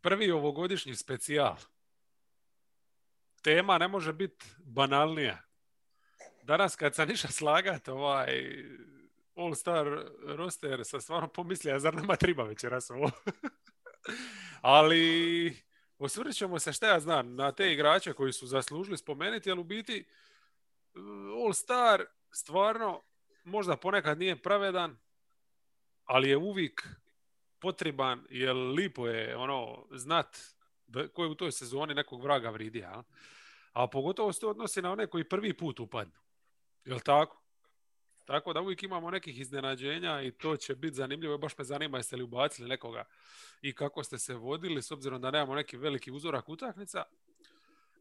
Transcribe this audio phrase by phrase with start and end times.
[0.00, 1.56] prvi ovogodišnji specijal.
[3.42, 5.42] Tema ne može biti banalnija.
[6.42, 8.64] Danas kad sam išao slagat ovaj
[9.36, 9.86] All Star
[10.26, 13.10] roster, sam stvarno pomislio, zar nama treba večeras ovo?
[14.60, 15.56] Ali
[15.98, 19.64] osvrnut ćemo se, šta ja znam, na te igrače koji su zaslužili spomenuti, ali u
[19.64, 20.04] biti
[21.44, 23.02] All Star stvarno
[23.44, 24.98] možda ponekad nije pravedan,
[26.04, 26.88] ali je uvijek
[27.60, 30.36] potreban, jer lipo je ono znat
[31.12, 33.02] ko je u toj sezoni nekog vraga vridi, a?
[33.72, 36.18] a pogotovo se to odnosi na one koji prvi put upadnu.
[36.84, 37.40] Jel tako?
[38.24, 41.38] Tako da uvijek imamo nekih iznenađenja i to će biti zanimljivo.
[41.38, 43.04] Baš me zanima jeste li ubacili nekoga
[43.62, 47.04] i kako ste se vodili, s obzirom da nemamo neki veliki uzorak utakmica.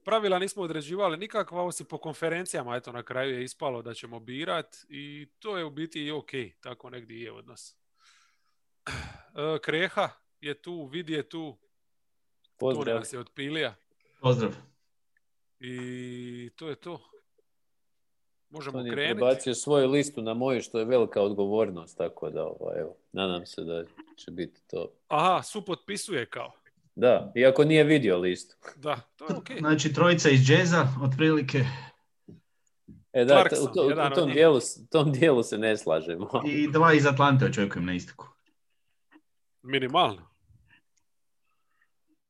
[0.06, 4.78] Pravila nismo određivali nikakva, osim po konferencijama, eto na kraju je ispalo da ćemo birat
[4.90, 6.32] i to je u biti i ok,
[6.62, 7.76] tako negdje je odnos.
[9.36, 10.10] E, Kreha
[10.42, 11.58] je tu, Vidi je tu,
[12.60, 12.96] Pozdrav.
[12.96, 13.76] nas je od Pilija
[14.22, 14.52] Pozdrav.
[15.60, 15.76] i
[16.56, 17.00] to je to.
[18.50, 19.20] Možemo je krenuti.
[19.20, 23.64] prebacio svoju listu na moju, što je velika odgovornost, tako da, ovaj, evo, nadam se
[23.64, 23.84] da
[24.16, 24.92] će biti to.
[25.08, 26.52] Aha, su potpisuje kao.
[26.96, 28.56] Da, iako nije vidio listu.
[28.76, 29.48] Da, to je ok.
[29.60, 31.66] Znači, trojica iz džeza, otprilike,
[33.14, 34.60] E da, Clarkson, u, to- tom, dijelu,
[34.92, 36.30] tom dijelu se ne slažemo.
[36.48, 38.28] i dva iz Atlante očekujem na istoku.
[39.62, 40.30] Minimalno.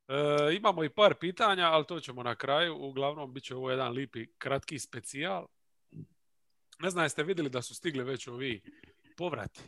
[0.08, 2.76] E, imamo i par pitanja, ali to ćemo na kraju.
[2.76, 5.48] Uglavnom, bit će ovo jedan lipi, kratki specijal.
[6.80, 8.62] Ne znam, jeste vidjeli da su stigli već ovi
[9.18, 9.62] povrati?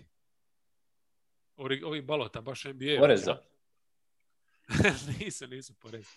[1.56, 3.00] Ovi, ovi balota, baš NBA.
[3.00, 3.38] Poreza.
[5.20, 6.10] nisu, nisu porezi.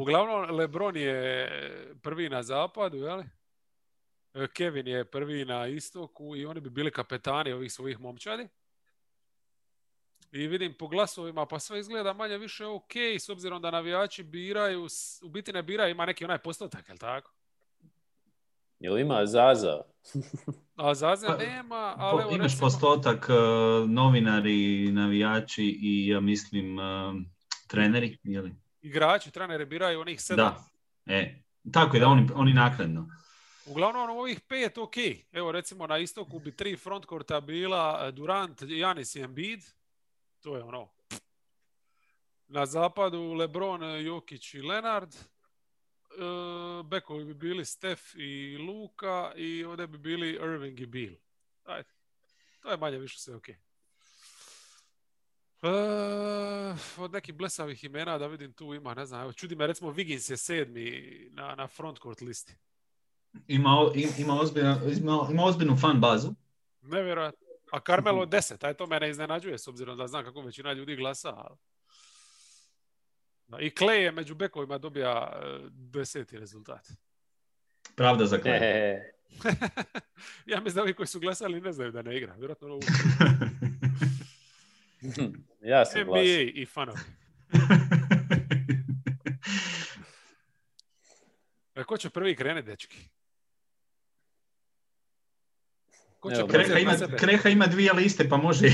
[0.00, 1.48] Uglavnom, Lebron je
[2.02, 3.22] prvi na zapadu, jel?
[4.34, 8.48] E, Kevin je prvi na istoku i oni bi bili kapetani ovih svojih momčadi.
[10.34, 14.86] I vidim po glasovima, pa sve izgleda manje više ok, s obzirom da navijači biraju,
[15.22, 17.32] u biti ne biraju, ima neki onaj postotak, jel tako?
[18.78, 19.82] Jel ima Zaza?
[20.76, 23.32] A Zaze Pa, nema, ali evo Imaš recimo, postotak, e,
[23.86, 26.82] novinari, navijači i ja mislim e,
[27.68, 28.64] treneri, je li?
[28.84, 30.54] igrači, treneri biraju onih sedam.
[31.06, 31.14] Da.
[31.14, 31.42] E,
[31.72, 33.08] tako je da oni, oni naknadno.
[33.66, 34.96] Uglavnom ovih pet ok.
[35.32, 39.64] Evo recimo na istoku bi tri frontkorta bila eh, Durant, Janis i Embiid.
[40.44, 40.88] To je ono.
[42.48, 45.14] Na zapadu Lebron, eh, Jokić i Leonard.
[45.14, 45.18] E,
[46.84, 51.14] bekovi bi bili Steph i Luka i ovdje bi bili Irving i Beal.
[51.64, 51.88] Ajde.
[52.60, 53.48] To je manje više sve ok.
[53.48, 53.56] E,
[56.98, 60.30] od nekih blesavih imena da vidim tu ima, ne znam, evo čudi me recimo Wiggins
[60.30, 62.54] je sedmi na, na frontcourt listi.
[63.48, 66.34] Ima, ima, ozbiljna, ima, ima ozbiljnu fan bazu.
[66.82, 67.43] Nevjerojatno.
[67.74, 71.46] A Carmelo 10, aj to mene iznenađuje s obzirom da znam kako većina ljudi glasa.
[73.60, 75.38] I Clay je među bekovima dobija e,
[75.70, 76.88] deseti rezultat.
[77.96, 78.38] Pravda za.
[78.44, 79.12] E,
[80.52, 82.34] ja mislim da ovi koji su glasali ne znaju da ne igra.
[82.34, 82.80] Vjerojatno ovo
[85.72, 86.20] ja sam NBA
[86.54, 86.98] i fanovi.
[91.76, 93.13] E, ko će prvi krenuti, dečki?
[96.24, 97.16] Ko će Evo, preuzeti Kreha, ima?
[97.16, 98.66] Kreha ima dvije liste, pa može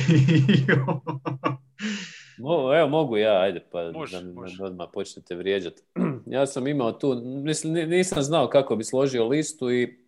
[2.39, 4.65] Mo- evo mogu ja, ajde pa Može, da može.
[4.65, 5.83] odmah počnete vrijeđati.
[6.27, 9.99] ja sam imao tu, mislim, ni- nisam znao kako bi složio listu i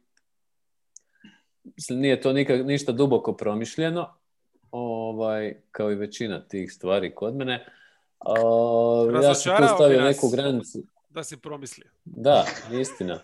[1.65, 4.15] mislim, nije to nikak, ništa duboko promišljeno,
[4.71, 7.67] ovaj, kao i većina tih stvari kod mene.
[8.19, 8.33] A,
[9.23, 10.79] ja sam tu stavio neku granicu.
[11.11, 11.87] Da si promislio.
[12.05, 12.45] Da,
[12.81, 13.21] istina.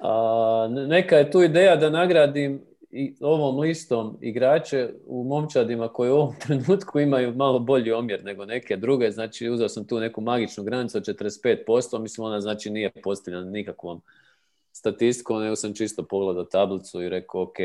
[0.00, 6.10] A, ne- neka je tu ideja da nagradim i ovom listom igrače u momčadima koji
[6.10, 9.10] u ovom trenutku imaju malo bolji omjer nego neke druge.
[9.10, 11.98] Znači, uzeo sam tu neku magičnu granicu od 45%.
[11.98, 14.00] Mislim, ona znači nije postavljena nikakvom
[14.72, 17.56] statistikom, nego sam čisto pogledao tablicu i rekao, ok,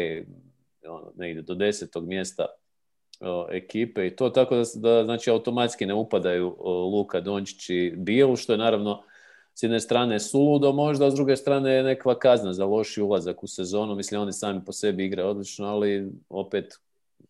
[0.87, 2.45] ono, negdje do desetog mjesta
[3.21, 7.93] o, ekipe i to tako da, da znači automatski ne upadaju o, Luka Dončić i
[7.95, 9.03] Biel, što je naravno
[9.53, 13.43] s jedne strane suludo možda, a s druge strane je nekakva kazna za loši ulazak
[13.43, 13.95] u sezonu.
[13.95, 16.79] Mislim, oni sami po sebi igraju odlično, ali opet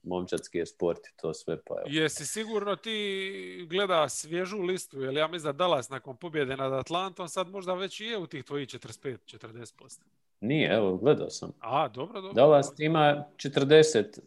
[0.04, 1.86] momčadski je sport i to sve, pa evo.
[1.88, 7.28] Jesi sigurno ti gleda svježu listu, jer ja mislim da Dallas nakon pobjede nad Atlantom
[7.28, 10.00] sad možda već i je u tih tvojih 45-40%.
[10.40, 11.52] Nije, evo, gledao sam.
[11.60, 12.34] A, dobro, dobro.
[12.34, 14.20] Dallas ima 40%.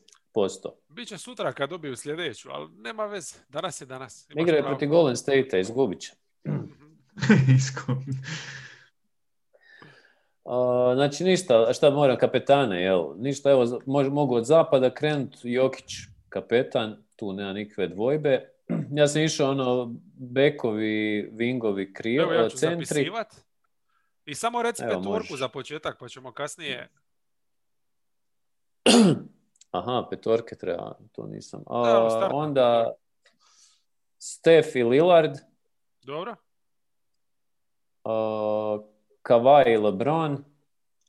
[0.89, 3.35] Biće sutra kad dobiju sljedeću, ali nema veze.
[3.49, 4.27] Danas je danas.
[4.31, 6.13] Imaš Igra je protiv Golden State-a, izgubit će.
[10.45, 13.15] A, znači ništa, šta moram, kapetane, jel?
[13.17, 15.93] Ništa, evo, mož- mogu od zapada krenuti, Jokić,
[16.29, 18.49] kapetan, tu nema nikakve dvojbe.
[18.93, 22.85] Ja sam išao ono, bekovi, wingovi, kril, Evo ja ću centri.
[22.87, 23.35] zapisivat.
[24.25, 25.39] I samo reci Evo, petorku možeš.
[25.39, 26.89] za početak, pa ćemo kasnije...
[29.71, 31.63] Aha, petorke treba, to nisam.
[31.67, 31.83] A,
[32.21, 32.93] Da, onda
[34.19, 35.33] Steph i Lillard,
[36.03, 36.37] Dobro?
[39.23, 40.45] Kawhi i LeBron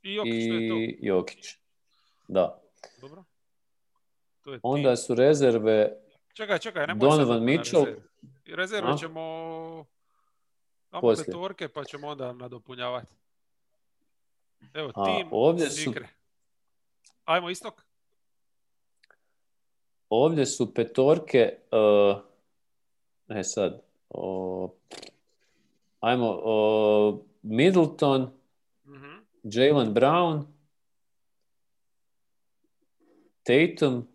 [0.02, 1.56] I Jokić, i Jokić.
[2.28, 2.62] Da.
[3.00, 3.24] Dobro?
[4.42, 5.92] To je Onda su rezerve
[6.38, 7.86] Čekaj, čekaj, nemoj Donovan Mitchell.
[8.46, 8.90] rezerve.
[8.90, 8.96] A?
[8.96, 9.86] ćemo...
[10.90, 11.26] Poslije.
[11.26, 13.14] petorke, pa ćemo onda nadopunjavati.
[14.74, 15.94] Evo, A, tim ovdje su-.
[17.24, 17.82] Ajmo istok.
[20.08, 22.18] Ovdje su petorke, uh,
[23.28, 24.74] e sad, o,
[26.00, 28.30] ajmo, o, Middleton,
[28.84, 29.18] Mhm.
[29.42, 30.46] Jalen Brown,
[33.42, 34.08] Tatum,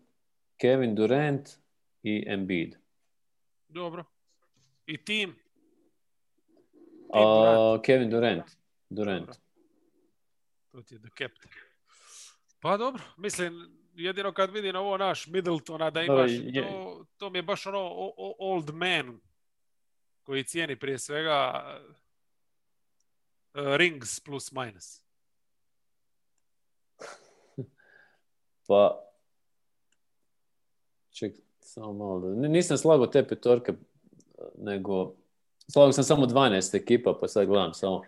[0.60, 1.48] Kevin Durant
[2.02, 2.76] i Embiid.
[3.68, 4.04] Dobro.
[4.86, 5.36] I tim.
[7.12, 7.84] A, Durant.
[7.86, 8.44] Kevin Durant.
[8.90, 9.26] Durant.
[9.26, 9.34] Dobro.
[10.72, 11.52] To ti je the captain.
[12.60, 17.42] Pa dobro, mislim, jedino kad vidim ovo naš Middletona da imaš, to, to mi je
[17.42, 17.90] baš ono
[18.38, 19.20] old man
[20.24, 21.64] koji cijeni prije svega
[23.54, 25.02] uh, rings plus minus.
[28.68, 29.00] Pa,
[31.10, 32.34] ček, samo malo.
[32.34, 33.72] Nisam slagao te petorke,
[34.58, 35.14] nego
[35.72, 38.02] slagao sam samo 12 ekipa, pa sad gledam samo.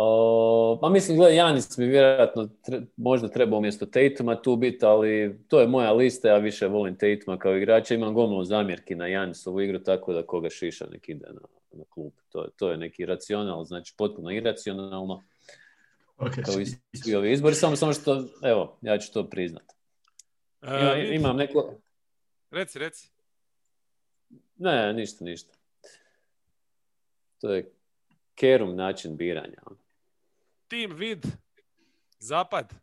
[0.00, 5.40] O, pa mislim, gledaj, Janis bi vjerojatno tre- možda trebao umjesto Tatuma tu biti, ali
[5.48, 9.60] to je moja lista, ja više volim Tatuma kao igrača, imam gomilu zamjerki na Janisovu
[9.60, 11.40] igru, tako da koga šiša nek ide na,
[11.72, 12.12] na klub.
[12.28, 15.22] To, je- to je neki racional, znači potpuno iracionalno,
[16.18, 16.54] Ok, kao
[17.06, 19.62] i ovi izbori, samo, samo što, evo, ja ću to priznat.
[20.62, 21.74] Uh, Ima- imam neko,
[22.50, 23.10] Reci, reci.
[24.56, 25.54] Ne, ništa, ništa.
[27.40, 27.70] To je
[28.34, 29.58] kerum način biranja.
[30.68, 31.26] Tim vid,
[32.18, 32.74] zapad.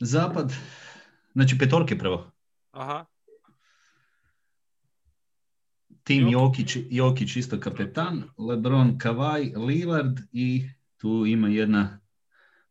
[0.00, 0.52] Zapad,
[1.32, 2.30] znači petorke prvo.
[2.70, 3.06] Aha.
[6.04, 6.76] Tim Jokić.
[6.90, 12.00] Jokić, isto kapetan, LeBron, Kawhi, Lillard i tu ima jedna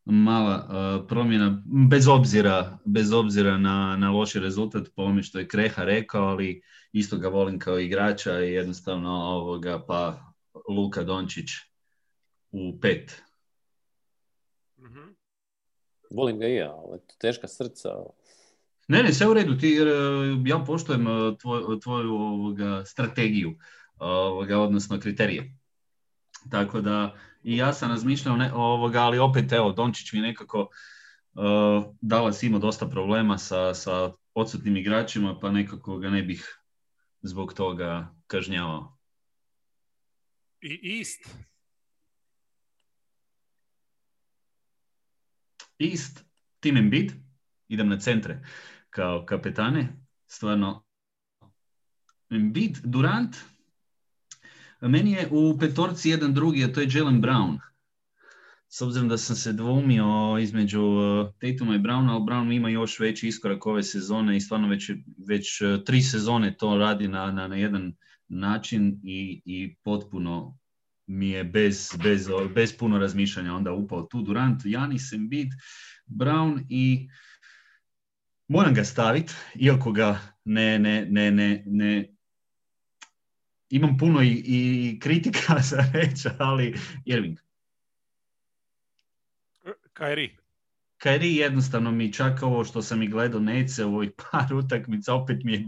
[0.06, 5.48] mala uh, promjena, bez obzira, bez obzira na, na loši rezultat po ovome što je
[5.48, 6.62] Kreha rekao, ali
[6.92, 10.34] isto ga volim kao igrača i jednostavno ovoga pa
[10.70, 11.69] Luka Dončić
[12.52, 13.24] u pet.
[14.78, 15.00] Mhm.
[16.10, 17.90] Volim ga i ja, ali teška srca.
[18.88, 19.92] Ne, ne, sve u redu, ti, jer, e,
[20.46, 23.58] ja poštujem e, tvoj- tvoju ovoga, strategiju,
[23.98, 25.54] ovoga, odnosno kriterije.
[26.52, 30.60] Tako da, i ja sam razmišljao, ne, ovoga, ali opet, evo, Dončić mi nekako
[31.34, 36.60] uh, Dallas imao dosta problema sa, sa odsutnim igračima, pa nekako ga ne bih
[37.22, 38.98] zbog toga kažnjavao.
[40.62, 41.36] I East.
[45.80, 46.26] East,
[46.60, 47.12] Tim Embiid,
[47.68, 48.42] idem na centre.
[48.90, 49.88] Kao kapetane,
[50.28, 50.84] stvarno
[52.30, 53.36] Embiid, Durant,
[54.82, 57.60] meni je u petorci jedan drugi, a to je Jalen Brown.
[58.68, 63.00] S obzirom da sam se dvoumio između uh, Tatuma i Browna, ali Brown ima još
[63.00, 64.92] veći iskorak ove sezone i stvarno već,
[65.28, 67.94] već uh, tri sezone to radi na, na, na jedan
[68.28, 70.59] način i, i potpuno
[71.10, 75.50] mi je bez, bez, bez puno razmišljanja onda upao tu Durant, Janis, Embiid,
[76.06, 77.10] Brown i
[78.48, 82.10] moram ga staviti, iako ga ne, ne, ne, ne, ne
[83.70, 86.76] imam puno i, i kritika za reći, ali
[87.06, 87.38] Irving.
[89.94, 90.39] Kairi.
[91.00, 95.44] Kairi jednostavno mi čak ovo što sam i gledao Nece u ovih par utakmica, opet
[95.44, 95.66] mi je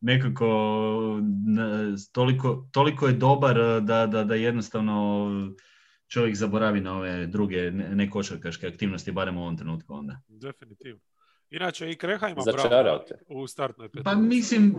[0.00, 0.46] nekako
[2.12, 5.26] toliko, toliko je dobar eh, da, da, da jednostavno
[6.08, 10.20] čovjek zaboravi na ove druge ne- nekošarkaške aktivnosti, barem u ovom trenutku onda.
[10.28, 11.00] Definitivno.
[11.50, 14.04] Inače, i Kreha ima Brauna u startnoj petorci.
[14.04, 14.74] Pa mislim,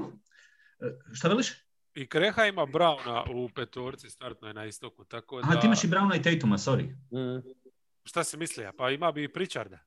[0.80, 1.54] eh, šta veliš?
[1.96, 5.48] I Kreha ima Brauna u petorci startnoj na istoku, tako da...
[5.48, 6.84] Aha, ti imaš i Browna i Tatuma, sorry.
[7.12, 7.48] Mm.
[8.04, 8.72] Šta si mislio?
[8.78, 9.80] Pa ima bi i Pričarda.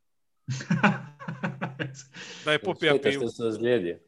[2.44, 3.12] Da je popija pivu.
[3.14, 3.98] što se ozlijedio.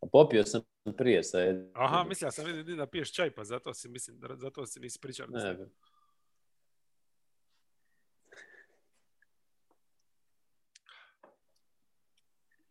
[0.00, 0.60] A popio sam
[0.96, 1.70] prije sa jednim.
[1.74, 5.38] Aha, mislio sam vidim da piješ čaj, pa zato si mislim, zato si nisi Pričarda.
[5.38, 5.66] Ne.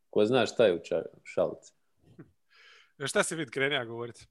[0.10, 1.74] Ko zna šta je u čaju, šalici.
[3.00, 4.26] E, Šta si vid krenija govoriti?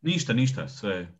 [0.00, 1.18] ništa, ništa, sve.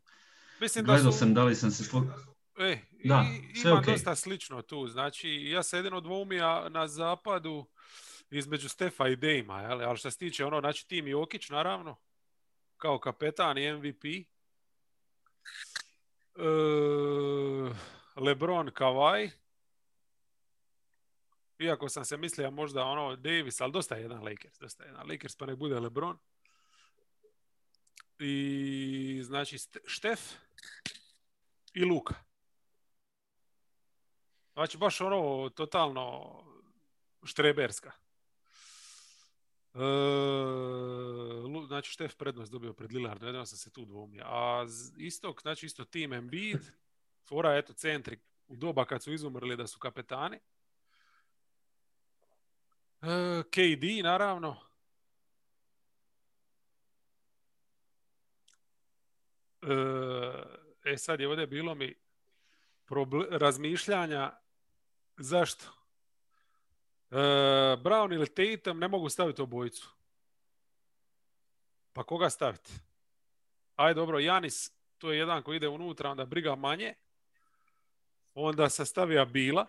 [0.61, 1.17] Mislim da Gledao su...
[1.17, 1.83] sam da li sam se...
[1.83, 2.28] spo-
[2.59, 3.93] E, Da, i, sve ima okej.
[3.93, 4.87] dosta slično tu.
[4.87, 7.67] Znači, ja se jedino dvoumija na zapadu
[8.29, 9.81] između Stefa i Dejma, jel?
[9.81, 11.97] ali što se tiče ono, znači tim Jokić, naravno.
[12.77, 14.05] kao kapetan i MVP.
[14.05, 14.25] E,
[18.15, 19.29] Lebron Kawhi.
[21.59, 24.59] Iako sam se mislio možda ono Davis, ali dosta je jedan Lakers.
[24.59, 26.17] Dosta je jedan Lakers, pa nek bude Lebron.
[28.19, 30.19] I znači Štef
[31.73, 32.28] i Luka.
[34.59, 36.33] Znači baš ono totalno
[37.23, 37.91] štreberska.
[39.73, 39.79] E,
[41.67, 44.23] znači Štef prednost dobio pred Lillardom, jedino sam se tu dvomio.
[44.25, 44.65] A
[44.97, 46.59] istok, znači isto tim Embiid,
[47.27, 50.39] fora eto centri u doba kad su izumrli da su kapetani.
[53.01, 54.57] E, KD naravno.
[59.61, 61.95] E, e sad je ovdje bilo mi
[62.85, 64.39] proble- razmišljanja
[65.19, 65.65] zašto
[67.11, 67.15] e,
[67.83, 69.89] Brown ili Tatum ne mogu staviti obojicu.
[71.93, 72.71] Pa koga staviti?
[73.75, 76.93] Aj dobro, Janis, to je jedan koji ide unutra, onda briga manje.
[78.33, 79.65] Onda se stavija Bila,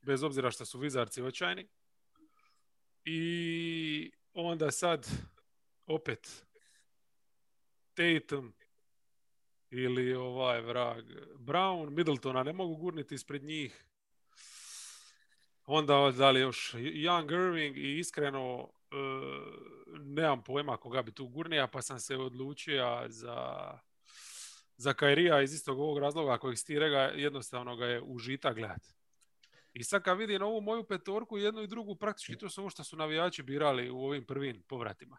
[0.00, 1.68] bez obzira što su vizarci očajni.
[3.04, 5.06] I onda sad
[5.86, 6.46] opet
[7.94, 8.54] Tatum
[9.70, 13.84] ili ovaj vrag Brown, Middletona ne mogu gurniti ispred njih.
[15.70, 18.94] Onda da li još Young Irving i iskreno e,
[19.98, 23.78] nemam pojma koga bi tu gurnija, pa sam se odlučio za
[24.76, 26.72] za Kairija iz istog ovog razloga kojeg si
[27.14, 28.82] jednostavno ga je užita gledat.
[29.72, 32.84] I sad kad vidim ovu moju petorku, jednu i drugu, praktički to su ovo što
[32.84, 35.18] su navijači birali u ovim prvim povratima.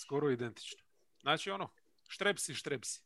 [0.00, 0.84] Skoro identično.
[1.20, 1.70] Znači ono,
[2.08, 3.02] štrepsi, štrepsi.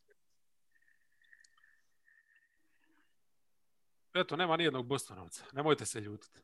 [4.15, 5.45] Eto, nema nijednog Bostonovca.
[5.53, 6.41] Nemojte se ljutiti.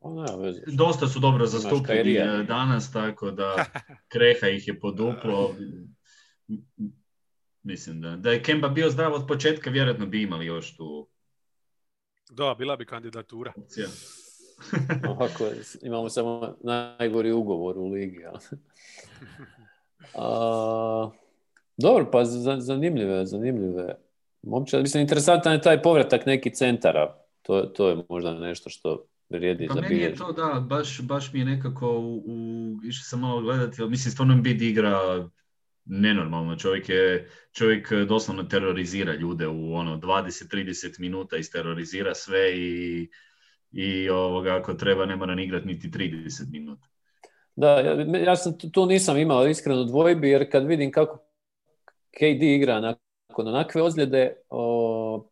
[0.00, 0.08] Pa.
[0.68, 2.34] Dosta su dobro zastupljeni Kairija.
[2.34, 3.64] eh, danas, tako da
[4.08, 5.54] Kreha ih je poduplo.
[7.62, 11.08] Mislim da, da je Kemba bio zdrav od početka, vjerojatno bi imali još tu
[12.30, 13.52] Da, bila bi kandidatura.
[15.10, 15.44] Ovako,
[15.82, 18.24] imamo samo najgori ugovor u ligi.
[18.24, 18.38] ali.
[20.14, 21.10] A,
[21.76, 23.94] dobro, pa za- zanimljive, zanimljive.
[24.42, 27.16] Momčad, mislim, interesantan je taj povratak neki centara.
[27.42, 31.32] To, to je možda nešto što vrijedi Pa za meni je to, da, baš, baš
[31.32, 35.28] mi je nekako, u, u, išao sam malo gledati, ali mislim, stvarno Embiid igra
[35.84, 36.56] nenormalno.
[36.56, 43.08] Čovjek je, čovjek doslovno terorizira ljude u ono 20-30 minuta, isterorizira sve i,
[43.72, 46.88] i ovoga, ako treba, ne mora ni igrati niti 30 minuta.
[47.56, 51.18] Da, ja, ja sam tu, nisam imao iskreno dvojbi, jer kad vidim kako
[52.10, 52.80] KD igra
[53.30, 55.24] nakon onakve ozljede, o,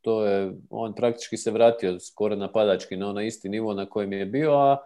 [0.00, 4.26] to je, on praktički se vratio skoro napadački na onaj isti nivo na kojem je
[4.26, 4.76] bio, a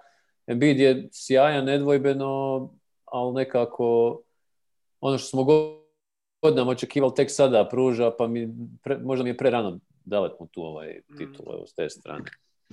[0.47, 2.71] Embiid je sjajan, nedvojbeno,
[3.05, 4.21] ali nekako
[5.01, 5.45] ono što smo
[6.43, 8.49] godinama očekivali tek sada pruža, pa mi,
[8.85, 12.25] pre- možda mi je prerano davat mu tu ovaj titul evo, s te strane.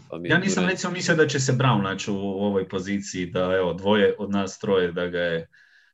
[0.09, 3.39] Pa mi Ja nisam recimo mislio da će se Brown naći u ovoj poziciji, da
[3.39, 5.47] evo, dvoje od nas troje da ga je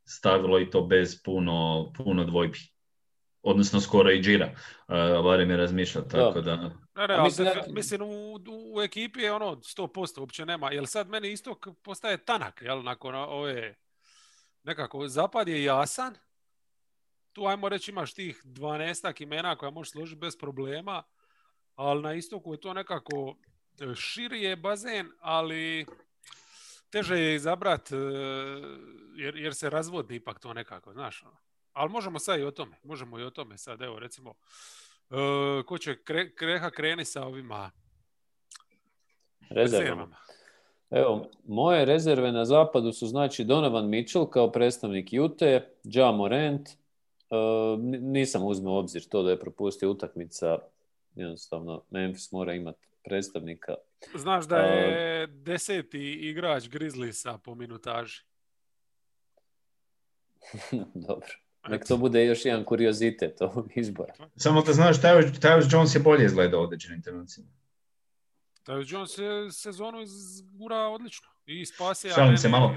[0.06, 2.60] stavilo i to bez puno, puno dvojbi.
[3.42, 6.56] Odnosno skoro i džira, uh, barem je razmišljao, tako da...
[6.96, 8.06] Ne, ne, mislim mislim, da- mislim u,
[8.36, 8.42] u,
[8.76, 10.72] u ekipi je ono 100% uopće nema.
[10.72, 13.76] Jel sad meni isto k- postaje tanak, jel, nakon ove
[14.64, 16.16] nekako zapad je jasan.
[17.34, 21.04] Tu ajmo reći imaš tih 12 imena koja možeš složiti bez problema,
[21.76, 23.36] ali na istoku je to nekako
[23.82, 25.86] e, širi je bazen, ali
[26.90, 27.96] teže je izabrat e,
[29.16, 31.24] jer, jer se razvodni ipak to nekako, znaš.
[31.24, 31.38] ono.
[31.80, 34.34] Ali možemo sad i o tome, možemo i o tome sad, evo recimo,
[35.10, 35.16] e,
[35.66, 37.72] ko će kre, kreha kreni sa ovima
[39.50, 39.82] Rezervama.
[39.82, 40.16] rezervama.
[40.92, 46.74] Evo, moje rezerve na zapadu su znači Donovan Mitchell kao predstavnik Jute, Ja Morant, e,
[47.76, 50.60] n- nisam uzmeo u obzir to da je propustio utakmica,
[51.16, 53.76] jednostavno Memphis mora imati predstavnika.
[54.16, 58.22] Znaš da je deseti igrač Grizzliesa po minutaži.
[61.08, 61.28] Dobro.
[61.68, 64.14] Nek to bude još jedan kuriozitet ovog izbora.
[64.36, 67.48] Samo da znaš, Tyus Tyus Jones je bolje izgledao u određenim trenucima.
[68.64, 71.28] Taj Jones je sezonu izgura odlično.
[71.46, 72.76] I spasija Šalim se malo.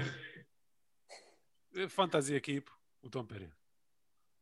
[1.73, 2.71] fantasy ekipu
[3.01, 3.62] u tom periodu.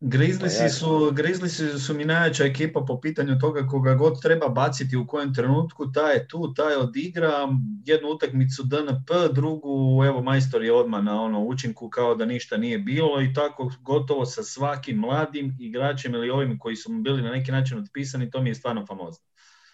[0.03, 4.97] Grizzliesi Pa su, Grizzliesi su mi najjača ekipa po pitanju toga koga god treba baciti
[4.97, 7.47] u kojem trenutku, taj je tu, taj odigra
[7.85, 12.79] jednu utakmicu DNP, drugu, evo majstor je odmah na ono učinku kao da ništa nije
[12.79, 17.31] bilo i tako gotovo sa svakim mladim igračem ili ovim koji su mu bili na
[17.31, 19.25] neki način otpisani, to mi je stvarno famozno.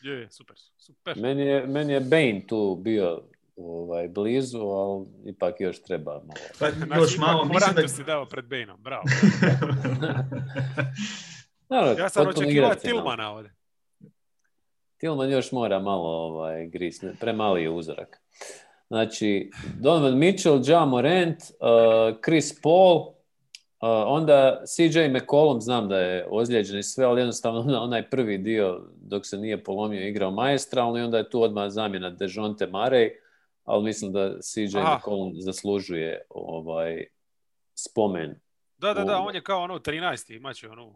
[0.02, 1.18] Je, je, super, super.
[1.18, 3.22] Meni je, meni je Bane tu bio
[3.58, 6.34] ovaj, blizu, ali ipak još treba malo.
[6.60, 7.88] Pa Znači, još ipak malo, mislim da...
[7.88, 9.04] si dao pred Bejnom, bravo.
[11.70, 12.76] Naravno, Ja sam očekivao.
[12.76, 13.54] Tilmana ovdje.
[14.98, 18.22] Tillman još mora malo ovaj, gris, premali je uzorak.
[18.88, 21.48] Znači, Donovan Mitchell, Ja Morant, uh,
[22.26, 23.06] Chris Paul, uh,
[24.06, 28.82] onda CJ McCollum, znam da je ozlijeđen i sve, ali jednostavno ona- onaj prvi dio
[29.02, 33.10] dok se nije polomio igrao maestralno i onda je tu odmah zamjena Dejonte Murray,
[33.68, 34.96] ali mislim da CJ Aha.
[34.96, 37.06] McCollum zaslužuje ovaj
[37.74, 38.40] spomen
[38.78, 40.36] Da, da, da, on je kao ono 13.
[40.36, 40.96] imat će onu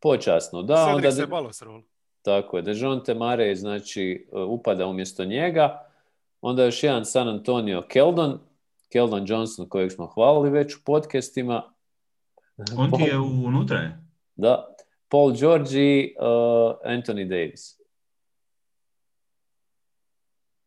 [0.00, 0.62] počasno.
[0.62, 1.82] Da, Cedric onda Ceballos rol.
[2.22, 5.84] Tako je, Dejonte Murray znači uh, upada umjesto njega.
[6.40, 8.40] Onda još jedan San Antonio Keldon,
[8.92, 11.72] Keldon Johnson kojeg smo hvalili već u podcastima.
[12.76, 13.98] On ti je unutra, je?
[14.36, 14.74] Da,
[15.08, 16.26] Paul George i uh,
[16.84, 17.77] Anthony Davis.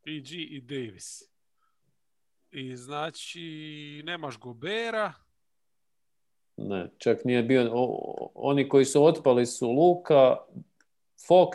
[0.04, 1.24] PG i Davis.
[2.52, 3.42] I znači,
[4.06, 5.14] nemaš Gobera.
[6.58, 10.38] Ne, čak nije bio, o- oni koji su otpali su Luka,
[11.28, 11.52] Fox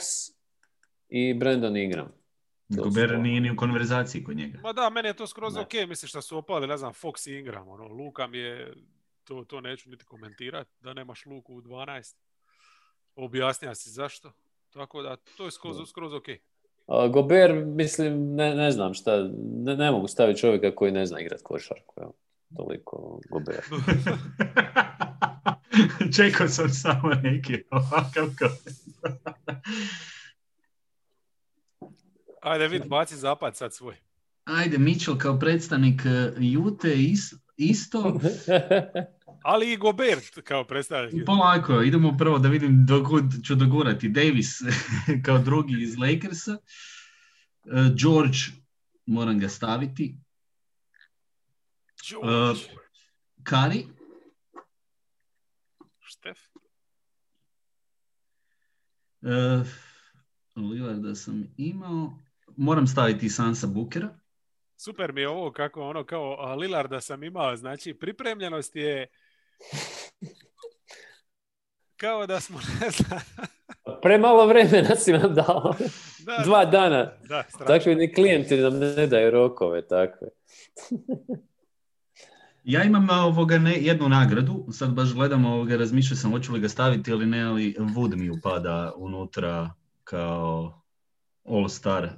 [1.09, 2.13] i Brandon Ingram.
[2.69, 4.59] Gober nije ni u konverzaciji kod njega.
[4.63, 5.61] Ma da, meni je to skroz Ne.
[5.61, 8.75] ok, mislim što su opali, ne znam, Fox i Ingram, ono, Luka mi je,
[9.25, 12.17] to, to neću niti komentirati, da nemaš Luku u 12.
[13.17, 14.33] Objasnija si zašto.
[14.71, 16.27] Tako da, to je skroz, skroz ok.
[16.87, 19.31] A Gober, mislim, ne, ne znam šta,
[19.65, 21.95] ne, ne mogu staviti čovjeka koji ne zna igrati košarku.
[21.97, 22.13] Evo.
[22.57, 23.61] Toliko Gober.
[26.17, 29.63] Čekao sam samo neki ovakav komentar.
[32.43, 33.95] Ajde, vid, baci zapad sad svoj.
[34.45, 38.21] Ajde, Mitchell kao predstavnik eh, Jute is, isto.
[39.43, 41.27] Ali i Gobert kao predstavnik.
[41.27, 44.09] Polako, idemo prvo da vidim dokud ću dogurati.
[44.09, 44.61] Davis
[45.25, 46.53] kao drugi iz Lakersa.
[46.53, 48.39] Eh, George,
[49.07, 50.17] moram ga staviti.
[52.11, 52.61] George.
[53.43, 53.87] Kari,
[56.01, 56.39] Štef.
[59.21, 59.67] uh,
[60.57, 62.19] Lillarda sam imao.
[62.57, 64.19] Moram staviti Sansa Bookera.
[64.77, 69.07] Super mi je ovo kako ono kao a, Lillarda sam imao, znači pripremljenost je
[72.01, 73.21] kao da smo, ne znam,
[74.03, 75.75] Premalo vremena si nam dao.
[76.19, 77.13] da, Dva dana.
[77.29, 77.67] da, strašno.
[77.67, 80.29] Takvi ni klijenti nam ne daju rokove takve.
[82.67, 86.69] Ja imam ovoga ne, jednu nagradu, sad baš gledam ovoga, razmišljao sam hoću li ga
[86.69, 89.71] staviti ili ne, ali Wood mi upada unutra
[90.05, 90.81] kao
[91.45, 92.11] all star.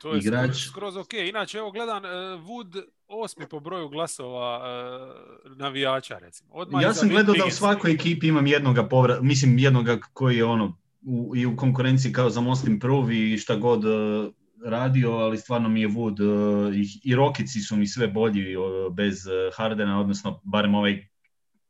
[0.00, 0.50] To je igrač.
[0.50, 1.12] skroz, skroz ok.
[1.12, 2.82] Inače, evo gledam, e, Wood
[3.20, 6.50] osmi po broju glasova e, navijača, recimo.
[6.52, 10.44] Odmah Ja sam gledao da u svakoj ekipi imam jednoga povra, mislim jednoga koji je
[10.44, 14.30] ono u, i u konkurenciji kao za Most Improve i šta god eh,
[14.64, 18.56] radio, ali stvarno mi je Wood eh, i, i Rokici su mi sve bolji
[18.92, 19.16] bez
[19.56, 21.08] Hardena, odnosno barem ovaj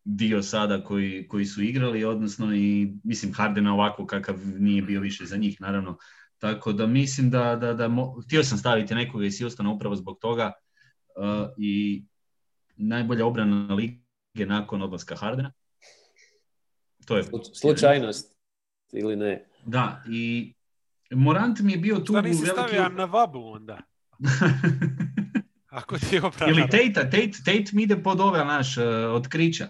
[0.05, 5.25] dio sada koji, koji su igrali, odnosno i mislim Hardena ovako kakav nije bio više
[5.25, 5.99] za njih, naravno.
[6.39, 10.19] Tako da mislim da, da, da mo- htio sam staviti nekoga iz Houstona upravo zbog
[10.21, 10.53] toga
[11.57, 12.05] i
[12.77, 13.99] najbolja obrana lige
[14.37, 15.53] nakon odlaska Hardena.
[17.07, 18.37] To je Slu- Slučajnost
[18.93, 19.49] ili ne.
[19.67, 20.55] Da, i
[21.11, 22.69] Morant mi je bio tu Šta nisi veliki...
[22.69, 23.79] stavio na vabu onda?
[25.71, 26.53] Ako ti je obrana.
[26.53, 29.69] Ili Tate, Tate, Tate mi ide pod ove naš uh, otkrića.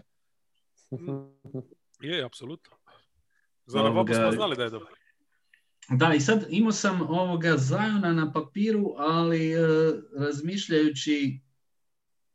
[2.01, 2.77] Je, apsolutno.
[3.67, 4.89] Za Ovoga- Navabu smo znali da je dobro.
[5.90, 9.59] Da, i sad imao sam ovoga Zajona na papiru, ali e,
[10.18, 11.40] razmišljajući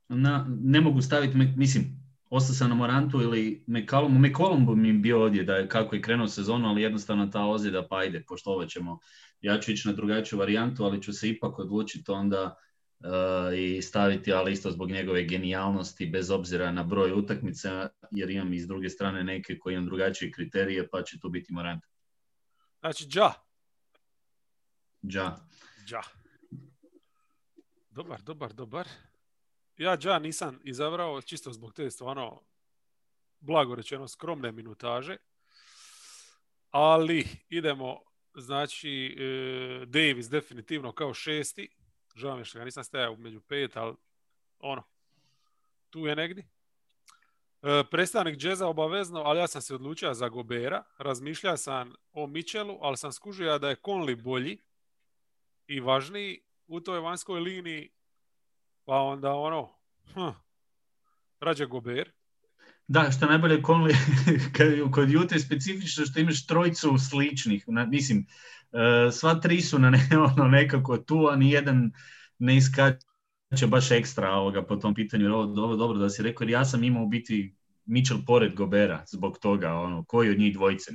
[0.09, 4.19] na, ne mogu staviti, mislim, ostao sam na Morantu ili McCallumu.
[4.19, 7.87] McCollum bi mi bio ovdje da je kako je krenuo sezonu, ali jednostavno ta ozljeda,
[7.89, 8.99] pa ajde, poštovat ćemo.
[9.41, 12.55] Ja ću ići na drugačiju varijantu, ali ću se ipak odlučiti onda
[12.99, 18.53] e, i staviti, ali isto zbog njegove genijalnosti, bez obzira na broj utakmica, jer imam
[18.53, 21.88] i s druge strane neke koji imam drugačije kriterije, pa će tu biti Morant.
[22.79, 23.33] Znači, dža.
[25.01, 25.37] Ja.
[25.85, 26.01] Dža.
[27.89, 28.87] Dobar, dobar, dobar.
[29.77, 32.41] Ja dža nisam izabrao čisto zbog te stvarno
[33.39, 35.17] blago rečeno skromne minutaže.
[36.71, 38.01] Ali idemo,
[38.35, 41.69] znači e, Davis definitivno kao šesti.
[42.15, 43.95] Žao mi je što ga nisam stajao među pet, ali
[44.59, 44.83] ono,
[45.89, 46.58] tu je negdje.
[47.61, 50.83] E, predstavnik džeza obavezno, ali ja sam se odlučio za Gobera.
[50.97, 54.57] Razmišljao sam o Michelu, ali sam skužio da je Conley bolji
[55.67, 57.89] i važniji u toj vanjskoj liniji.
[58.85, 59.69] Pa onda ono,
[60.13, 60.29] hm,
[61.39, 62.11] rađe Gober.
[62.87, 63.95] Da, što najbolje Conley,
[64.93, 67.63] kod Jute je specifično što imaš trojicu sličnih.
[67.67, 68.27] Na, mislim,
[68.71, 71.91] e, sva tri su na ne, ono, nekako tu, a ni jedan
[72.37, 73.08] ne iskače
[73.67, 75.33] baš ekstra ovoga po tom pitanju.
[75.33, 79.03] Ovo, ovo dobro da si rekao, jer ja sam imao u biti Mitchell pored Gobera
[79.07, 80.91] zbog toga, ono, koji od njih dvojice.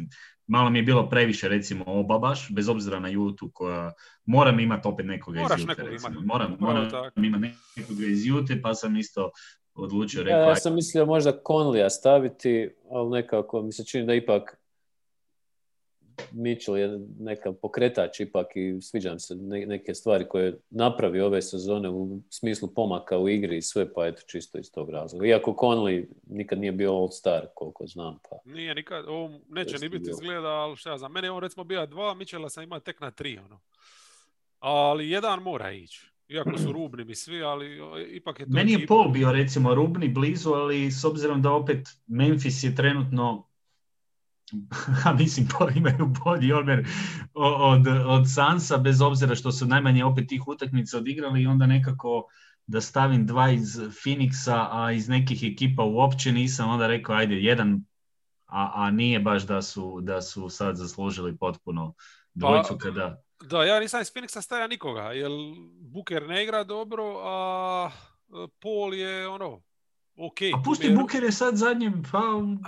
[0.46, 3.92] Malo mi je bilo previše, recimo, oba baš, bez obzira na Jutu, koja
[4.24, 6.08] moram imati opet nekoga Moraš iz Jute, recimo.
[6.08, 6.26] imati.
[6.26, 9.30] Moram, moram imati nekoga iz Jute, pa sam isto
[9.74, 14.06] odlučio, Ja, rekao, ja ajde, sam mislio možda Conleya staviti, ali nekako mi se čini
[14.06, 14.63] da ipak
[16.32, 21.26] Mitchell je neka pokretač ipak i sviđa mi se ne- neke stvari koje je napravio
[21.26, 25.26] ove sezone u smislu pomaka u igri i sve, pa eto čisto iz tog razloga.
[25.26, 30.04] Iako Conley nikad nije bio all-star, koliko znam, pa Nije nikad, ovo neće ni biti
[30.04, 30.10] bio.
[30.12, 31.12] izgleda, ali šta ja znam.
[31.12, 33.60] Mene je on recimo bio dva, Mičela sam imao tek na tri, ono.
[34.58, 36.10] Ali jedan mora ići.
[36.28, 38.94] Iako su rubni mi svi, ali ipak je to Meni je ekipa.
[38.94, 43.48] Paul bio recimo rubni blizu, ali s obzirom da opet Memphis je trenutno
[45.04, 46.88] a mislim po- imaju bolji omjer
[47.34, 52.26] od, od Sansa, bez obzira što su najmanje opet tih utakmica odigrali i onda nekako
[52.66, 57.84] da stavim dva iz Phoenixa, a iz nekih ekipa uopće nisam onda rekao ajde jedan,
[58.46, 61.94] a, a nije baš da su, da su sad zaslužili potpuno
[62.34, 63.22] dvojicu kada...
[63.42, 65.30] Da, ja nisam iz Phoenixa stavio nikoga, jer
[65.80, 67.90] Booker ne igra dobro, a
[68.28, 69.62] e, Paul je ono,
[70.16, 70.38] ok.
[70.54, 72.20] A pusti mi je- Booker je sad zadnje, pa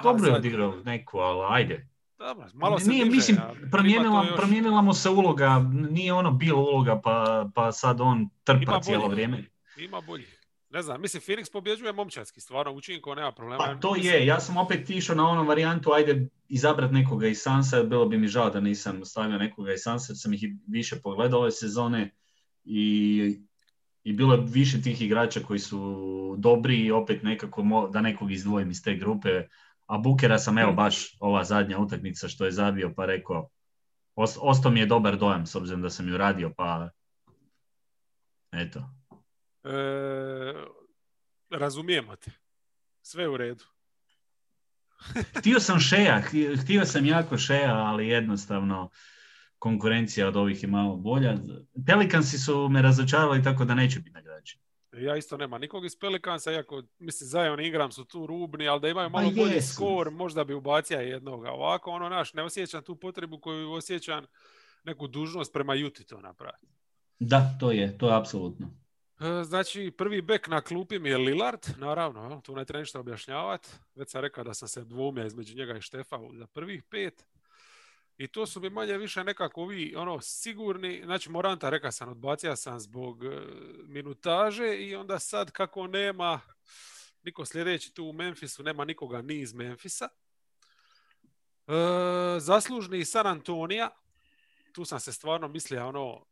[0.02, 1.88] dobro je odigrao neku, ali ajde.
[2.18, 3.36] Dobro, malo se Nije, diže, mislim,
[3.70, 5.58] promijenila, još- promijenila mu se uloga,
[5.90, 9.12] nije ono bilo uloga, pa, pa sad on trpa Ima cijelo bolje.
[9.14, 9.44] vrijeme.
[9.78, 10.40] Ima boljih.
[10.70, 13.58] Ne znam, mislim, Phoenix pobjeđuje momčadski, stvarno učinko, nema problema.
[13.58, 17.38] Pa to Mislim, je, ja sam opet išao na onu varijantu, ajde izabrat nekoga iz
[17.38, 20.96] Sansa, bilo bi mi žao da nisam stavio nekoga iz Sansa, jer sam ih više
[20.96, 22.14] pogledao ove sezone
[22.64, 23.40] i,
[24.06, 25.80] i bilo je više tih igrača koji su
[26.38, 29.42] dobri i opet nekako mo- da nekog izdvojim iz te grupe,
[29.86, 33.50] a Bukera sam evo baš ova zadnja utakmica što je zabio pa rekao,
[34.14, 36.90] os- ostao mi je dobar dojam s obzirom da sam ju radio pa
[38.52, 38.80] eto.
[39.64, 40.54] E,
[41.50, 42.30] razumijemo te.
[43.02, 43.64] Sve u redu.
[45.38, 48.90] Htio sam Šeja, hti- htio sam jako Šeja, ali jednostavno
[49.58, 51.34] konkurencija od ovih je malo bolja.
[51.86, 54.62] Pelikansi su me razočarali tako da neće biti nagrađeni.
[54.92, 58.80] Ja isto nema nikog iz Pelikansa, iako, mislim, Zion i Ingram su tu rubni, ali
[58.80, 61.50] da imaju Ma malo bolji skor, možda bi ubacio jednoga.
[61.50, 64.24] Ovako, ono, naš, ne osjećam tu potrebu koju osjećam
[64.84, 66.66] neku dužnost prema Juti to napraviti.
[67.18, 68.70] Da, to je, to je apsolutno.
[69.20, 73.68] E, Znači, prvi bek na klupi mi je Lillard, naravno, tu ne treba ništa objašnjavati.
[73.94, 77.26] Već sam rekao da sam se dvoumio između njega i Štefa za prvih pet.
[78.18, 82.56] I to su mi manje više nekako ovi ono, sigurni, znači Moranta rekao sam, odbacio
[82.56, 83.28] sam zbog e,
[83.86, 86.40] minutaže i onda sad kako nema
[87.22, 90.08] niko sljedeći tu u Memphisu, nema nikoga ni iz Memphisa.
[91.66, 91.72] E,
[92.38, 93.90] zaslužni San Antonija,
[94.72, 96.24] tu sam se stvarno mislio ono,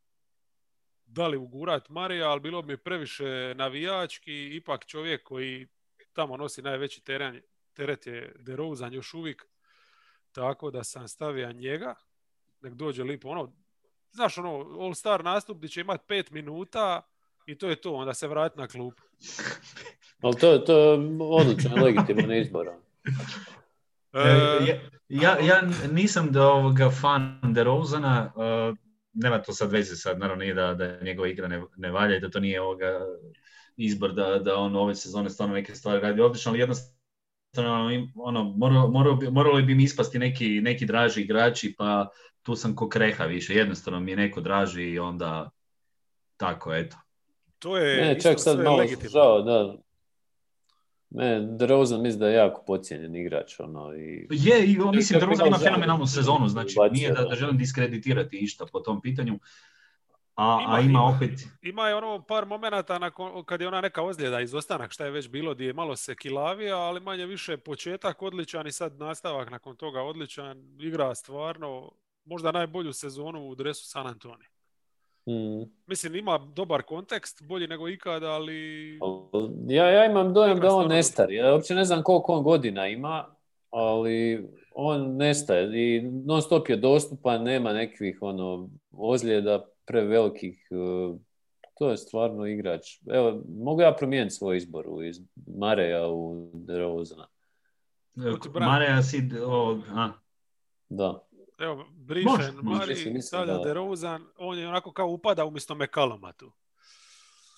[1.05, 5.67] da li ugurat Marija, ali bilo bi previše navijački, ipak čovjek koji
[6.13, 7.41] tamo nosi najveći teren,
[7.73, 9.47] teret je DeRozan još uvijek,
[10.35, 11.95] tako da sam stavio njega,
[12.61, 13.53] nek dođe lipo, ono,
[14.11, 17.01] znaš ono, All Star nastup gdje će imati pet minuta
[17.45, 18.93] i to je to, onda se vrati na klub.
[20.23, 22.67] Ali to, to je odličan, legitiman izbor.
[24.13, 28.77] E, ja, ja nisam da ovoga fan DeRozana, uh,
[29.13, 32.19] nema to sad veze sad, naravno nije da, da njegova igra ne, ne valja i
[32.19, 32.99] da to nije ovoga
[33.77, 36.94] izbor da, da on ove sezone stvarno neke stvari radi odlično, ali jednostavno
[37.91, 42.07] im- ono, moralo, moralo bi, morali bi mi ispasti neki, neki draži igrači, pa
[42.43, 45.49] tu sam ko kreha više, jednostavno mi je neko draži i onda
[46.37, 46.97] tako, eto.
[47.59, 49.09] To je Ne, isto čak sad malo legitimno.
[49.09, 49.77] žao, da.
[51.09, 55.31] Ne, DeRozan mislim da je jako pocijenjen igrač, ono, i Je, i mislim da Kako
[55.31, 57.35] Rozan ima fenomenalnu sezonu, znači nije da, da da.
[57.35, 59.39] želim diskreditirati išta po tom pitanju,
[60.35, 61.03] a Ima, a ima, ima.
[61.15, 65.11] opet, Ima je ono par momenata nakon, kad je ona neka ozljeda, izostanak, šta je
[65.11, 69.51] već bilo, gdje je malo se kilavija, ali manje više početak odličan i sad nastavak
[69.51, 70.75] nakon toga odličan.
[70.79, 71.91] Igra stvarno
[72.25, 74.47] možda najbolju sezonu u dresu San Antonio.
[75.27, 78.99] mm, Mislim, ima dobar kontekst, bolji nego ikada, ali
[79.67, 81.35] ja, ja imam dojam da on nestari.
[81.35, 83.25] Ja uopće ne znam koliko on godina ima,
[83.69, 90.67] ali on nestaje i non stop je dostupan, nema nekih ono, ozljeda prevelikih.
[90.71, 91.17] eh,
[91.73, 92.99] To je stvarno igrač.
[93.07, 95.19] Evo, mogu ja promijeniti svoj izbor u iz
[95.49, 97.27] Mareja u DeRozana.
[98.55, 100.11] Mareja Sid, o, a,
[100.89, 101.27] Da.
[101.59, 106.51] evo, brišen, Mari, stavlja da- DeRozan, on je onako kao upada umjesto McCalluma tu.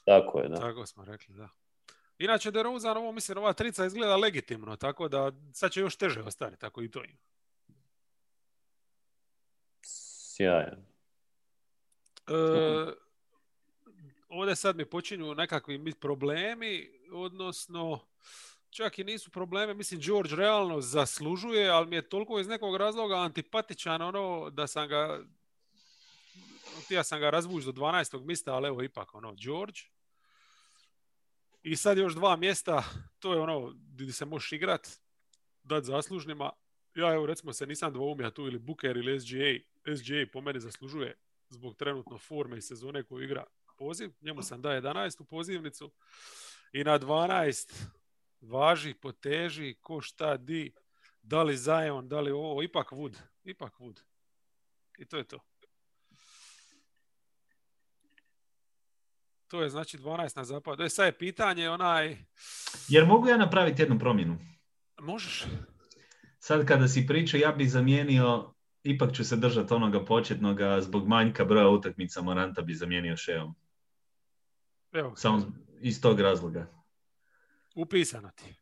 [0.06, 0.56] Tako je, da.
[0.56, 1.50] Tako smo rekli, da.
[2.20, 6.58] Inače, DeRozan, ovo mislim, ova trica izgleda legitimno, tako da sad će još teže ostati,
[6.58, 7.18] tako i to ima.
[9.82, 10.87] Sjajan.
[12.28, 12.94] E,
[14.30, 18.00] ovdje sad mi počinju nekakvi problemi, odnosno
[18.70, 23.16] čak i nisu probleme, mislim George realno zaslužuje, ali mi je toliko iz nekog razloga
[23.16, 25.20] antipatičan ono da sam ga
[26.90, 28.26] ja sam ga razvući do 12.
[28.26, 29.80] mjesta, ali evo ipak ono George.
[31.64, 32.84] I sad još dva mjesta,
[33.20, 34.90] to je ono gdje se možeš igrat,
[35.64, 36.52] dati zaslužnima.
[36.96, 39.96] Ja evo recimo se nisam dvoumija tu ili Booker ili SGA.
[39.96, 41.16] SGA po meni zaslužuje
[41.50, 43.44] zbog trenutno forme i sezone koju igra
[43.78, 44.12] poziv.
[44.22, 45.92] Njemu sam da 11 u pozivnicu.
[46.74, 47.86] I na 12
[48.42, 50.74] važi, poteži, ko šta, di,
[51.22, 53.16] da li Zion, da li ovo, ipak Wood.
[53.44, 54.02] Ipak Wood.
[54.98, 55.40] I to je to.
[59.48, 60.84] To je znači 12 na zapadu.
[60.84, 62.18] E sad je pitanje onaj...
[62.88, 64.38] Jer mogu ja napraviti jednu promjenu?
[65.00, 65.46] Možeš.
[66.40, 68.54] Sad kada si pričao, ja bih zamijenio,
[68.88, 73.56] ipak ću se držati onoga početnoga, zbog manjka broja utakmica Moranta bi zamijenio Šeom.
[74.94, 75.16] Evo.
[75.16, 76.68] Samo iz tog razloga.
[77.76, 78.56] Upisano ti.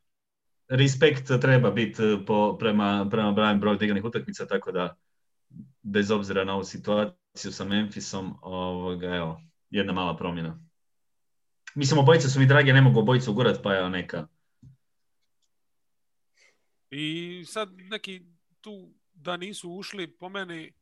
[0.68, 4.96] Respekt treba biti po, prema, prema broju broju odigranih utakmica, tako da
[5.82, 10.60] bez obzira na ovu situaciju sa Memphisom, ovoga, evo, jedna mala promjena.
[11.76, 14.28] Mislim, obojice su mi dragi, ne mogu obojicu ugurat, pa evo neka.
[16.90, 18.22] I sad neki
[18.62, 20.74] tu da nisu ušli po meni,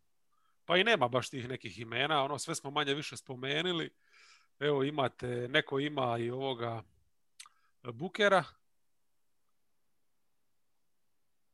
[0.65, 3.89] pa i nema baš tih nekih imena, ono sve smo manje više spomenuli.
[4.59, 6.83] Evo imate, neko ima i ovoga
[7.83, 8.43] Bukera.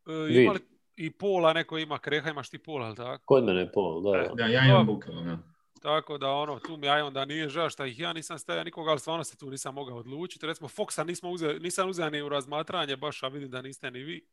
[0.07, 0.59] E, imali,
[0.95, 3.23] I Pola, neko ima Kreha, imaš ti Pola, ali tako?
[3.25, 4.33] Kod mene je Pol, da.
[4.33, 5.37] Da, ja imam Bukera, da.
[5.81, 8.91] Tako da ono, tu mi ja onda nije žao što ih ja nisam stavio nikoga,
[8.91, 10.45] ali stvarno se tu nisam mogao odlučiti.
[10.45, 13.99] Recimo Foxa nismo uze, nisam uzeo ni u razmatranje, baš a vidim da niste ni
[13.99, 14.27] vi.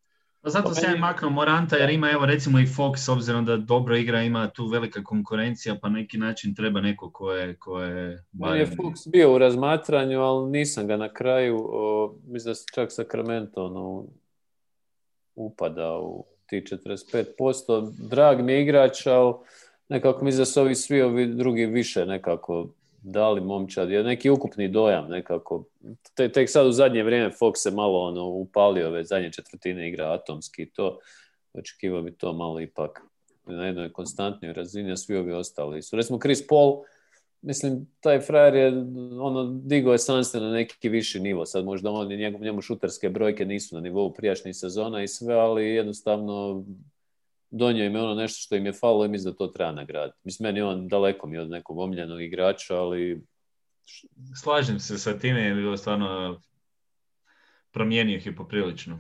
[0.46, 3.96] Pa zato se ja maknuo Moranta jer ima evo recimo i Fox obzirom da dobro
[3.96, 7.56] igra ima tu velika konkurencija pa neki način treba neko ko je...
[7.59, 12.50] Ko je Meni je Fox bio u razmatranju ali nisam ga na kraju, o, mislim
[12.50, 14.04] da se čak Sacramento ono,
[15.35, 17.92] upada u ti 45%.
[18.09, 19.35] Drag mi je igrač, ali
[19.88, 22.68] nekako mislim da su ovi svi ovi drugi više nekako
[23.07, 25.64] dali momčad, je neki ukupni dojam nekako.
[26.14, 30.12] Te, tek sad u zadnje vrijeme Fox se malo ono, upalio ove zadnje četvrtine igra
[30.12, 30.99] atomski i to
[31.55, 33.03] očekivao bi to malo ipak
[33.47, 35.97] na jednoj konstantnoj razini, a svi ovi ostali su.
[35.97, 36.83] Recimo Chris Paul,
[37.42, 38.69] mislim, taj frajer je
[39.21, 41.47] ono, digo je Sanste na neki viši nivo.
[41.47, 42.09] Sad možda on
[42.40, 46.64] njemu, šuterske brojke nisu na nivou prijašnjih sezona i sve, ali jednostavno
[47.50, 50.18] donio im je ono nešto što im je falilo i mislim da to treba nagraditi.
[50.24, 53.22] Mislim, meni on daleko mi od nekog omiljenog igrača, ali...
[54.42, 56.40] Slažem se sa time, je bilo stvarno
[57.70, 58.98] promijenio ih je poprilično.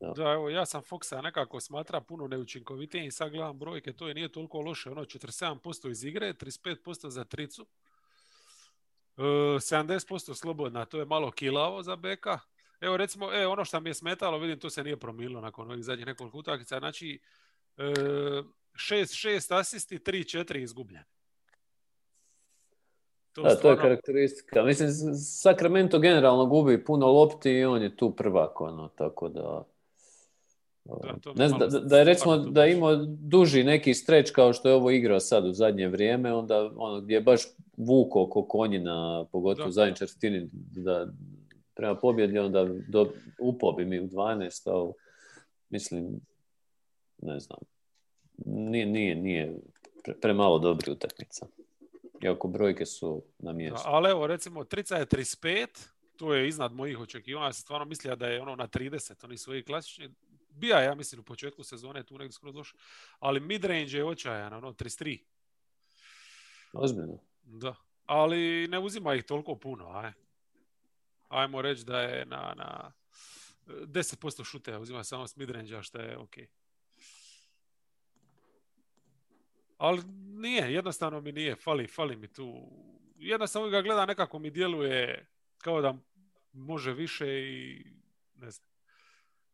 [0.00, 0.12] Da.
[0.16, 4.14] da, evo, ja sam Foxa nekako smatra puno neučinkovitije i sad gledam brojke, to je
[4.14, 7.66] nije toliko loše, ono 47% iz igre, 35% za tricu,
[9.16, 12.38] 70% e, slobodna, to je malo kilavo za beka,
[12.80, 15.84] Evo recimo, e, ono što mi je smetalo, vidim, to se nije promililo nakon ovih
[15.84, 17.20] zadnjih nekoliko utakmica, znači
[17.76, 21.04] 6-6 e, asisti, 3-4 izgubljene.
[23.32, 24.62] To, da, to je karakteristika.
[24.62, 29.64] Mislim, Sacramento generalno gubi puno lopti i on je tu prvak, ono, tako da...
[30.84, 34.74] Da, ne znam, da, da, je recimo da imao duži neki streč kao što je
[34.74, 37.42] ovo igrao sad u zadnje vrijeme, onda ono gdje je baš
[37.76, 41.06] vuko oko konjina, pogotovo u zadnjoj četvrtini, da,
[41.80, 44.92] prema pobjedi, onda do, upao bi mi u 12, ali
[45.70, 46.20] mislim,
[47.22, 47.58] ne znam,
[48.44, 49.54] nije, nije, nije
[50.04, 51.46] pre, premalo dobri utakmica.
[52.22, 53.80] Iako brojke su na mjestu.
[53.84, 55.66] ali evo, recimo, trica je 35,
[56.16, 57.46] to je iznad mojih očekivanja.
[57.46, 60.10] Ja sam stvarno mislio da je ono na 30, oni svoji klasični.
[60.50, 62.80] Bija ja mislim u početku sezone tu negdje skoro došao,
[63.18, 65.18] ali midrange je očajan, ono 33.
[66.72, 67.18] Ozbiljno.
[67.42, 67.74] Da,
[68.06, 70.12] ali ne uzima ih toliko puno, aj
[71.30, 72.92] ajmo reći da je na, na
[73.66, 76.34] 10% šute uzima samo s midrange što je ok.
[79.78, 82.70] Ali nije, jednostavno mi nije, fali, fali mi tu.
[83.16, 85.26] Jednostavno ga gleda nekako mi djeluje
[85.58, 85.94] kao da
[86.52, 87.84] može više i
[88.36, 88.70] ne znam.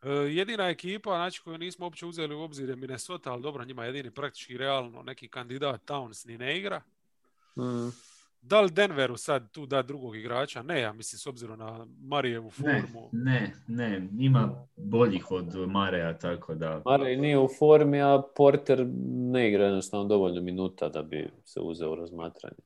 [0.03, 3.85] E, jedina ekipa znači, koju nismo uopće uzeli u obzir je Minnesota, ali dobro, njima
[3.85, 6.83] jedini praktički realno neki kandidat Towns ni ne igra.
[7.57, 7.89] Mm.
[8.49, 10.63] Da li Denveru sad tu da drugog igrača?
[10.63, 13.09] Ne, ja mislim s obzirom na Marijevu formu.
[13.13, 16.83] Ne, ne, ne, ima boljih od Mareja, tako da...
[16.85, 18.87] Marej nije u formi, a Porter
[19.33, 22.57] ne igra jednostavno dovoljno minuta da bi se uzeo u razmatranje.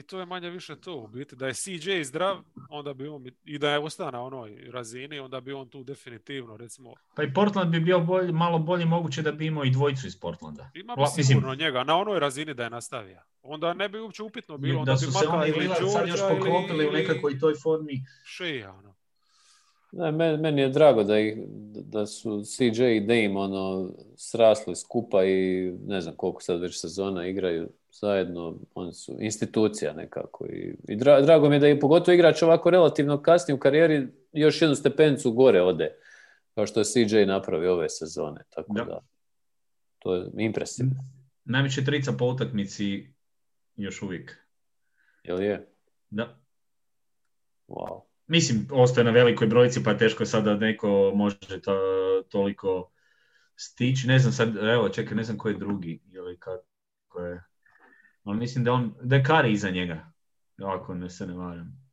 [0.00, 1.36] I to je manje više to u biti.
[1.36, 2.36] Da je CJ zdrav,
[2.70, 6.56] onda bi on i da je ostao na onoj razini, onda bi on tu definitivno,
[6.56, 6.94] recimo...
[7.16, 10.20] Pa i Portland bi bio bolj, malo bolje moguće da bi imao i dvojicu iz
[10.20, 10.70] Portlanda.
[10.74, 13.22] Ima bi sigurno njega, na onoj razini da je nastavio.
[13.42, 14.80] Onda ne bi uopće upitno bilo.
[14.80, 18.04] Onda da su se oni ili sad još poklopili u nekakvoj toj formi.
[18.24, 18.94] Šeja, ono.
[19.92, 21.34] Ne, meni, je drago da, ih,
[21.84, 27.26] da su CJ i Dame ono, srasli skupa i ne znam koliko sad već sezona
[27.26, 27.68] igraju
[28.00, 30.46] zajedno, oni su institucija nekako.
[30.46, 34.62] I, i drago mi je da je pogotovo igrač ovako relativno kasnije u karijeri još
[34.62, 35.94] jednu stepencu gore ode,
[36.54, 38.40] kao što je CJ napravio ove sezone.
[38.50, 39.00] Tako da,
[39.98, 40.94] to je impresivno.
[41.44, 43.12] Najveće trica po utakmici
[43.76, 44.36] još uvijek.
[45.24, 45.68] Jel je?
[46.10, 46.38] Da.
[47.68, 48.00] Wow.
[48.26, 51.76] Mislim, ostaje na velikoj brojici, pa je teško sada neko može to,
[52.28, 52.90] toliko
[53.56, 54.06] stići.
[54.06, 57.49] Ne znam sad, evo, čekaj, ne znam ko je drugi, ili kako je.
[58.24, 60.12] Ali mislim da on, da je Kari iza njega,
[60.58, 61.92] ako ne se ne varam.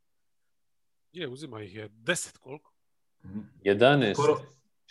[1.11, 2.73] Je, uzima ih je deset koliko?
[3.63, 4.41] 11, skoro,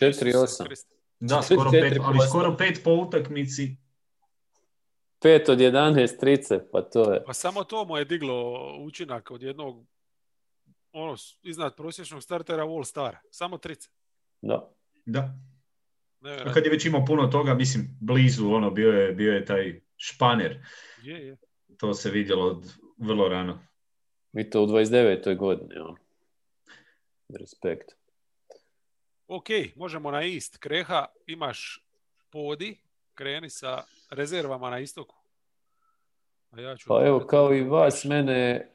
[0.01, 0.85] 4, 8.
[1.21, 3.77] Da, skoro pet, ali skoro pet po utakmici.
[5.21, 7.25] Pet od 11 trice, pa to je.
[7.25, 9.87] Pa samo to mu je diglo učinak od jednog
[10.93, 13.17] ono, iznad prosječnog startera All Star.
[13.31, 13.89] Samo trice.
[14.43, 14.73] Da.
[15.05, 15.35] Da.
[16.21, 19.81] Ne, kad je već imao puno toga, mislim, blizu, ono, bio je, bio je taj
[19.97, 20.67] španer.
[21.07, 21.37] Je, je.
[21.79, 22.63] To se vidjelo
[22.97, 23.59] vrlo rano.
[24.33, 25.37] Mi to u 29.
[25.37, 25.95] godini, ja.
[27.41, 27.93] Respekt.
[29.29, 30.57] Ok, možemo na ist.
[30.59, 31.85] Kreha, imaš
[32.31, 32.77] podi,
[33.15, 35.17] kreni sa rezervama na istoku.
[36.51, 38.71] A ja ću pa evo, kao i vas, mene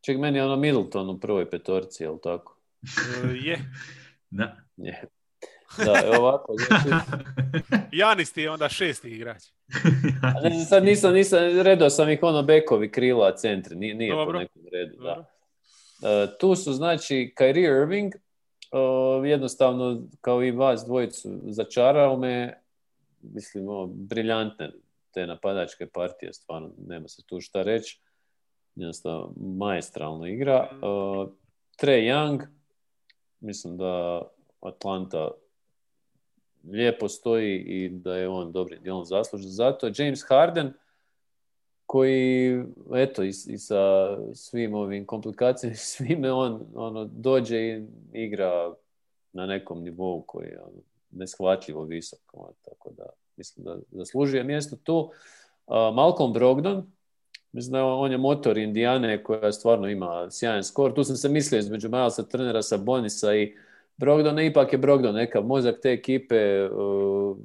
[0.00, 2.56] Ček, meni je ono Middleton u prvoj petorci, je li tako?
[2.82, 3.58] E, je.
[4.30, 4.56] Da.
[4.76, 5.04] Je.
[5.78, 6.54] Da, ovako.
[6.66, 7.04] Znači...
[8.00, 9.42] Janis ti je onda šesti igrač.
[10.22, 14.32] A ne, sad nisam, nisam, redao sam ih ono bekovi, krila, centri, nije, nije po
[14.32, 15.02] nekom redu.
[15.02, 15.18] Da.
[15.18, 22.62] Uh, tu su znači Kyrie Irving, uh, jednostavno kao i vas dvojicu začarao me,
[23.20, 24.70] mislim, ovo, briljantne
[25.14, 28.00] te napadačke partije, stvarno nema se tu šta reći
[28.74, 30.68] jednostavno maestralno igra.
[30.72, 31.28] Uh,
[31.82, 32.46] Trey Young,
[33.40, 34.22] mislim da
[34.60, 35.30] Atlanta
[36.72, 39.90] lijepo stoji i da je on dobri dijelom zaslužen za to.
[39.96, 40.72] James Harden,
[41.86, 42.62] koji,
[42.94, 48.74] eto, i, i sa svim ovim komplikacijama, svime on ono, dođe i igra
[49.32, 52.20] na nekom nivou koji je ono, neshvatljivo visok.
[52.32, 55.12] Ono, tako da, mislim da zaslužuje mjesto tu.
[55.66, 56.86] Uh, Malcolm Brogdon,
[57.52, 60.94] Mislim da on je motor Indijane koja stvarno ima sjajan skor.
[60.94, 63.56] Tu sam se mislio između Milesa Trnera sa Bonisa i
[64.00, 64.42] Brogdona.
[64.42, 66.68] Ipak je Brogdon neka mozak te ekipe.
[66.68, 67.36] Uh,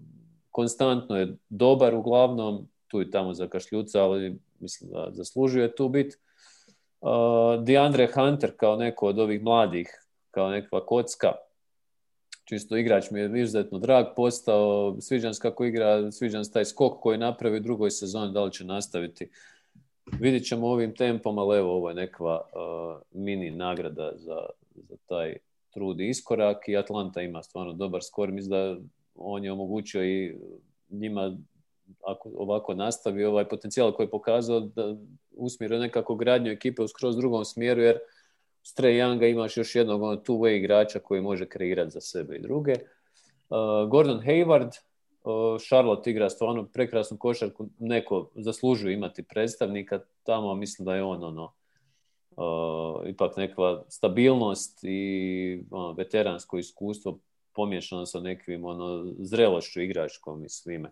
[0.51, 2.67] konstantno je dobar uglavnom.
[2.87, 6.17] Tu i tamo za kašljuca, ali mislim da zaslužuje tu bit.
[7.01, 9.87] Uh, DeAndre Hunter kao neko od ovih mladih,
[10.31, 11.31] kao nekakva kocka.
[12.45, 14.95] Čisto igrač mi je izuzetno drag postao.
[14.99, 18.65] Sviđan kako igra, sviđan taj skok koji je napravio u drugoj sezoni, da li će
[18.65, 19.29] nastaviti
[20.19, 25.35] Vidjet ćemo ovim tempom, ali evo ovo je nekva uh, mini nagrada za, za taj
[25.75, 28.31] trud i iskorak i Atlanta ima stvarno dobar skor.
[28.31, 28.77] Mislim da
[29.15, 30.35] on je omogućio i
[30.89, 31.37] njima
[32.05, 34.95] ako ovako nastavi ovaj potencijal koji je pokazao da
[35.31, 37.99] usmjerio nekako gradnju ekipe u skroz drugom smjeru jer
[38.63, 42.73] s Younga imaš još jednog ono, two-way igrača koji može kreirati za sebe i druge.
[42.73, 44.71] Uh, Gordon Hayward,
[45.67, 51.53] Charlotte igra stvarno prekrasnu košarku, neko zaslužuje imati predstavnika tamo, mislim da je on ono,
[52.37, 57.19] uh, ipak neka stabilnost i ono, veteransko iskustvo
[57.53, 60.91] pomiješano sa nekim ono, zrelošću igračkom i svime.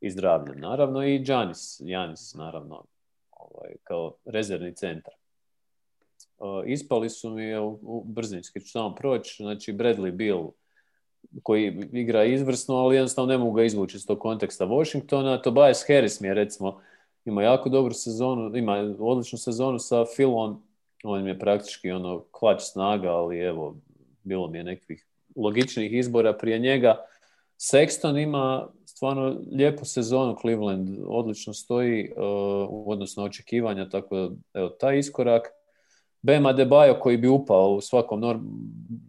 [0.00, 2.84] I zdravljem, naravno, i Janis, Janis, naravno,
[3.30, 5.14] ovaj, kao rezervni centar.
[6.38, 10.50] Uh, ispali su mi u, u brzinski, ću samo proći, znači Bradley Bill,
[11.42, 15.42] koji igra izvrsno, ali jednostavno ne mogu ga izvući iz tog konteksta Washingtona.
[15.42, 16.80] Tobias Harris mi je recimo
[17.24, 20.62] ima jako dobru sezonu, ima odličnu sezonu sa Philom,
[21.04, 23.76] on je praktički ono klač snaga, ali evo,
[24.22, 26.96] bilo mi je nekih logičnih izbora prije njega.
[27.58, 32.22] Sexton ima stvarno lijepu sezonu, Cleveland odlično stoji uh,
[32.70, 35.48] u odnosu na očekivanja, tako da evo, taj iskorak.
[36.22, 38.40] Bema Debajo koji bi upao u svakom norm,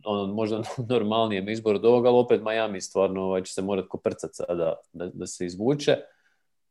[0.05, 4.33] ono, možda normalnijem izboru do ovoga, ali opet Miami stvarno ovaj, će se morati koprcati
[4.33, 5.97] sada da, da se izvuče.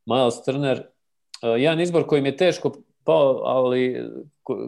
[0.06, 2.72] Miles Turner, uh, jedan izbor koji mi je teško
[3.04, 4.10] pao, ali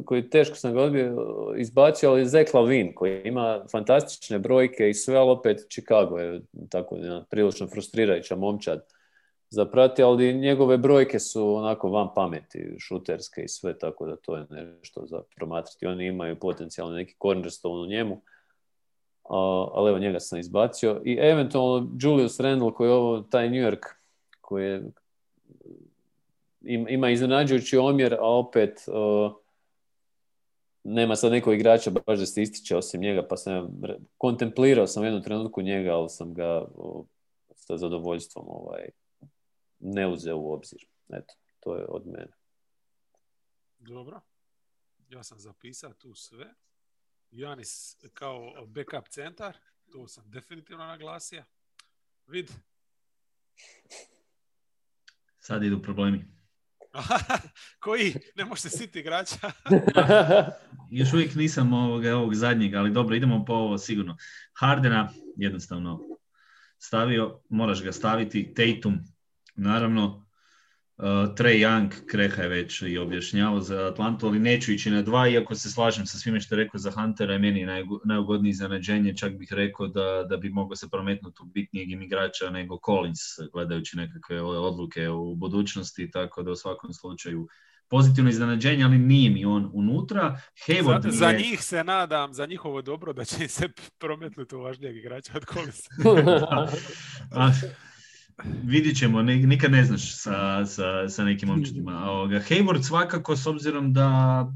[0.05, 1.17] koji teško sam ga odbio
[1.57, 6.97] izbacio, ali Zach Lavin koji ima fantastične brojke i sve, ali opet Chicago je tako
[6.97, 8.87] jedna prilično frustrirajuća momčad
[9.51, 14.47] zaprati, ali njegove brojke su onako van pameti, šuterske i sve, tako da to je
[14.51, 15.87] nešto za promatrati.
[15.87, 18.21] Oni imaju potencijalno neki cornerstone u njemu,
[19.75, 21.01] ali evo njega sam izbacio.
[21.05, 23.87] I eventualno Julius Randle koji je ovo, taj New York,
[24.41, 24.83] koji je,
[26.67, 28.85] ima iznenađujući omjer, a opet
[30.85, 33.81] nema sad nekog igrača baš da se ističe osim njega, pa sam
[34.19, 36.69] kontemplirao sam u jednom trenutku njega, ali sam ga
[37.55, 38.89] sa zadovoljstvom ovaj,
[39.79, 40.87] ne uzeo u obzir.
[41.09, 42.33] Eto, to je od mene.
[43.79, 44.21] Dobro.
[45.09, 46.55] Ja sam zapisao tu sve.
[47.31, 49.57] Janis kao backup centar,
[49.93, 51.45] to sam definitivno naglasio.
[52.27, 52.51] Vid.
[55.39, 56.36] Sad idu problemi.
[57.85, 58.15] Koji?
[58.37, 59.37] Ne možete siti igrača.
[60.91, 64.17] Još uvijek nisam ovoga, ovog zadnjeg, ali dobro, idemo po ovo sigurno.
[64.53, 66.01] Hardena jednostavno
[66.79, 68.55] stavio, moraš ga staviti.
[68.55, 68.99] Tatum,
[69.55, 70.26] naravno.
[70.99, 75.29] Uh, Trey Young, Kreha je već i objašnjavao za Atlantu, ali neću ići na dva,
[75.29, 77.67] iako se slažem sa svime što je rekao za Huntera, je meni
[78.05, 82.79] najugodnije iznenađenje, čak bih rekao da, da bi mogao se prometnuti u bitnijeg igrača nego
[82.87, 83.21] Collins,
[83.53, 87.49] gledajući nekakve odluke u budućnosti, tako da u svakom slučaju
[87.89, 90.41] pozitivno iznenađenje, ali nije mi on unutra.
[90.67, 93.69] Hayward za, za njih se nadam, za njihovo dobro, da će se
[94.01, 95.91] prometnuti u važnijeg igrača od Collinsa.
[98.45, 101.93] vidit ćemo, nikad ne znaš sa, sa, sa nekim momčadima.
[102.49, 104.47] Hayward svakako, s obzirom da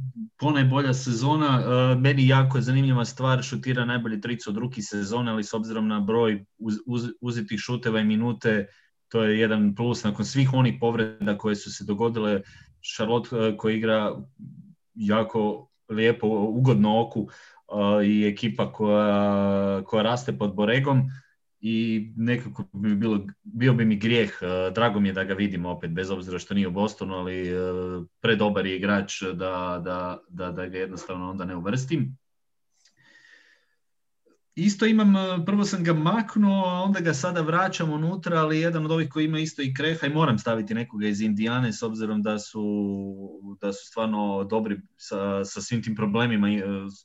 [0.71, 5.45] bolja sezona, e, meni jako je zanimljiva stvar, šutira najbolje tricu od ruki sezone, ali
[5.45, 8.67] s obzirom na broj uz, uz, uzetih šuteva i minute,
[9.09, 12.43] to je jedan plus nakon svih onih povreda koje su se dogodile.
[12.97, 14.17] Charlotte e, koji igra
[14.95, 21.03] jako lijepo, ugodno oku e, i ekipa koja, koja raste pod Boregom
[21.61, 25.71] i nekako bi bilo, bio bi mi grijeh, e, drago mi je da ga vidimo
[25.71, 27.55] opet, bez obzira što nije u Bostonu, ali e,
[28.21, 32.17] predobar je igrač da, da, da, da ga jednostavno onda ne uvrstim.
[34.55, 38.85] Isto imam, e, prvo sam ga maknuo, a onda ga sada vraćam unutra, ali jedan
[38.85, 42.23] od ovih koji ima isto i kreha i moram staviti nekoga iz Indijane s obzirom
[42.23, 42.65] da su,
[43.61, 46.49] da su stvarno dobri sa, sa svim tim problemima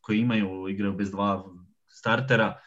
[0.02, 1.46] koji imaju, igraju bez dva
[1.88, 2.60] startera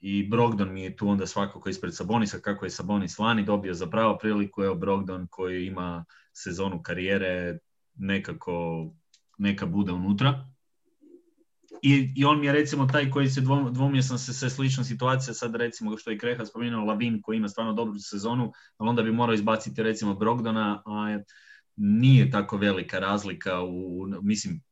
[0.00, 3.86] i Brogdon mi je tu onda svakako ispred Sabonisa, kako je Sabonis lani dobio za
[3.86, 7.58] pravo priliku, evo Brogdon koji ima sezonu karijere,
[7.94, 8.86] nekako
[9.38, 10.48] neka bude unutra.
[11.82, 13.40] I, I, on mi je recimo taj koji se
[13.70, 17.48] dvomio sam se sve slična situacija, sad recimo što je Kreha spomenuo Lavin koji ima
[17.48, 21.18] stvarno dobru sezonu, ali onda bi morao izbaciti recimo Brogdona, a
[21.76, 24.62] nije tako velika razlika u, mislim,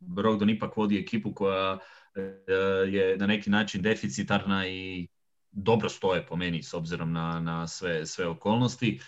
[0.00, 1.78] Brogdon ipak vodi ekipu koja
[2.88, 5.08] je na neki način deficitarna i
[5.50, 9.00] dobro stoje po meni s obzirom na, na sve, sve okolnosti,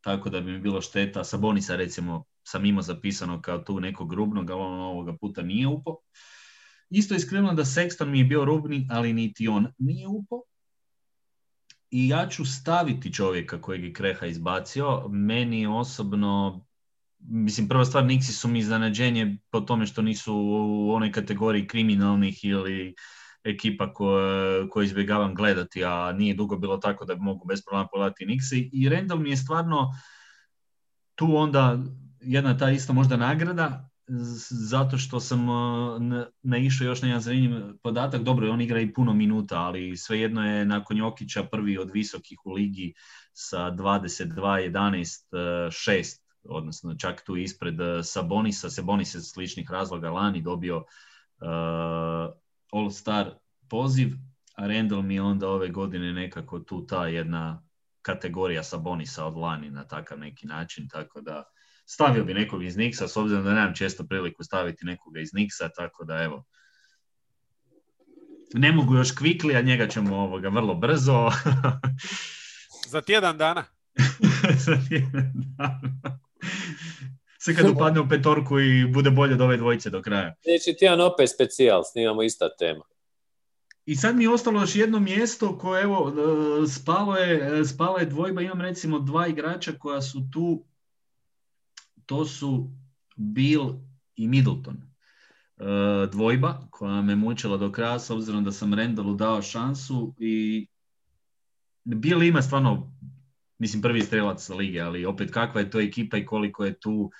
[0.00, 1.24] tako da bi mi bilo šteta.
[1.24, 5.96] Sabonisa recimo sam imao zapisano kao tu nekog rubnog, ali on ovoga puta nije upo.
[6.90, 10.42] Isto je iskreno da Sexton mi je bio rubni, ali niti on nije upo.
[11.90, 15.08] I ja ću staviti čovjeka kojeg je Kreha izbacio.
[15.08, 16.65] Meni osobno
[17.28, 22.44] mislim, prva stvar, Nixi su mi iznenađenje po tome što nisu u onoj kategoriji kriminalnih
[22.44, 22.94] ili
[23.44, 28.26] ekipa koje, koje izbjegavam gledati, a nije dugo bilo tako da mogu bez problema pogledati
[28.26, 28.70] Nixi.
[28.72, 29.92] I Randall mi je stvarno
[31.14, 31.78] tu onda
[32.20, 33.90] jedna ta ista možda nagrada,
[34.50, 35.46] zato što sam
[36.42, 38.22] naišao još na jedan zanimljiv podatak.
[38.22, 42.52] Dobro, on igra i puno minuta, ali svejedno je nakon Jokića prvi od visokih u
[42.52, 42.94] ligi
[43.32, 50.42] sa 22, 11, 6 odnosno čak tu ispred eh, Sabonisa, Sabonis je sličnih razloga lani
[50.42, 52.34] dobio uh,
[52.72, 53.30] All-Star
[53.68, 54.08] poziv,
[54.56, 57.62] a Randall mi je onda ove godine nekako tu ta jedna
[58.02, 61.44] kategorija Sabonisa od lani na takav neki način, tako da
[61.86, 65.68] stavio bi nekog iz Nixa, s obzirom da nemam često priliku staviti nekoga iz Nixa,
[65.76, 66.44] tako da evo,
[68.54, 71.30] ne mogu još kvikli, a njega ćemo ovoga vrlo brzo.
[72.92, 73.64] Za tjedan dana.
[74.66, 76.18] Za tjedan dana.
[77.38, 80.34] Sve kad upadne u petorku i bude bolje od ove dvojice do kraja.
[80.42, 82.84] Sljedeći tjedan opet specijal, snimamo ista tema.
[83.86, 86.12] I sad mi je ostalo još jedno mjesto koje evo
[86.64, 90.64] e, spalo je, e, spala je dvojba, imam recimo dva igrača koja su tu,
[92.06, 92.70] to su
[93.16, 93.74] Bill
[94.16, 94.76] i Middleton.
[94.76, 100.66] E, dvojba koja me mučila do kraja s obzirom da sam Rendalu dao šansu i
[101.84, 102.95] Bill ima stvarno
[103.58, 107.10] mislim prvi strelac lige, ali opet kakva je to ekipa i koliko je tu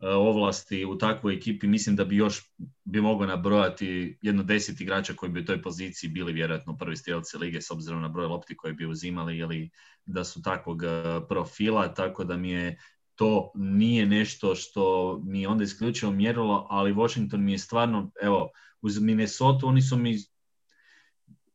[0.00, 2.52] ovlasti u takvoj ekipi, mislim da bi još
[2.84, 7.38] bi mogao nabrojati jedno deset igrača koji bi u toj poziciji bili vjerojatno prvi strelci
[7.38, 9.70] lige s obzirom na broj lopti koje bi uzimali ili
[10.06, 10.82] da su takvog
[11.28, 12.78] profila, tako da mi je
[13.14, 18.50] to nije nešto što mi je onda isključivo mjerilo, ali Washington mi je stvarno, evo,
[18.82, 20.18] uz Minnesota oni su mi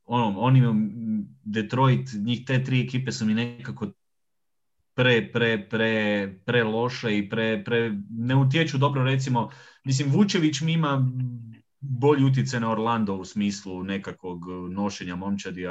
[0.05, 0.61] ono, oni,
[1.43, 3.91] Detroit, njih te tri ekipe su mi nekako
[4.99, 5.93] pre, pre, pre,
[6.45, 9.49] pre loše i pre, pre, ne utječu dobro recimo,
[9.83, 11.07] mislim Vučević mi ima
[11.79, 14.39] bolji utjecaj na Orlando u smislu nekakvog
[14.69, 15.63] nošenja momčadi,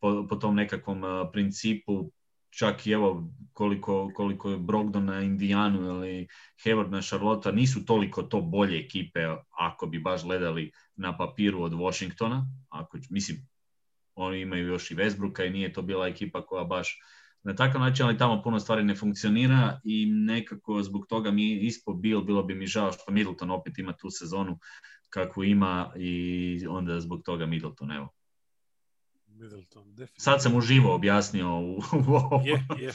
[0.00, 2.12] po, po tom nekakvom principu
[2.50, 6.28] čak i evo koliko, koliko je Brogdon na Indijanu ili
[6.64, 9.20] Hayward na Charlotte nisu toliko to bolje ekipe
[9.58, 12.46] ako bi baš gledali na papiru od Washingtona.
[12.68, 13.48] Ako, mislim,
[14.14, 16.98] oni imaju još i Westbrooka i nije to bila ekipa koja baš
[17.46, 21.96] na takav način, ali tamo puno stvari ne funkcionira i nekako zbog toga mi ispod
[21.96, 24.58] bil, bilo bi mi žao što Middleton opet ima tu sezonu
[25.10, 28.08] kakvu ima i onda zbog toga Middleton, evo.
[29.26, 32.42] Middleton, Sad sam uživo objasnio u, ovo.
[32.44, 32.92] Je, je.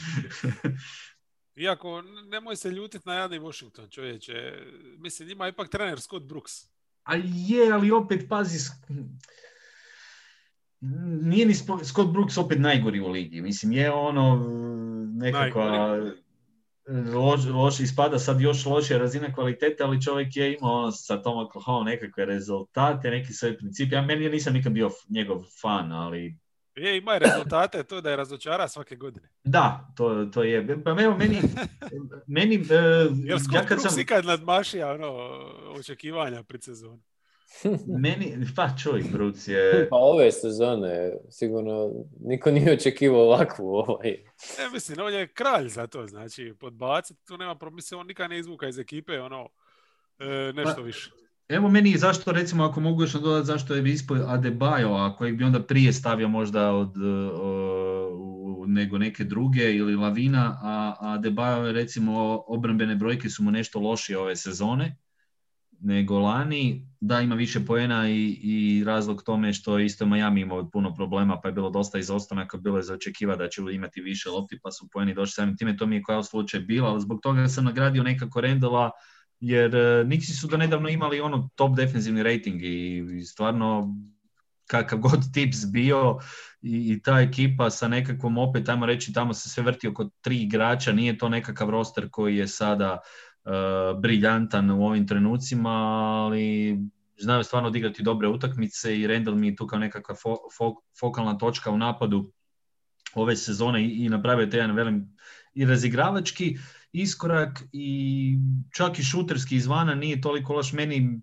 [1.55, 4.33] Iako, nemoj se ljutiti na Jani Washington, čovječe.
[4.97, 6.51] Mislim, ima ipak trener Scott Brooks.
[7.03, 8.57] A je, ali opet, pazi,
[11.21, 11.53] nije ni
[11.83, 13.41] Scott Brooks opet najgori u ligi.
[13.41, 14.45] Mislim, je ono
[15.13, 15.59] nekako
[17.53, 21.83] loš, ispada sad još lošija razina kvalitete, ali čovjek je imao ono, sa Tom Oklahoma
[21.83, 23.95] nekakve rezultate, neki svoje principi.
[23.95, 26.37] Ja meni nisam nikad bio njegov fan, ali
[26.75, 29.29] je, ima rezultate, to da je razočara svake godine.
[29.43, 30.83] Da, to, to je.
[30.83, 31.37] Pa evo, meni...
[32.37, 32.67] meni uh,
[33.25, 33.99] Jel ja kad sam...
[33.99, 35.07] ikad nadmašija ono,
[35.79, 37.01] očekivanja pred sezonu?
[38.03, 39.87] Meni, pa čuj, Bruc je...
[39.89, 44.09] Pa ove sezone, sigurno, niko nije očekivao ovakvu ovaj.
[44.57, 48.39] Ne, mislim, on je kralj za to, znači, podbaciti, tu nema promisle, on nikad ne
[48.39, 49.49] izvuka iz ekipe, ono,
[50.19, 51.11] e, nešto pa, više.
[51.49, 55.43] Evo meni zašto, recimo, ako mogu još dodati, zašto je Vispo Adebayo, a kojeg bi
[55.43, 56.93] onda prije stavio možda od,
[58.67, 64.17] nego neke druge, ili Lavina, a Adebayo je, recimo, obrambene brojke su mu nešto lošije
[64.17, 64.97] ove sezone,
[65.83, 70.93] nego lani, da ima više poena i, i razlog tome što isto Miami imao puno
[70.95, 74.59] problema, pa je bilo dosta izostanaka, bilo je za očekiva da će imati više lopti,
[74.63, 77.47] pa su poeni došli samim time, to mi je kao slučaj bilo, ali zbog toga
[77.47, 78.91] sam nagradio nekako Rendova,
[79.39, 83.95] jer uh, Nixi su do nedavno imali ono top defensivni rating i, stvarno
[84.67, 86.17] kakav god tips bio
[86.61, 90.41] i, i, ta ekipa sa nekakvom opet, ajmo reći, tamo se sve vrti oko tri
[90.41, 92.99] igrača, nije to nekakav roster koji je sada
[94.01, 96.77] briljantan u ovim trenucima, ali
[97.17, 100.15] znaju stvarno odigrati dobre utakmice i Randall mi je tu kao nekakva
[100.57, 102.31] fo, fokalna točka u napadu
[103.13, 105.17] ove sezone i, i napravio te jedan velim
[105.53, 106.57] i razigravački
[106.91, 108.37] iskorak i
[108.75, 111.21] čak i šuterski izvana nije toliko loš meni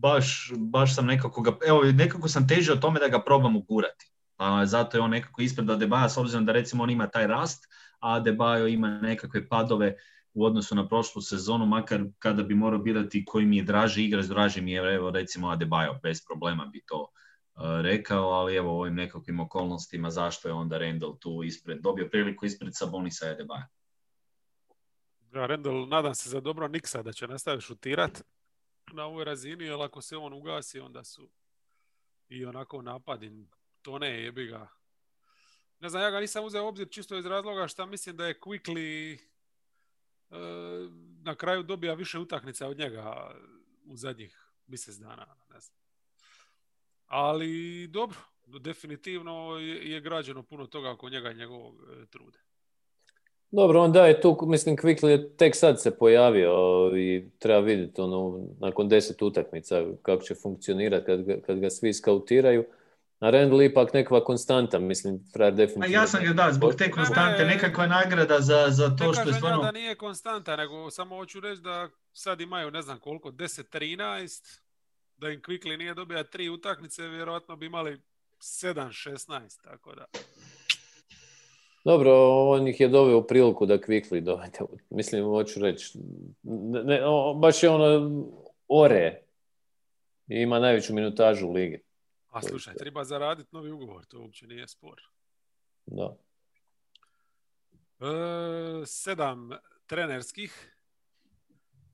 [0.00, 4.10] baš, baš sam nekako ga, evo nekako sam težio o tome da ga probam ugurati.
[4.36, 7.64] Pa zato je on nekako ispred Adebaja s obzirom da recimo on ima taj rast,
[8.00, 9.96] a Adebayo ima nekakve padove
[10.34, 14.26] u odnosu na prošlu sezonu, makar kada bi morao birati koji mi je draži igrač,
[14.26, 18.80] draži mi je evo, recimo Adebayo, bez problema bi to uh, rekao, ali evo u
[18.80, 23.64] ovim nekakvim okolnostima zašto je onda Randall tu ispred, dobio priliku ispred Sabonisa i Adebayo.
[25.34, 28.22] Ja, Randall, nadam se za dobro Niksa da će nastaviti šutirat
[28.92, 31.30] na ovoj razini, jer ako se on ugasi, onda su
[32.28, 33.46] i onako napadi
[33.82, 34.68] tone jebi ga.
[35.80, 39.14] Ne znam, ja ga nisam uzeo obzir čisto iz razloga što mislim da je Quickly
[39.14, 39.33] e,
[41.22, 43.30] na kraju dobija više utakmica od njega
[43.86, 45.26] u zadnjih mjesec dana.
[45.54, 45.76] Ne znam.
[47.06, 48.16] Ali dobro,
[48.46, 52.38] definitivno je, građeno puno toga oko njega i njegovog e, truda.
[53.50, 56.52] Dobro, onda je tu, mislim, Quickly je tek sad se pojavio
[56.96, 62.64] i treba vidjeti ono, nakon deset utakmica kako će funkcionirati kad, kad ga svi skautiraju.
[63.24, 65.98] A Randall ipak nekakva konstanta, mislim, frajer definitivno.
[65.98, 69.34] A ja sam ga da, zbog te konstante, nekakva nagrada za, za to što je
[69.34, 69.56] stvarno...
[69.56, 74.60] Ne da nije konstanta, nego samo hoću reći da sad imaju, ne znam koliko, 10-13,
[75.16, 78.00] da im Quickly nije dobija tri utakmice, vjerojatno bi imali
[78.40, 80.04] 7-16, tako da...
[81.84, 84.58] Dobro, on ih je doveo u priliku da Kvikli dovede.
[84.90, 85.98] Mislim, hoću reći,
[86.84, 87.00] ne,
[87.36, 88.24] baš je ono
[88.68, 89.20] ore.
[90.28, 91.80] I ima najveću minutažu u ligi.
[92.34, 95.02] A slušaj, treba zaraditi novi ugovor, to uopće nije spor.
[95.86, 96.16] Da.
[98.00, 99.50] E, sedam
[99.86, 100.76] trenerskih.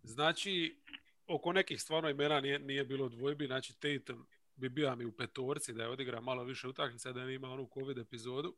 [0.03, 0.83] Znači,
[1.27, 3.47] oko nekih stvarno imena nije, nije bilo dvojbi.
[3.47, 7.35] Znači, Tatum bi bio mi u petorci da je odigra malo više utakmica, da ne
[7.35, 8.57] ima onu COVID epizodu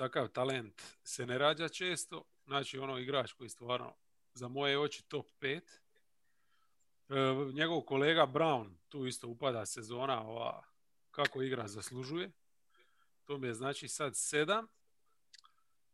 [0.00, 2.24] takav talent se ne rađa često.
[2.46, 3.94] Znači ono igrač koji stvarno
[4.34, 5.60] za moje oči top 5.
[7.10, 10.62] E, njegov kolega Brown, tu isto upada sezona, ova,
[11.10, 12.30] kako igra zaslužuje.
[13.24, 14.66] To mi je znači sad sedam.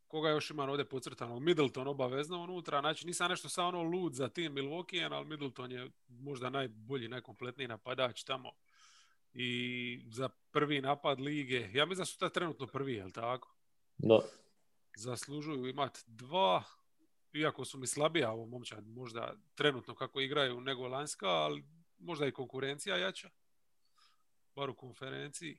[0.07, 1.41] Koga još imam ovdje podcrtano?
[1.41, 2.81] Middleton obavezno unutra.
[2.81, 7.69] Znači nisam nešto sa ono lud za tim Milwaukee, ali Middleton je možda najbolji, najkompletniji
[7.69, 8.51] napadač tamo.
[9.33, 13.55] I za prvi napad lige, ja mislim da su ta trenutno prvi, jel tako?
[13.99, 14.21] Da.
[14.97, 16.65] Zaslužuju imati dva,
[17.33, 21.65] iako su mi slabija ovo momčad, možda trenutno kako igraju nego lanjska, ali
[21.99, 23.31] možda i konkurencija jača.
[24.55, 25.59] Bar u konferenciji.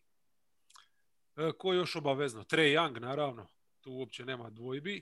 [1.35, 2.43] E, ko još obavezno?
[2.43, 3.47] Trey Young, naravno.
[3.81, 5.01] Tu uopće nema dvojbi.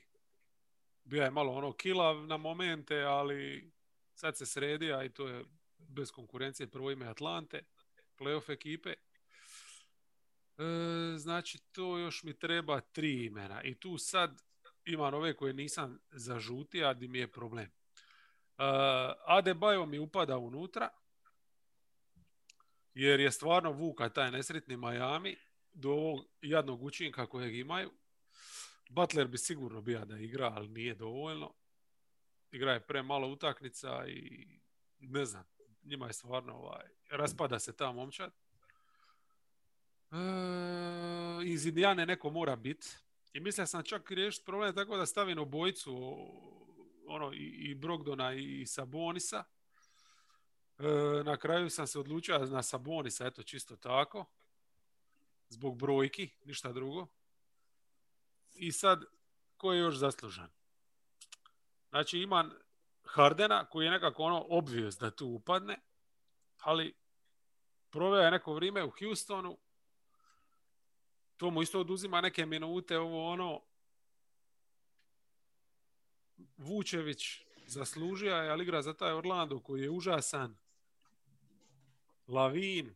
[1.03, 3.71] Bio je malo ono kilav na momente, ali
[4.13, 5.45] sad se sredija i to je
[5.77, 7.63] bez konkurencije prvo ime Atlante,
[8.17, 8.89] playoff ekipe.
[8.89, 8.97] E,
[11.17, 13.63] znači, to još mi treba tri imena.
[13.63, 14.41] I tu sad
[14.85, 17.65] imam ove koje nisam zažutio, a di mi je problem.
[18.57, 18.65] Uh,
[19.27, 20.89] Adebayo mi upada unutra,
[22.93, 25.35] jer je stvarno vuka taj nesretni Miami
[25.73, 27.91] do ovog jadnog učinka kojeg imaju.
[28.89, 31.53] Butler bi sigurno bio da igra, ali nije dovoljno.
[32.51, 34.47] Igra je premalo utakmica i
[34.99, 35.43] ne znam,
[35.83, 38.31] njima je stvarno ovaj, raspada se ta momčad.
[40.11, 40.15] E,
[41.45, 42.87] iz Indijane neko mora biti.
[43.35, 46.17] I mislio sam čak riješiti problem tako da stavim obojicu
[47.07, 49.43] ono, i, i Brogdona i Sabonisa.
[50.79, 50.83] E,
[51.23, 54.25] na kraju sam se odlučio na Sabonisa, eto čisto tako.
[55.49, 57.07] Zbog brojki, ništa drugo.
[58.53, 59.03] I sad,
[59.57, 60.49] ko je još zaslužan?
[61.89, 62.51] Znači imam
[63.03, 65.79] Hardena koji je nekako ono obvious da tu upadne,
[66.57, 66.95] ali
[67.89, 69.57] proveo je neko vrijeme u Houstonu,
[71.37, 73.61] to mu isto oduzima neke minute, ovo ono,
[76.57, 80.57] Vučević zaslužio je, ali igra za taj Orlando koji je užasan.
[82.27, 82.95] Lavin.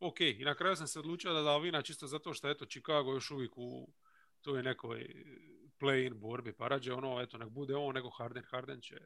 [0.00, 3.30] Ok, i na kraju sam se odlučio da Lavina čisto zato što eto Chicago još
[3.30, 3.88] uvijek u
[4.40, 5.24] toj nekoj
[5.80, 8.44] play-in borbi, pa rađe ono, eto, nek bude on nego Harden.
[8.50, 8.96] Harden će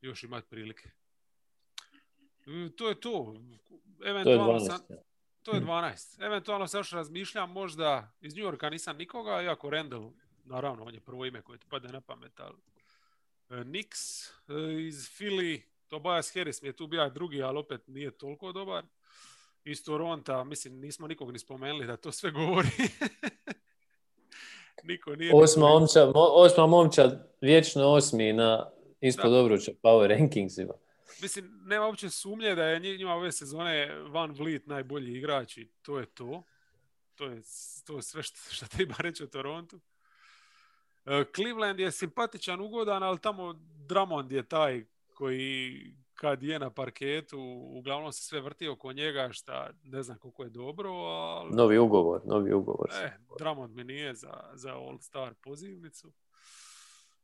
[0.00, 0.90] još imati prilike.
[2.76, 3.34] To je to.
[4.04, 4.66] Eventualno to je 12.
[4.66, 4.96] sam,
[5.42, 6.24] to je 12.
[6.24, 10.10] Eventualno se još razmišljam možda iz New Yorka nisam nikoga, iako Randall,
[10.44, 12.56] naravno, on je prvo ime koje ti pade na pamet, ali
[13.50, 13.90] e, Nix
[14.48, 18.84] e, iz Philly, Tobias Harris mi je tu bio drugi, ali opet nije toliko dobar.
[19.64, 22.68] Iz Toronta, mislim, nismo nikog ni spomenuli da to sve govori.
[24.84, 25.32] Niko nije...
[25.34, 28.70] Osma momčad, mo- osma momčad, vječno osmi na
[29.00, 30.74] ispod obruča Power Rankingsima.
[31.20, 35.68] Mislim, nema uopće sumnje da je nji- njima ove sezone Van Vliet najbolji igrač i
[35.82, 36.42] to je to.
[37.14, 37.42] To je,
[37.86, 39.80] to je sve što, što treba reći o Torontu.
[41.04, 43.52] E, Cleveland je simpatičan, ugodan, ali tamo
[43.86, 44.84] Drummond je taj
[45.14, 45.76] koji
[46.14, 47.38] kad je na parketu,
[47.70, 52.20] uglavnom se sve vrti oko njega, šta ne znam koliko je dobro, ali Novi ugovor,
[52.24, 52.90] novi ugovor.
[52.92, 56.12] E, Drummond mi nije za, za All-Star pozivnicu.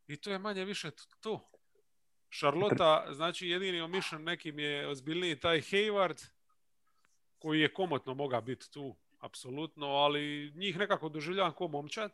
[0.06, 1.50] I to je manje više to.
[2.30, 6.26] Charlotta, znači jedini omišljen nekim je ozbiljniji taj Hayward,
[7.38, 12.12] koji je komotno mogao biti tu, apsolutno, ali njih nekako doživljavam ko momčad.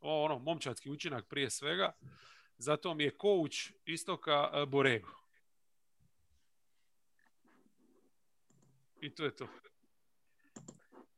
[0.00, 1.92] O, ono, momčadski učinak prije svega.
[2.58, 5.08] Zato mi je coach istoka e, Borego.
[9.00, 9.46] I to je to.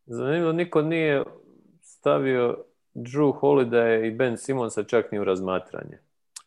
[0.06, 1.24] Zanimljivo, niko nije
[1.82, 2.64] stavio
[2.94, 5.98] Drew Holiday i Ben Simonsa čak ni u razmatranje.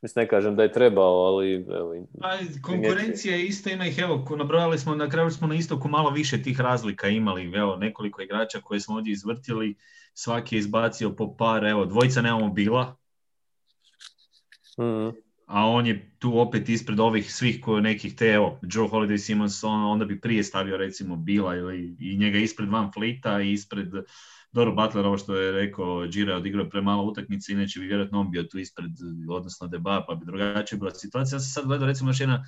[0.02, 4.26] Mislim, ne kažem da je trebao, ali evo, Pa, konkurencija je ista, ima ih, evo,
[4.38, 8.62] nabrojali smo, na kraju smo na istoku malo više tih razlika imali, evo, nekoliko igrača
[8.62, 9.76] koje smo ovdje izvrtili,
[10.14, 12.98] svaki je izbacio po par, evo, dvojica nemamo bila,
[14.80, 15.10] mm,
[15.46, 19.64] a on je tu opet ispred ovih svih koji nekih te, evo, Joe Holiday Simmons,
[19.64, 23.90] on, onda bi prije stavio recimo Bila ili i njega ispred Van Fleeta i ispred
[24.58, 28.32] Doro Butler, ovo što je rekao, Gira je odigrao premalo utakmice, inače bi vjerojatno on
[28.32, 28.92] bio tu ispred,
[29.30, 31.36] odnosno Deba, pa bi drugačije bila situacija.
[31.36, 32.46] Ja sam sad gledao recimo još jedna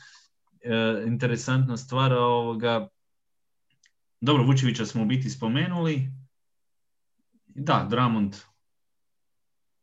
[0.62, 2.88] e, interesantna stvar ovoga,
[4.22, 6.12] dobro, Vučevića smo u biti spomenuli,
[7.46, 8.36] da, Drummond,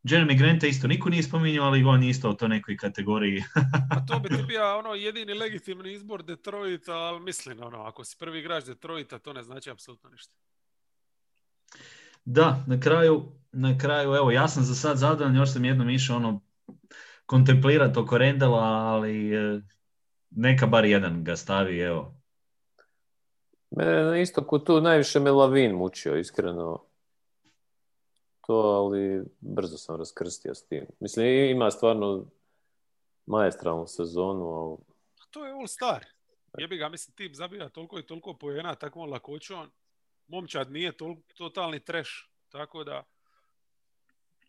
[0.03, 3.43] Jeremy Granta isto niko nije spominjao, ali on je isto u toj nekoj kategoriji.
[3.91, 8.17] A to bi ti bio ono jedini legitimni izbor Detroita, ali mislim ono, ako si
[8.19, 10.46] prvi igrač Detroita, to ne znači apsolutno ništa.
[12.27, 13.23] Da, na kraju,
[13.53, 16.41] na kraju, evo, ja sam za sad zadovoljan, još sam jednom išao ono,
[17.27, 19.61] kontemplirati oko Rendela, ali e,
[20.31, 22.15] neka bar jedan ga stavi, evo.
[23.71, 26.85] Mene na istoku tu najviše me Lavin mučio, iskreno.
[28.47, 30.87] To, ali brzo sam raskrstio s tim.
[31.01, 32.27] Mislim, ima stvarno
[33.27, 34.45] maestralnu sezonu.
[34.45, 34.77] ali
[35.31, 36.05] To je all star.
[36.59, 39.71] Jebi ga, mislim, tip zabija toliko i toliko pojena takvom lakoćom.
[40.29, 42.11] Momčad nije tol- totalni trash.
[42.49, 43.05] Tako da,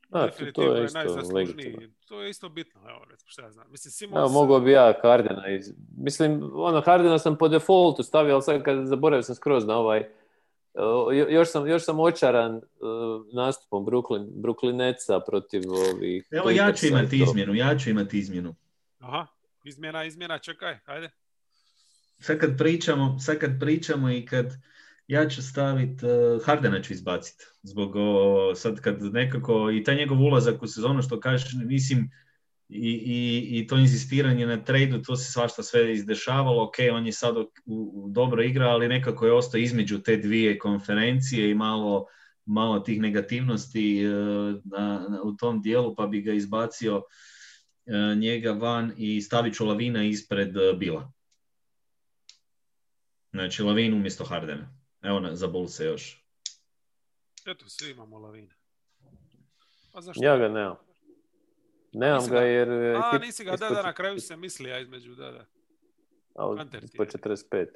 [0.10, 1.90] Da, to, definitivno to je je isto najzaslužniji.
[2.06, 3.72] To je isto bitno, evo, recimo, šta ja znam.
[3.72, 4.18] Mislim, Simons...
[4.18, 5.74] Evo, mogao bi ja Hardena iz...
[5.98, 10.00] Mislim, ono, Hardena sam po defaultu stavio, ali sad kad zaboravio sam skroz na ovaj...
[10.74, 12.62] uh, jo- još, sam, još sam očaran uh,
[13.34, 16.28] nastupom Brooklyn, Brooklyneca protiv ovih...
[16.32, 17.24] Evo ja ću imati to.
[17.24, 18.56] izmjenu, ja ću imati izmjenu.
[19.00, 19.28] Aha,
[19.64, 21.10] izmjena, izmjena, čekaj, ajde.
[22.20, 24.46] Sad kad pričamo, sad kad pričamo i kad
[25.08, 27.44] ja ću staviti, uh, Hardena ću izbaciti.
[27.64, 32.10] Zbog o, sad kad nekako i taj njegov ulazak u sezonu što kažeš, mislim,
[32.70, 37.12] i, i, i to inzistiranje na tradu, to se svašta sve izdešavalo, ok, on je
[37.12, 42.06] sad u, u dobro igra, ali nekako je ostao između te dvije konferencije i malo,
[42.46, 44.08] malo tih negativnosti e,
[44.64, 47.02] na, na- u tom dijelu, pa bi ga izbacio
[47.86, 51.12] e, njega van i stavit ću Lavina ispred e, Bila.
[53.32, 54.77] Znači Lavin umjesto Hardena.
[55.02, 56.24] Evo na, za Bullse još.
[57.46, 58.56] Eto, svi imamo lavine.
[59.94, 60.24] Pa zašto?
[60.24, 60.76] Ja ga nemam.
[61.94, 62.68] Nemam Nisi ga ga- jer...
[62.68, 65.46] je A, ekip- nisi ga, da, da, na kraju se misli, ja između, da, da.
[66.84, 67.20] ispod je.
[67.22, 67.68] 45.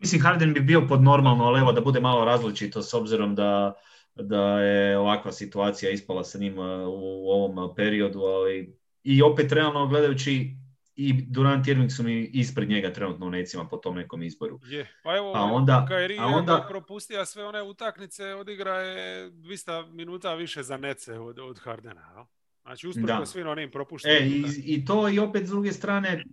[0.00, 3.74] Mislim Harden bi bio pod normalno, ali evo da bude malo različito s obzirom da,
[4.14, 9.86] da je ovakva situacija ispala sa njim uh, u ovom periodu, ali i opet realno
[9.86, 10.50] gledajući
[10.96, 14.60] i Durant i Irving su mi ispred njega trenutno u necima po tom nekom izboru.
[14.64, 19.30] Je, pa evo, A onda- Kyrie a onda- je propustio sve one utakmice, odigra je
[19.30, 22.10] 200 minuta više za nece od, od Hardena.
[22.14, 22.24] jel?
[22.62, 26.24] Znači, usprko svim onim propuštenim E, i, i to i opet s druge strane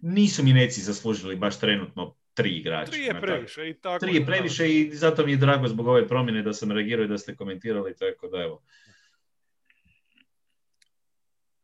[0.00, 2.90] nisu mi neci zaslužili baš trenutno tri igrača.
[2.92, 3.98] Tri je previše i tako.
[3.98, 7.08] Tri je previše i zato mi je drago zbog ove promjene da sam reagirao i
[7.08, 8.62] da ste komentirali, tako da evo.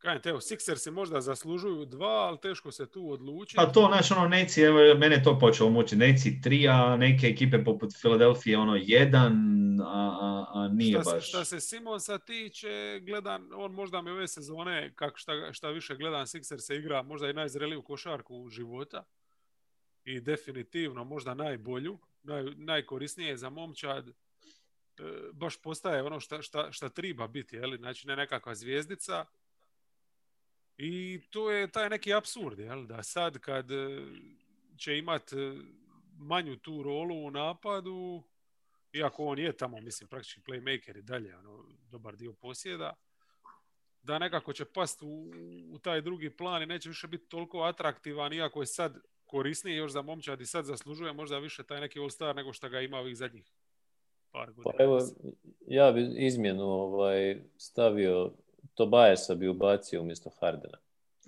[0.03, 3.55] Kažem te, evo, Sixersi možda zaslužuju dva, ali teško se tu odlučiti.
[3.55, 5.95] Pa to, znaš, ono, Neci, evo, mene je to počelo mučiti.
[5.95, 9.33] Neci tri, a neke ekipe poput Filadelfije, ono, jedan,
[9.81, 11.29] a, a, a nije šta, se, baš.
[11.29, 16.25] šta se Simonsa tiče, gledam, on možda mi ove sezone, kako šta, šta više gledam,
[16.25, 19.03] Sixer se igra možda i najzreliju košarku života
[20.03, 24.07] i definitivno možda najbolju, naj, najkorisnije za momčad.
[24.07, 24.13] E,
[25.33, 27.77] baš postaje ono šta, šta, šta triba biti, jeli?
[27.77, 29.25] znači ne nekakva zvijezdica.
[30.77, 32.85] I to je taj neki apsurd, jel?
[32.85, 34.05] da sad kad e,
[34.77, 35.35] će imat e,
[36.17, 38.23] manju tu rolu u napadu,
[38.93, 42.93] iako on je tamo, mislim, praktički playmaker i dalje, ono, dobar dio posjeda,
[44.03, 45.31] da nekako će past u,
[45.71, 49.91] u taj drugi plan i neće više biti toliko atraktivan, iako je sad korisniji još
[49.91, 53.17] za momčad i sad zaslužuje možda više taj neki All-Star nego što ga ima ovih
[53.17, 53.51] zadnjih
[54.31, 54.83] par Pa godina.
[54.83, 54.99] evo,
[55.67, 58.31] ja bi izmjenu ovaj, stavio,
[58.73, 60.77] Tobajasa bi ubacio umjesto Hardena.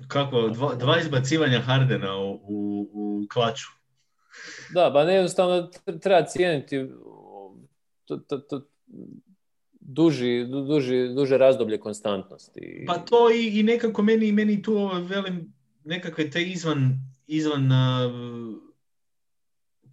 [0.07, 3.67] Kako, dva, dva izbacivanja Hardena u, u, u klaču.
[4.73, 6.89] Da, ba ne jednostavno tr- treba cijeniti
[8.05, 8.61] to, to, to,
[9.79, 12.83] duži, du- duži, duže razdoblje konstantnosti.
[12.87, 18.11] Pa to i, i nekako meni, meni tu velim nekakve te izvan, izvan uh,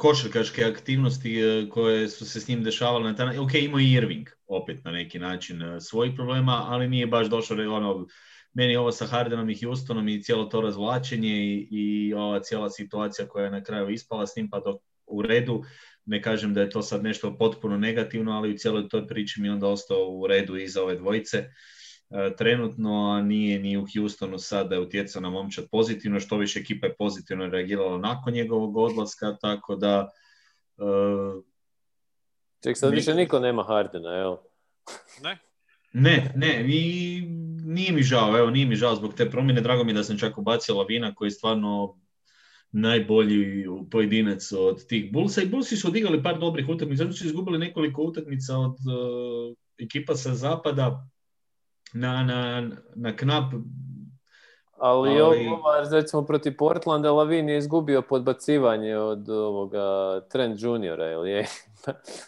[0.02, 3.38] košarkaške aktivnosti uh, koje su se s njim dešavale na taj.
[3.38, 7.56] Ok, imao i Irving opet na neki način uh, svojih problema, ali nije baš došao
[7.56, 8.06] re- ono,
[8.54, 13.28] meni ovo sa Hardenom i Houstonom i cijelo to razvlačenje i, i ova cijela situacija
[13.28, 15.62] koja je na kraju ispala s njim pa dok u redu.
[16.04, 19.48] Ne kažem da je to sad nešto potpuno negativno, ali u cijeloj toj priči mi
[19.48, 21.50] onda ostao u redu i za ove dvojice e,
[22.38, 26.60] trenutno, a nije ni u Houstonu sad da je utjecao na momčad pozitivno, što više
[26.60, 30.10] ekipa je pozitivno reagirala nakon njegovog odlaska, tako da
[30.78, 30.82] e,
[32.62, 34.36] Ček, sad mi- više niko nema Hardena, jel?
[35.22, 35.38] Ne?
[35.92, 37.20] Ne, ne, i
[37.64, 40.18] nije mi žao, evo, nije mi žao zbog te promjene, drago mi je da sam
[40.18, 41.98] čak ubacio Lavina koji je stvarno
[42.72, 47.58] najbolji pojedinac od tih Bullsa i Bullsi su odigrali par dobrih utakmica, zato su izgubili
[47.58, 51.08] nekoliko utakmica od uh, ekipa sa zapada
[51.92, 53.52] na, na, na knap
[54.82, 61.26] Ali, Ali- ova, recimo, protiv Portlanda Lavin je izgubio podbacivanje od ovoga Trent Juniora, jel
[61.26, 61.46] je?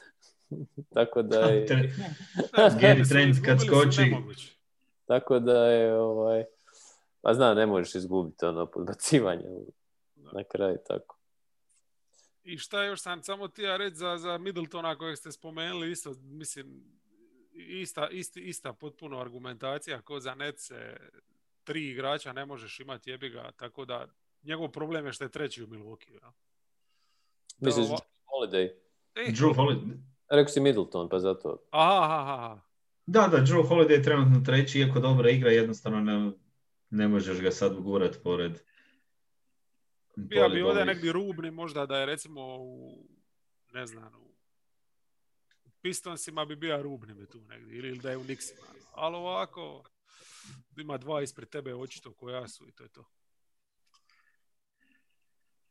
[0.95, 1.67] tako da je,
[2.81, 4.15] Gary Trent kad skoči.
[5.07, 6.45] tako da je, ovaj,
[7.21, 9.45] pa zna, ne možeš izgubiti ono podbacivanje
[10.33, 11.19] na kraju, tako.
[12.45, 16.15] I šta još sam samo ti ja reći za, za Middletona kojeg ste spomenuli, isto,
[16.23, 16.85] mislim,
[17.55, 20.97] ista, isti, ista potpuno argumentacija ko za Nece,
[21.65, 24.07] tri igrača ne možeš imati jebi ga, tako da
[24.43, 26.15] njegov problem je što je treći u Milwaukee.
[26.15, 26.33] Ja.
[27.59, 28.71] Misliš ova- Holiday?
[29.15, 29.97] E, Drew Holiday.
[30.29, 31.59] Rekao si Middleton, pa zato.
[31.71, 32.61] aha, aha, aha.
[33.07, 36.33] Da, da, Drew Holiday je trenutno treći, iako dobra igra, jednostavno ne,
[36.91, 38.53] Ne možeš ga sad gurat pored...
[40.31, 42.99] Ja bi ovdje negdje rubni možda da je recimo u,
[43.73, 44.34] ne znam, u
[45.85, 48.67] Pistonsima bi bio rubni mi tu negdje, ili da je u Nixima.
[48.93, 49.83] Ali ovako,
[50.77, 53.05] ima dva ispred tebe očito koja su i to je to.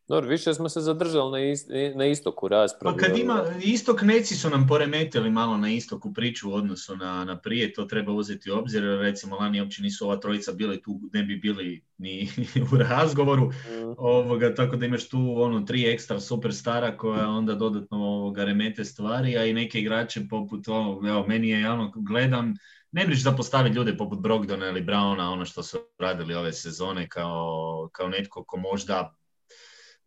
[0.08, 2.98] Dobro, više smo se zadržali na, ist, na istoku raspravi.
[2.98, 6.96] Pa kad Ovo- ima, istok neci su nam poremetili malo na istoku priču u odnosu
[6.96, 10.82] na, na prije, to treba uzeti u obzir, recimo lani uopće nisu ova trojica bili
[10.82, 12.30] tu, ne bi bili ni
[12.74, 13.94] u razgovoru, Mm.
[13.98, 19.38] ovoga, tako da imaš tu ono tri ekstra superstara koja onda dodatno ovoga, remete stvari,
[19.38, 22.54] a i neke igrače poput, ono, evo, meni je ono, gledam,
[22.92, 27.10] ne briš da postavi ljude poput Brogdona ili Browna, ono što su radili ove sezone
[27.10, 29.16] kao, kao netko ko možda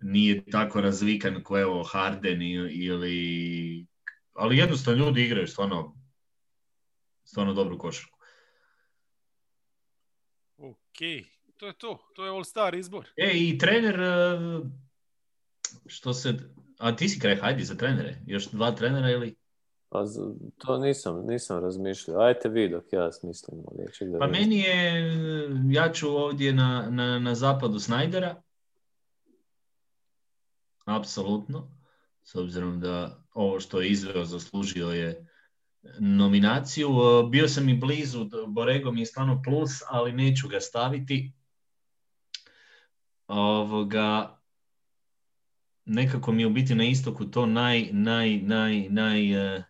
[0.01, 3.87] nije tako razvikan kao evo Harden ili...
[4.33, 5.97] Ali jednostavno ljudi igraju stvarno,
[7.25, 8.19] stvarno dobru košarku.
[10.57, 10.99] Ok,
[11.57, 11.99] to je to.
[12.15, 13.09] To je all-star izbor.
[13.17, 14.39] E, i trener, e,
[15.87, 16.35] što se...
[16.79, 18.17] A ti si kraj, hajdi za trenere.
[18.27, 19.37] Još dva trenera ili...
[19.89, 20.05] Pa
[20.59, 22.21] to nisam, nisam razmišljao.
[22.21, 23.63] Ajte vi dok ja smislim.
[24.13, 25.11] da Pa meni je,
[25.71, 28.43] ja ću ovdje na, na, na zapadu Snajdera.
[30.87, 31.70] Apsolutno.
[32.24, 35.26] S obzirom da ovo što je izveo zaslužio je
[35.99, 36.89] nominaciju.
[36.89, 41.32] E, Bio sam i blizu, d- Borego mi je stvarno plus, ali neću ga staviti.
[43.26, 44.39] Ovoga,
[45.84, 49.64] nekako mi je u biti na istoku to naj, naj, naj, naj e,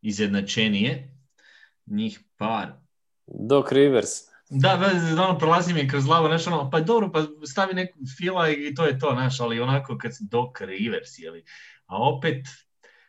[0.00, 1.16] izjednačenije.
[1.86, 2.72] Njih par.
[3.26, 4.10] Doc Rivers.
[4.50, 8.50] Da, da, ono prolazi mi kroz glavu, znaš, ono, pa dobro, pa stavi neku fila
[8.50, 11.44] i to je to, znaš, ali onako kad si Doc Rivers, jeli.
[11.86, 12.46] A opet,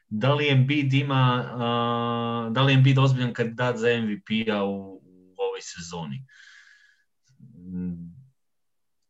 [0.07, 5.61] da li Embiid ima, a, da li Embiid ozbiljan kandidat za MVP-a u, u ovoj
[5.61, 6.25] sezoni?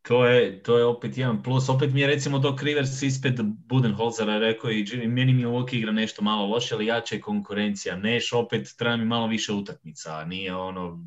[0.01, 1.69] To je, to je opet jedan plus.
[1.69, 6.21] Opet mi je recimo Doc Rivers ispred Budenholzera rekao i Jimmy, meni Milwaukee igra nešto
[6.21, 7.95] malo loše, ali jača je konkurencija.
[7.95, 10.99] Neš opet treba mi malo više utakmica, nije ono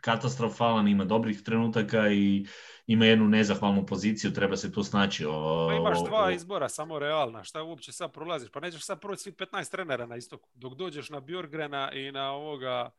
[0.00, 2.46] katastrofalan, ima dobrih trenutaka i
[2.86, 5.24] ima jednu nezahvalnu poziciju, treba se tu snaći.
[5.28, 7.44] O, Pa imaš dva o- izbora, samo realna.
[7.44, 8.50] Šta uopće sad prolaziš?
[8.50, 10.48] Pa nećeš sad proći svi 15 trenera na istoku.
[10.54, 12.90] Dok dođeš na Bjorgrena i na ovoga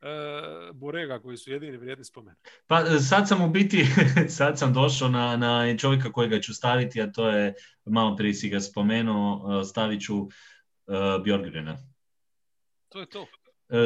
[0.00, 0.06] e,
[0.72, 2.34] Borega koji su jedini vrijedni spomen.
[2.66, 3.86] Pa e, sad sam u biti,
[4.38, 7.54] sad sam došao na, na čovjeka kojega ću staviti, a to je,
[7.84, 11.76] malo prije si ga spomenuo, e, stavit ću uh, Bjorgrena.
[12.88, 13.26] To je to.
[13.68, 13.78] E,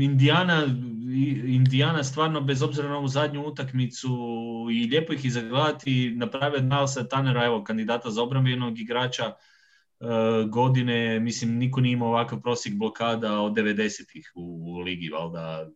[0.00, 0.66] Indiana,
[1.46, 4.08] Indiana stvarno bez obzira na ovu zadnju utakmicu
[4.72, 9.34] i lijepo ih izagledati naprave od Nilesa Tannera, evo kandidata za obrambenog igrača e,
[10.48, 15.68] godine, mislim niko nije imao ovakav prosjek blokada od 90-ih u, u ligi, valjda.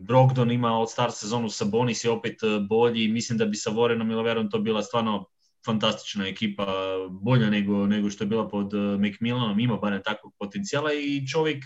[0.00, 4.10] Brogdon ima od star sezonu Sabonis je opet e, bolji, mislim da bi sa Vorenom
[4.10, 5.26] i Loverom to bila stvarno
[5.66, 6.66] fantastična ekipa,
[7.10, 11.64] bolja nego, nego što je bila pod e, McMillanom, ima barem takvog potencijala i čovjek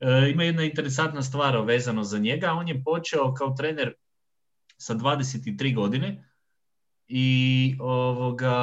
[0.00, 3.94] e, ima jedna interesantna stvar vezano za njega, on je počeo kao trener
[4.76, 6.24] sa 23 godine
[7.08, 8.54] i ovoga,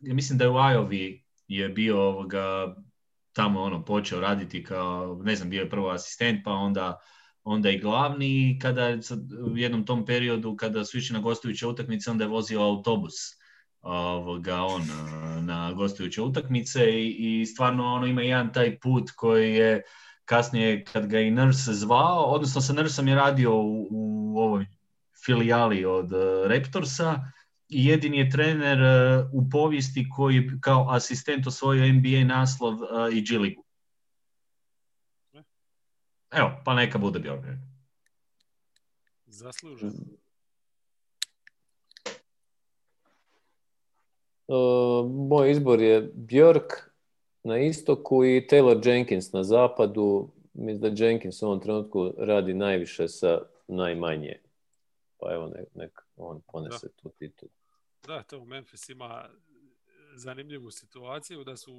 [0.00, 2.76] ja mislim da je u Iowa je bio ovoga,
[3.32, 7.00] tamo ono počeo raditi kao, ne znam, bio je prvo asistent, pa onda
[7.44, 8.98] onda i glavni kada
[9.52, 13.14] u jednom tom periodu kada su išli na gostujuće utakmice onda je vozio autobus
[13.82, 19.54] ovoga on a, na gostujuće utakmice i, i stvarno ono ima jedan taj put koji
[19.54, 19.82] je
[20.24, 24.66] kasnije kad ga i Nurse zvao, odnosno sa Nurseom je radio u, u ovoj
[25.24, 27.20] filijali od uh, Raptorsa
[27.68, 32.88] i jedini je trener uh, u povijesti koji je kao asistent osvojio NBA naslov uh,
[33.12, 33.64] i G ligu.
[36.30, 37.60] Evo, pa neka bude Bjorgren.
[39.26, 39.92] Zasluženo.
[44.48, 44.56] Uh,
[45.28, 46.72] moj izbor je Bjork
[47.44, 50.30] na istoku i Taylor Jenkins na zapadu.
[50.54, 54.40] Mislim da Jenkins u ovom trenutku radi najviše sa najmanje.
[55.18, 57.50] Pa evo, nek, nek on ponese tu titulu.
[58.06, 59.28] Da, to Memphis ima
[60.14, 61.72] zanimljivu situaciju da su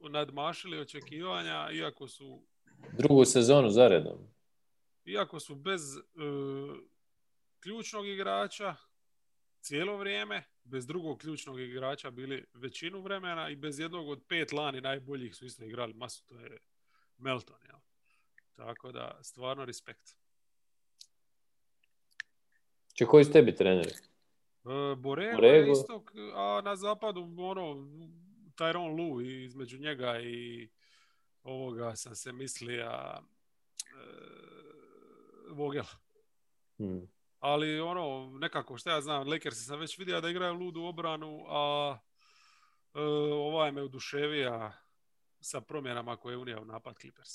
[0.00, 2.42] u- nadmašili očekivanja iako su
[2.92, 4.18] Drugu sezonu zaredom.
[5.04, 6.00] iako su bez e,
[7.60, 8.74] ključnog igrača
[9.60, 14.80] cijelo vrijeme, bez drugog ključnog igrača bili većinu vremena i bez jednog od pet lani
[14.80, 16.58] najboljih su isto igrali masu, to je
[17.18, 17.56] Melton.
[17.64, 17.78] Jel?
[18.54, 20.16] Tako da, stvarno respekt.
[22.94, 23.90] Če koji su tebi treneri?
[23.90, 25.72] E, Borego, Borego.
[25.72, 27.62] istok, a na zapadu ono,
[28.56, 30.68] Tyron Lu između njega i
[31.42, 33.22] ovoga sam se mislio e,
[35.50, 35.84] Vogel.
[36.76, 37.08] Hmm.
[37.42, 41.98] Ali ono, nekako šta ja znam, Lakers sam već vidio da igraju ludu obranu, a
[42.94, 43.00] e,
[43.32, 44.72] ovaj me oduševija
[45.40, 47.30] sa promjenama koje je unija u napad Clippers.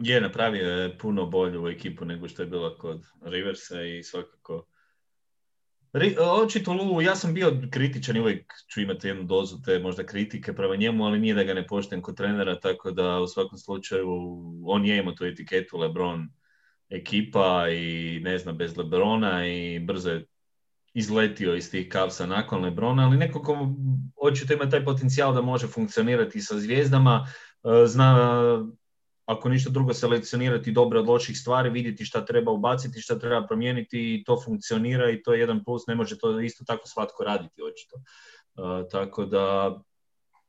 [0.00, 4.66] Je, napravio je puno bolju ekipu nego što je bila kod Riversa i svakako...
[5.92, 10.06] Ri- Očito Lu, ja sam bio kritičan i uvijek ću imati jednu dozu te možda
[10.06, 13.58] kritike prema njemu, ali nije da ga ne poštujem kod trenera, tako da u svakom
[13.58, 14.06] slučaju
[14.64, 16.39] on je imao tu etiketu Lebron
[16.90, 20.26] ekipa i ne znam, bez Lebrona i brzo je
[20.94, 23.68] izletio iz tih kavsa nakon Lebrona, ali neko ko
[24.16, 27.26] očito ima taj potencijal da može funkcionirati sa zvijezdama,
[27.64, 28.16] e, zna
[29.24, 34.14] ako ništa drugo selekcionirati dobre od loših stvari, vidjeti šta treba ubaciti, šta treba promijeniti
[34.14, 37.62] i to funkcionira i to je jedan plus, ne može to isto tako svatko raditi
[37.62, 37.96] očito.
[37.96, 39.78] E, tako da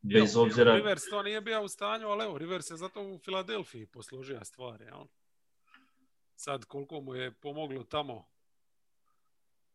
[0.01, 0.75] bez obzira...
[0.75, 4.85] Rivers to nije bio u stanju, ali evo, Rivers je zato u Filadelfiji posložio stvari.
[4.85, 5.03] Jel?
[6.43, 8.25] Sad koliko mu je pomoglo tamo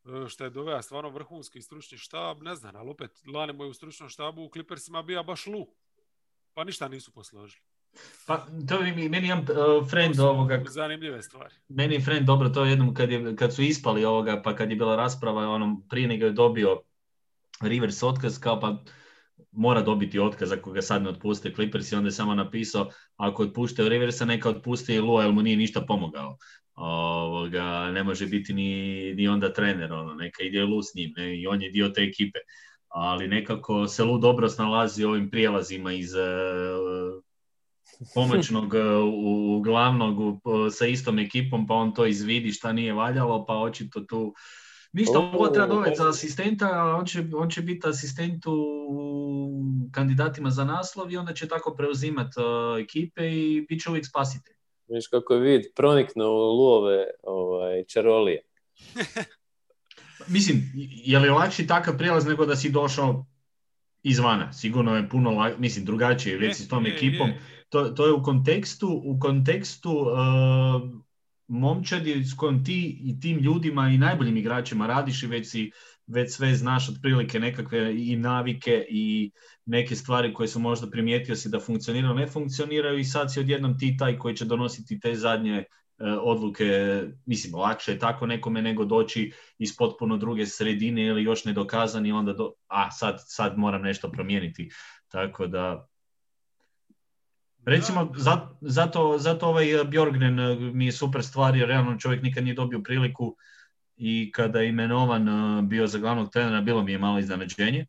[0.04, 3.70] e, što je doveo stvarno vrhunski stručni štab, ne znam, ali opet Lani mu je
[3.70, 5.66] u stručnom štabu u Clippersima bio baš lu.
[6.54, 7.62] Pa ništa nisu posložili.
[8.26, 11.54] Pa, to mi, meni jedan uh, friend To su ovoga, Zanimljive stvari.
[11.68, 14.76] meni je friend dobro to jednom kad, je, kad su ispali ovoga, pa kad je
[14.76, 16.82] bila rasprava, ono, prije nego je dobio
[17.60, 18.82] Rivers otkaz, kao pa
[19.56, 23.42] mora dobiti otkaz ako ga sad ne otpuste Clippers i onda je samo napisao ako
[23.42, 26.36] otpuštaju Riversa neka otpuste i Lua jer mu nije ništa pomogao.
[26.74, 31.40] Ovoga, ne može biti ni, ni onda trener, ono, neka ide Lu s njim ne,
[31.40, 32.38] i on je dio te ekipe.
[32.88, 36.18] Ali nekako se Lu dobro snalazi ovim prijelazima iz e,
[38.14, 40.40] pomoćnog e, u, glavnog u-
[40.70, 44.34] sa istom ekipom, pa on to izvidi šta nije valjalo, pa očito tu
[44.96, 48.56] Ništa, O, ovo treba dovesti za asistenta, a on će, on će biti asistent u
[49.92, 52.40] kandidatima za naslov i onda će tako preuzimati
[52.80, 54.54] ekipe i bit će uvijek spasitelj.
[54.88, 58.42] Viš kako je vid proniknuo u luove ovaj, čarolije.
[60.36, 60.72] Mislim,
[61.04, 63.26] je li lakši takav prijelaz nego da si došao
[64.02, 64.52] izvana?
[64.52, 67.28] Sigurno je puno, la- mislim, drugačije je već s tom je, ekipom.
[67.28, 67.40] je.
[67.68, 71.05] To, to je u kontekstu, u kontekstu uh,
[71.48, 75.70] momčadi s kojim ti i tim ljudima i najboljim igračima radiš i već si
[76.06, 79.30] već sve znaš otprilike nekakve i navike i
[79.64, 83.78] neke stvari koje su možda primijetio si da funkcioniraju, ne funkcioniraju i sad si odjednom
[83.78, 85.64] ti taj koji će donositi te zadnje e,
[86.20, 92.12] odluke, mislim, lakše je tako nekome nego doći iz potpuno druge sredine ili još nedokazani,
[92.12, 94.68] onda do, a sad, sad moram nešto promijeniti.
[95.08, 95.88] Tako da,
[97.66, 98.12] recimo,
[98.60, 102.80] zato, zato ovaj Bjorgren e, mi je super stvar jer realno čovjek nikad nije dobio
[102.82, 103.36] priliku
[103.96, 107.86] i kada je imenovan e, bio za glavnog trenera, bilo mi je malo iznenađenje.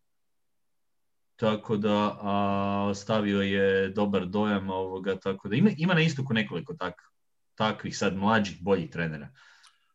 [1.35, 6.73] Tako da a, ostavio je dobar dojam ovoga, tako da ima, ima na istoku nekoliko
[6.73, 7.11] tak,
[7.55, 9.29] takvih sad mlađih, boljih trenera.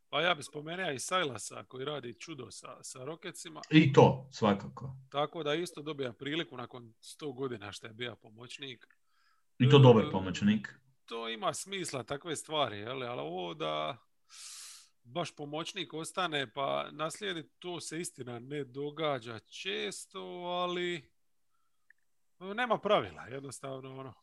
[0.09, 3.61] Pa ja bi spomenuo i Silasa koji radi čudo sa, sa Rocketsima.
[3.70, 4.97] I to, svakako.
[5.09, 8.87] Tako da isto dobija priliku nakon 100 godina što je bio pomoćnik.
[9.59, 10.75] I to dobar E, pomoćnik.
[11.05, 13.03] To ima smisla, takve stvari, jel?
[13.03, 13.97] ali ovo da
[15.05, 21.11] baš pomoćnik ostane pa naslijedi, to se istina ne događa često, ali
[22.39, 24.15] nema pravila, jednostavno ono.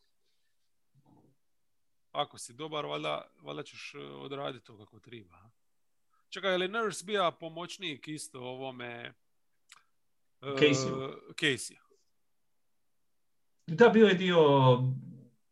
[2.11, 5.49] Ako si dobar, valjda, valjda ćeš e, odraditi to kako treba.
[6.29, 9.13] Čekaj, je li Nurse bija pomoćnik isto ovome
[10.41, 11.33] e, Casey-u.
[11.33, 11.75] Casey.
[13.67, 14.37] Da, bio je dio,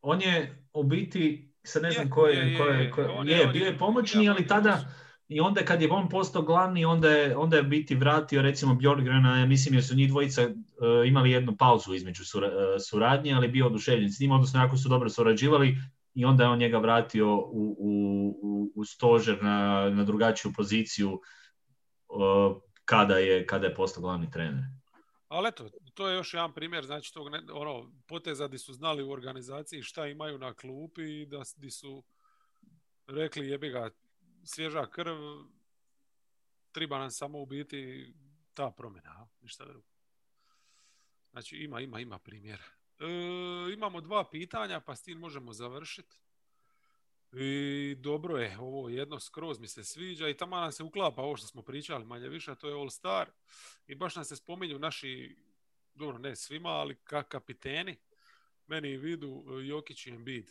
[0.07, 3.77] on je u biti, sad ne znam Je, ko je, ko je, ko bio je-
[3.77, 4.85] pomoćni, ali tada,
[5.27, 9.39] i onda kad je on postao glavni, onda je, onda je biti vratio recimo Bjorgrena,
[9.39, 10.51] ja mislim jer su njih dvojica e,
[11.07, 14.89] imali jednu pauzu između sura- e, suradnje, ali bio oduševljen s njim, odnosno jako su
[14.89, 15.77] dobro surađivali
[16.13, 17.91] i onda je on njega vratio u, u,
[18.41, 21.21] u, u stožer na, na drugačiju poziciju
[22.09, 22.13] e,
[22.85, 24.63] kada je, kada je postao glavni trener.
[25.27, 29.03] Ali eto, to je još jedan primjer, znači tog ne, ono, poteza di su znali
[29.03, 32.03] u organizaciji šta imaju na klupi i da di su
[33.07, 33.89] rekli jebi ga,
[34.43, 35.17] svježa krv,
[36.71, 38.13] treba nam samo u biti
[38.53, 39.87] ta promjena, ništa drugo.
[41.31, 42.63] Znači ima, ima, ima primjera.
[42.99, 43.05] E,
[43.73, 46.17] imamo dva pitanja, pa s tim možemo završiti.
[47.39, 51.37] I dobro je, ovo jedno skroz mi se sviđa i tamo nam se uklapa ovo
[51.37, 53.29] što smo pričali manje više, to je All Star.
[53.87, 55.37] I baš nam se spominju naši,
[55.93, 57.97] dobro ne svima, ali ka kapiteni.
[58.67, 60.49] Meni vidu e, Jokić i Embiid.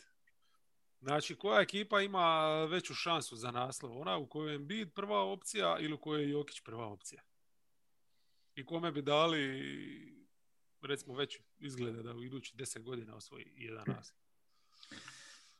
[1.01, 4.01] Znači, koja ekipa ima veću šansu za naslov?
[4.01, 7.21] Ona u kojoj je Embiid prva opcija ili u kojoj je Jokić prva opcija?
[8.55, 9.63] I kome bi dali,
[10.81, 14.26] recimo, već izgleda da u idući deset godina osvoji jedan naslov?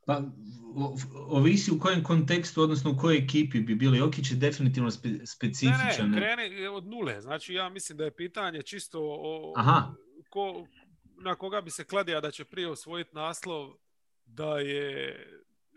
[0.08, 0.22] Pa,
[1.30, 3.98] ovisi u kojem kontekstu, odnosno u kojoj ekipi bi bili.
[3.98, 6.10] Jokić je definitivno spe, specifičan.
[6.10, 7.22] Ne, ne, kreni od nule.
[7.22, 9.94] Znači, ja mislim da je pitanje čisto o, Aha.
[10.30, 10.68] ko,
[11.24, 13.74] na koga bi se kladija da će prije osvojiti naslov
[14.26, 15.16] da je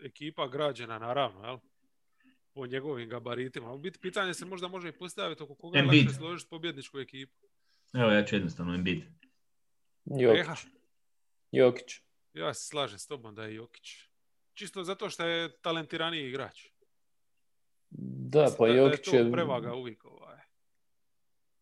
[0.03, 1.57] ekipa građena, naravno, jel?
[2.53, 3.73] po njegovim gabaritima.
[3.73, 6.05] U biti pitanje se možda može i postaviti oko koga Embiid.
[6.05, 7.45] lakše složiti pobjedničku ekipu.
[7.93, 9.03] Evo, ja ću jednostavno Embiid.
[10.05, 10.65] Jokić.
[11.51, 11.99] Jokić.
[12.33, 14.10] ja se slažem s tobom da je Jokić.
[14.61, 16.67] Čisto zato što je talentiraniji igrač.
[17.89, 20.05] Da, Mislim pa da- Jokić je je to prevaga uvijek.
[20.05, 20.37] Ovaj.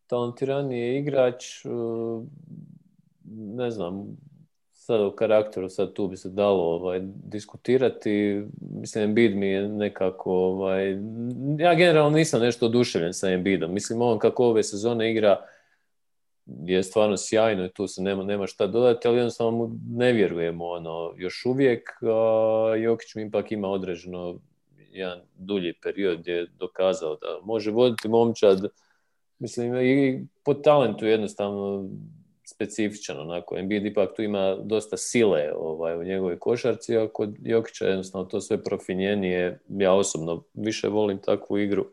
[0.08, 2.24] talentiraniji je igrač, uh,
[3.58, 4.18] ne znam,
[4.72, 8.44] sad o karakteru, sad tu bi se dalo ovaj, diskutirati.
[8.62, 10.90] Mislim, Embiid mi je nekako, ovaj,
[11.58, 13.74] ja generalno nisam nešto oduševljen sa Embiidom.
[13.74, 15.46] Mislim, on kako ove sezone igra
[16.66, 20.66] je stvarno sjajno i tu se nema, nema šta dodati, ali jednostavno mu ne vjerujemo
[20.66, 21.90] ono, još uvijek.
[22.02, 24.40] A Jokić mi ipak ima određeno
[24.92, 28.70] jedan dulji period gdje je dokazao da može voditi momčad
[29.40, 31.90] Mislim, i po talentu jednostavno
[32.46, 33.58] specifičan onako.
[33.58, 38.42] Embiid ipak tu ima dosta sile ovaj, u njegovoj košarci, a kod Jokića jednostavno to
[38.42, 39.60] sve profinjenije.
[39.70, 41.86] Ja osobno više volim takvu igru.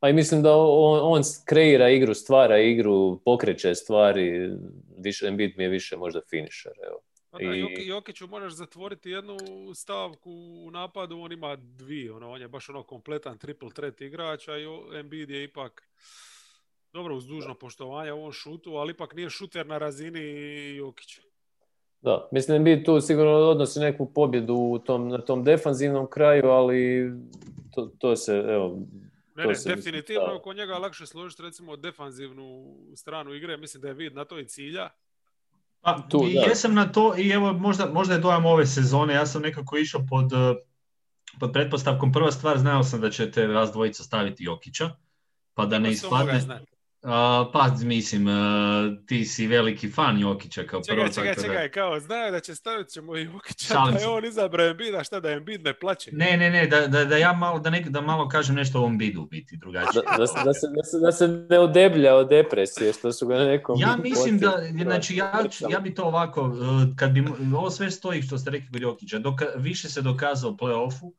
[0.00, 4.50] A i mislim da on, on kreira igru, stvara igru, pokreće stvari.
[4.98, 6.72] Više, Embiid mi je više možda finisher.
[6.88, 7.00] Evo.
[7.30, 9.36] Pa da, I- Joki- Jokiću možeš zatvoriti jednu
[9.74, 10.30] stavku
[10.66, 14.52] u napadu, on ima dvije, ono, on je baš ono kompletan triple threat igrač, a
[15.00, 15.88] Embiid je ipak
[16.92, 20.20] dobro uz dužno poštovanje u ovom šutu, ali ipak nije šuter na razini
[20.76, 21.22] Jokića.
[22.00, 27.10] Da, mislim Embiid tu sigurno odnosi neku pobjedu u tom, na tom defanzivnom kraju, ali
[27.74, 28.78] to, to se, evo,
[29.40, 33.94] Ne, ne, mislim, definitivno oko njega lakše složiti recimo defanzivnu stranu igre, mislim da je
[33.94, 34.88] vid na to i cilja.
[35.80, 36.40] Pa, Tu, i da.
[36.40, 40.06] jesam na to i evo možda, možda je dojam ove sezone, ja sam nekako išao
[40.08, 40.54] pod, eh,
[41.40, 44.90] pod pretpostavkom, prva stvar znao sam da ćete vas dvojica staviti Jokića,
[45.54, 46.66] pa da ne mogao ispadne,
[47.02, 48.32] a, pa mislim, eh,
[49.06, 51.08] ti si veliki fan Jokića kao prvo.
[51.08, 54.00] Čekaj, čekaj, tako da- čekaj, kao znaju da će staviti ćemo i Jokića, Šalim da
[54.00, 56.10] je on izabrao Embida, šta da Embiid ne plaće?
[56.12, 58.80] Ne, ne, ne, da, da, da ja malo, da, nek, da malo kažem nešto o
[58.80, 60.02] ovom bidu u biti drugačije.
[60.02, 63.26] da, da, se, da, se, da, se, da se ne odeblja od depresije, što su
[63.26, 63.80] ga nekom...
[63.80, 64.84] Ja mislim da, podsjetili.
[64.84, 67.24] znači ja, ja bi to ovako, eh, kad bi,
[67.56, 71.12] ovo sve stoji što ste rekli kod Jokića, doka, više se dokazao u play-offu,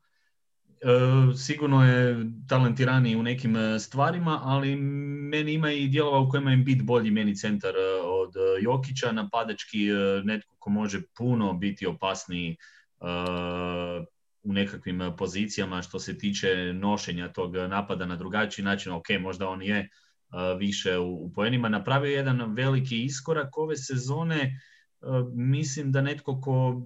[1.36, 6.56] sigurno je talentiraniji u nekim eh, stvarima, ali meni ima i dijelova u kojima je
[6.56, 9.88] bit bolji meni centar eh, od Jokića, napadački
[10.24, 12.56] netko ko može puno biti opasniji
[14.42, 19.62] u nekakvim pozicijama što se tiče nošenja tog napada na drugačiji način, ok, možda on
[19.62, 19.88] je
[20.58, 21.68] više u, poenima.
[21.68, 24.60] Napravio je jedan veliki iskorak ove sezone.
[25.34, 26.82] Mislim da netko ko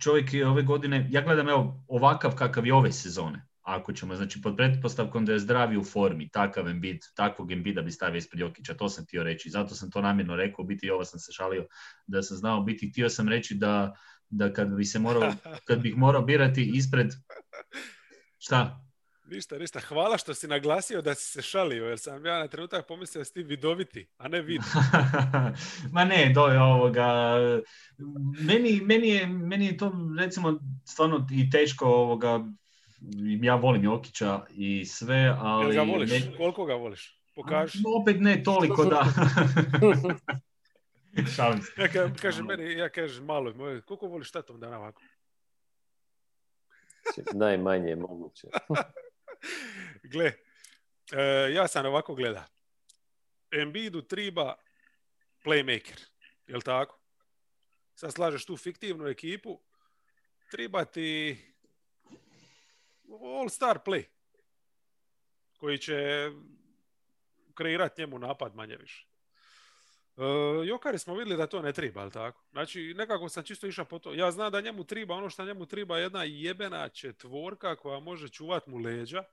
[0.00, 3.44] čovjek je ove godine, ja gledam evo ovakav kakav je ove sezone.
[3.62, 7.92] Ako ćemo, znači pod pretpostavkom da je zdravi u formi, takav Embiid, takvog Embida bi
[7.92, 9.50] stavio ispred Jokića, to sam htio reći.
[9.50, 11.66] Zato sam to namjerno rekao, biti i ovo sam se šalio
[12.06, 13.94] da sam znao, biti htio sam reći da,
[14.30, 15.32] da kad bi se morao,
[15.64, 17.10] kad bih morao birati ispred,
[18.38, 18.87] šta?
[19.30, 19.80] Ništa, ništa.
[19.80, 23.24] Hvala što si naglasio da si se šalio, jer sam ja na trenutak pomislio da
[23.24, 24.60] si ti vidoviti, a ne vid.
[25.92, 27.34] Ma ne, do je ovoga.
[28.40, 32.44] Meni, meni, je, meni je to recimo stvarno i teško ovoga.
[33.42, 35.74] Ja volim Jokića i sve, Jel ali...
[35.74, 36.10] ga voliš?
[36.10, 37.20] ne- Koliko ga voliš?
[37.34, 37.78] Pokaži.
[38.02, 39.04] opet ne toliko da...
[41.36, 41.72] Šalim se.
[41.82, 45.02] Ja ka, kaže meni, ja kažem malo, moj, koliko voliš tatom dana ovako?
[47.34, 48.48] Najmanje moguće.
[50.12, 50.32] Gle,
[51.12, 52.46] e, ja sam ovako gleda.
[53.50, 54.54] Embiidu triba
[55.44, 56.00] playmaker,
[56.46, 56.98] jel tako?
[57.94, 59.60] Sad slažeš tu fiktivnu ekipu,
[60.50, 61.38] triba ti
[63.08, 64.04] all-star play,
[65.56, 66.30] koji će
[67.54, 69.07] kreirati njemu napad manje više.
[70.18, 72.44] E, Jokari smo vidjeli da to ne triba, jel tako?
[72.52, 74.14] Znači, nekako sam čisto išao po to.
[74.14, 78.28] Ja znam da njemu triba, ono što njemu triba je jedna jebena četvorka koja može
[78.28, 79.24] čuvat mu leđa.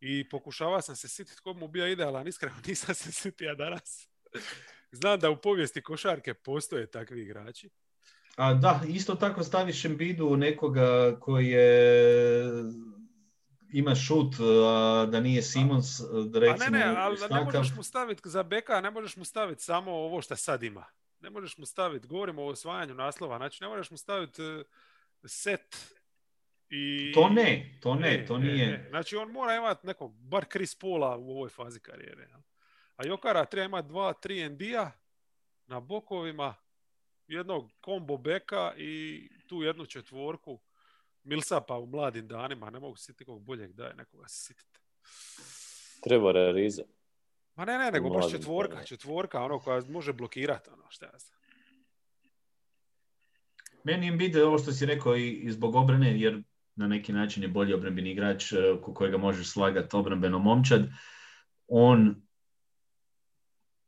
[0.00, 4.08] I pokušava sam se sititi tko mu bio idealan, iskreno nisam se sitio danas.
[4.92, 7.70] Znam da u povijesti košarke postoje takvi igrači.
[8.36, 12.44] A da, isto tako staviš Embiidu nekoga koji je
[13.72, 14.34] ima šut,
[14.66, 18.80] a da nije Simons, A recimo, ne, ne, ali ne možeš mu staviti za beka,
[18.80, 20.84] ne možeš mu staviti samo ovo što sad ima.
[21.20, 24.62] Ne možeš mu staviti, govorimo o osvajanju naslova, znači ne možeš mu staviti eh,
[25.24, 25.96] set
[26.70, 27.12] i...
[27.14, 28.66] To ne, to ne, E, to e, nije.
[28.66, 28.86] e.
[28.88, 32.28] Znači on mora imati nekog, bar Chris Paula u ovoj fazi karijere.
[32.96, 34.90] A Jokara treba imati dva, tri ND-a
[35.66, 36.54] na bokovima
[37.26, 40.60] jednog kombo beka i tu jednu četvorku
[41.26, 44.80] Milsapa u mladim danima, ne mogu sjetiti kog boljeg daje, nekoga se sjetite.
[46.02, 46.82] Treba Riza.
[47.54, 48.86] Ma ne, ne, nego baš četvorka, danima.
[48.86, 51.36] četvorka, ono koja može blokirati, ono, šta ja znam.
[53.84, 56.42] Meni Embiid je ovo što si rekao i, i zbog obrane, jer
[56.76, 60.88] na neki način je bolji obrambeni igrač eh, ko kojega možeš slagati obrambeno momčad.
[61.66, 62.25] On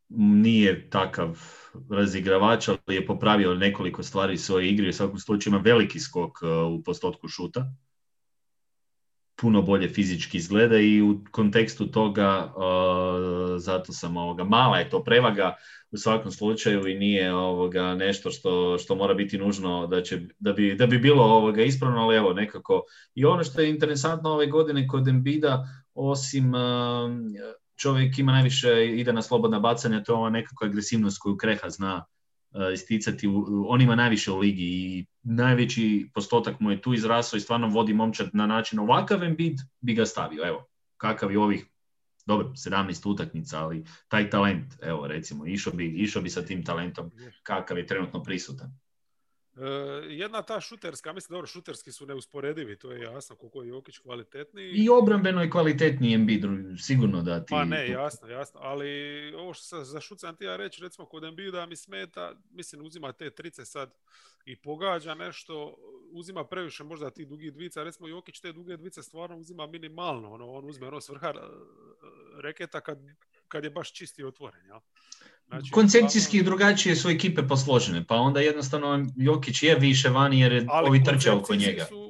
[0.08, 1.38] nije takav
[1.90, 4.88] razigravač, ali je popravio nekoliko stvari u svojoj igri.
[4.88, 7.72] U svakom slučaju ima veliki skok eh, u postotku šuta.
[9.40, 15.04] Puno bolje fizički izgleda i u kontekstu toga eh, zato sam ovoga, mala je to
[15.04, 15.56] prevaga
[15.90, 20.52] u svakom slučaju i nije ovoga nešto što, što mora biti nužno da, će, da,
[20.52, 22.82] bi, da bi bilo ovoga ispravno, ali evo nekako.
[23.14, 27.24] I ono što je interesantno ove godine kod Embida, osim um,
[27.78, 32.04] čovjek ima najviše ide na slobodna bacanja, to je ova nekakva agresivnost koju Kreha zna
[32.50, 33.28] uh, isticati.
[33.68, 37.94] On ima najviše u ligi i najveći postotak mu je tu izrasao i stvarno vodi
[37.94, 40.46] momčad na način ovakav Embiid bi ga stavio.
[40.46, 41.66] Evo, kakav je ovih
[42.26, 47.10] dobro, 17 utakmica, ali taj talent, evo recimo, išao bi, išao bi sa tim talentom
[47.42, 48.78] kakav je trenutno prisutan.
[49.58, 53.98] E, jedna ta šuterska, mislim, dobro, šuterski su neusporedivi, to je jasno, koliko je Jokić
[53.98, 54.70] kvalitetniji.
[54.70, 56.44] I obrambeno je kvalitetniji Embiid,
[56.78, 57.50] sigurno da ti...
[57.50, 58.88] Pa ne, jasno, jasno, ali
[59.34, 62.82] ovo što sam za šut sam ti ja reći, recimo kod Embida mi smeta, mislim
[62.82, 63.94] uzima te trice sad
[64.44, 65.76] i pogađa nešto,
[66.12, 70.50] uzima previše možda ti dugi dvica, recimo Jokić te duge dvice stvarno uzima minimalno, ono,
[70.50, 71.40] on uzme ono svrha e,
[72.42, 72.98] reketa kad,
[73.48, 74.78] kad je baš čisti otvoren, jel?
[75.46, 80.66] Znači, Koncepcijski drugačije su ekipe posložene, pa onda jednostavno Jokić je više vani jer je
[80.68, 81.84] Ali ovi trče oko njega.
[81.84, 82.08] su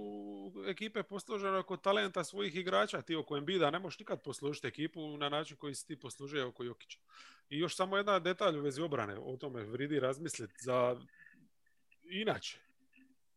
[0.69, 3.02] ekipe posložene oko talenta svojih igrača.
[3.02, 6.65] Ti oko Embida ne možeš nikad poslužiti ekipu na način koji si ti poslužio oko
[6.65, 6.98] Jokića.
[7.51, 9.19] I još samo jedan detalj u vezi obrane.
[9.19, 11.01] O tome vridi razmisliti za
[12.10, 12.59] inače.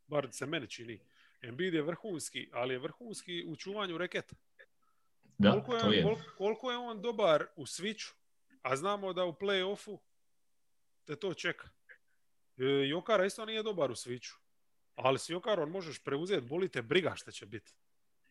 [0.07, 0.99] Bar se meni čini.
[1.41, 4.35] Embiid je vrhunski, ali je vrhunski u čuvanju reketa.
[5.41, 6.03] Da, koliko, je, to je.
[6.03, 8.13] kol- koliko je on dobar u switchu,
[8.61, 9.97] a znamo da u play-offu
[11.05, 11.69] te to čeka.
[12.57, 14.37] E, Jokara isto nije dobar u switchu.
[14.95, 17.73] Ali s Jokarom možeš preuzeti, boli te briga šta će biti.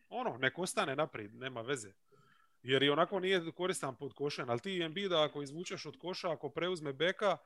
[0.09, 1.91] Ono, nek ostane naprijed, nema veze.
[2.63, 6.49] Jer i onako nije koristan pod košen, ali ti Embida ako izvučeš od koša, ako
[6.49, 7.37] preuzme beka,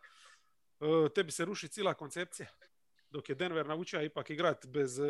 [0.79, 0.85] e,
[1.15, 2.47] tebi se ruši cijela koncepcija.
[3.09, 5.03] Dok je Denver naučio ipak igrat bez e,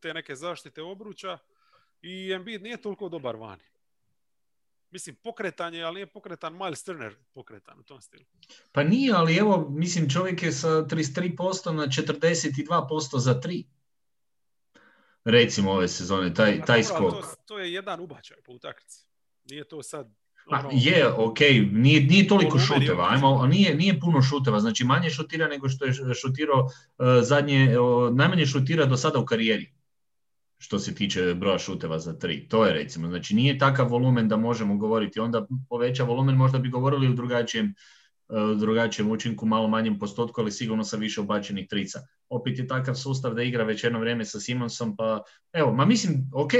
[0.00, 1.38] te neke zaštite obruča
[2.02, 3.62] i Embiid nije toliko dobar vani.
[4.90, 8.24] Mislim, pokretan je, ali nije pokretan Miles Turner pokretan u tom stilu.
[8.72, 13.64] Pa nije, ali evo, mislim, čovjek je sa 33% na 42% za 3.
[15.24, 17.12] Recimo ove sezone, taj, taj skok.
[17.12, 19.06] To, to je jedan ubačaj po utakmici.
[19.44, 20.20] Nije to sad...
[20.50, 21.40] Pa, ono- je, ok,
[21.72, 25.92] nije, nije toliko šuteva, ajmo, nije, nije puno šuteva, znači manje šutira nego što je
[26.14, 29.72] šutirao uh, zadnje, o, najmanje šutira do sada u karijeri,
[30.60, 32.48] što se tiče broja šuteva za tri.
[32.48, 36.68] To je recimo, znači nije takav volumen da možemo govoriti, onda poveća volumen, možda bi
[36.68, 37.74] govorili u drugačijem,
[38.28, 42.00] uh, drugačijem učinku, malo manjem postotku, ali sigurno sa više ubačenih trica.
[42.28, 45.22] Opet je takav sustav da igra već jedno vrijeme sa Simonsom, pa
[45.52, 46.52] evo, ma mislim, ok,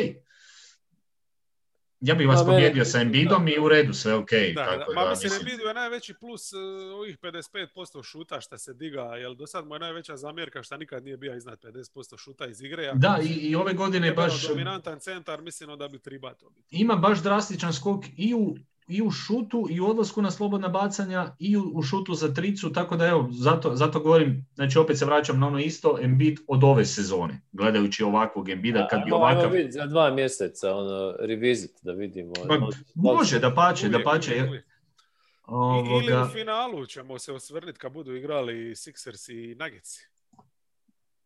[2.01, 4.31] ja bih vas pobjedio sa Embidom i u redu, sve ok.
[4.55, 5.01] Da, tako da.
[5.01, 6.61] Da, mislim, mislim- Embiidu je najveći plus uh,
[6.95, 11.05] ovih 55% šuta što se diga, jer do sad mu je najveća zamjerka što nikad
[11.05, 12.87] nije bio iznad 50% šuta iz igre.
[12.87, 16.51] Ako Da, i, i ove godine je baš dominantan centar, mislim da bi treba to
[16.51, 16.77] biti.
[16.77, 18.57] ima baš drastičan skok i u,
[18.91, 22.73] i u šutu i u odlasku na slobodna bacanja i u, u šutu za tricu,
[22.73, 26.65] tako da evo, zato, zato govorim, znači opet se vraćam na ono isto, Embiid od
[26.65, 29.51] ove sezone, gledajući ovakvog Embida, kad bi ovakav...
[29.51, 32.33] vidjeti za dva mjeseca, ono, revisit da vidimo.
[32.49, 34.31] Ono, može, da pače, da Uvijek, pače.
[34.33, 34.65] uvijek, uvijek.
[34.65, 39.91] I- Ili Ovoga, u finalu ćemo se osvrniti kad budu igrali Sixers i Nuggets.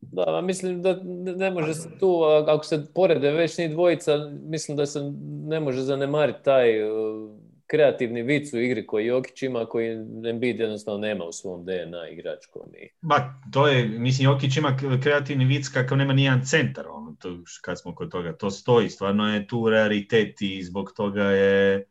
[0.00, 1.00] Da, ma mislim da
[1.36, 4.12] ne može se tu, ako se porede već ni dvojica,
[4.42, 5.00] mislim da se
[5.46, 7.30] ne može zanemariti taj uh,
[7.74, 9.90] kreativni vic u igri koji Jokić ima, koji
[10.30, 12.62] Embiid jednostavno nema u svom DNA igračkom.
[12.74, 17.38] I, ba, to je, mislim, Jokić ima kreativni vic kakav nema nijedan centar, ono, to,
[17.62, 21.84] kad smo kod toga, to stoji, stvarno je tu raritet i zbog toga je e,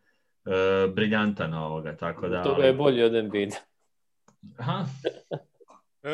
[0.94, 2.44] briljantan ovoga, tako da...
[2.44, 3.56] toga je bolji od Embiida.
[4.58, 4.86] Aha,
[6.04, 6.10] E,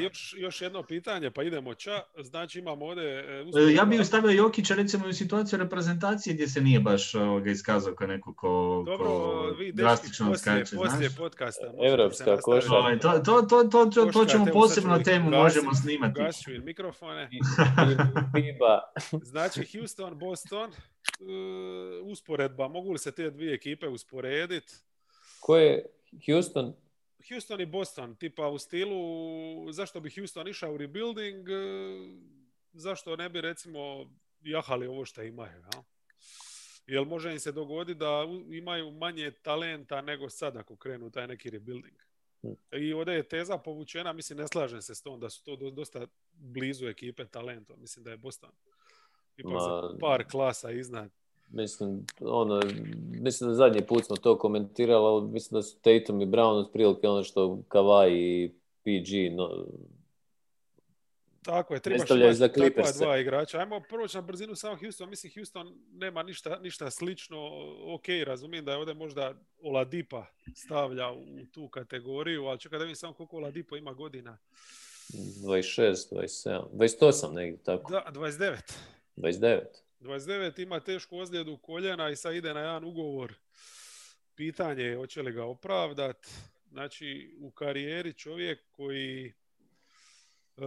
[0.00, 1.90] još, još jedno pitanje, pa idemo ča.
[2.18, 3.04] Znači imamo ovdje...
[3.04, 7.14] e, E, usporedba- Ja bih stavio Jokića recimo u situaciju reprezentacije gdje se nije baš
[7.14, 8.48] ovoga, iskazao kao neko ko,
[8.86, 11.16] Dobro, ko vi drastično poslije, skače, poslije znaš.
[11.18, 11.66] podcasta.
[11.66, 12.76] možete Evropska košarka.
[12.76, 16.20] Ovaj, to, to, to, to, to, to ćemo posebno temu ugasit- možemo snimati.
[16.60, 17.28] mikrofone.
[17.32, 17.38] I,
[18.34, 18.80] Biba.
[19.24, 20.74] Znači, Houston, Boston, e,
[22.02, 24.72] usporedba, mogu li se te dvije ekipe usporediti?
[25.40, 25.86] Ko je
[26.26, 26.74] Houston?
[27.28, 31.54] Houston i Boston, tipa u stilu zašto bi Houston išao u rebuilding, e,
[32.72, 35.60] zašto ne bi recimo jahali ovo što imaju.
[35.60, 35.82] Ja?
[36.86, 41.50] Jel može im se dogoditi da imaju manje talenta nego sad ako krenu taj neki
[41.50, 41.96] rebuilding.
[42.42, 42.76] Hm.
[42.76, 46.06] I ovdje je teza povučena, mislim ne slažem se s tom da su to dosta
[46.32, 47.76] blizu ekipe talenta.
[47.76, 48.50] Mislim da je Boston
[49.38, 51.10] ipak par klasa iznad.
[51.50, 52.60] Mislim, ono,
[53.20, 57.08] mislim da zadnji put smo to komentirali, ali mislim da su Tatum i Brown otprilike
[57.08, 58.52] ono što Kawhi i
[58.82, 59.64] PG no,
[61.48, 63.58] tako je, imati takva dva igrača.
[63.58, 65.10] Ajmo proći na brzinu samo Houston.
[65.10, 67.50] Mislim, Houston nema ništa, ništa slično.
[67.94, 72.96] Ok, razumijem da je ovdje možda Oladipa stavlja u tu kategoriju, ali čekaj da vidim
[72.96, 74.38] samo koliko Oladipo ima godina.
[75.08, 77.92] 26, 27, 28 negdje, tako.
[77.92, 78.56] Da, 29.
[79.16, 79.58] 29.
[80.00, 83.34] 29 ima tešku ozljedu koljena i sad ide na jedan ugovor.
[84.34, 86.26] Pitanje je hoće li ga opravdat.
[86.70, 89.32] Znači, u karijeri čovjek koji
[90.56, 90.64] uh,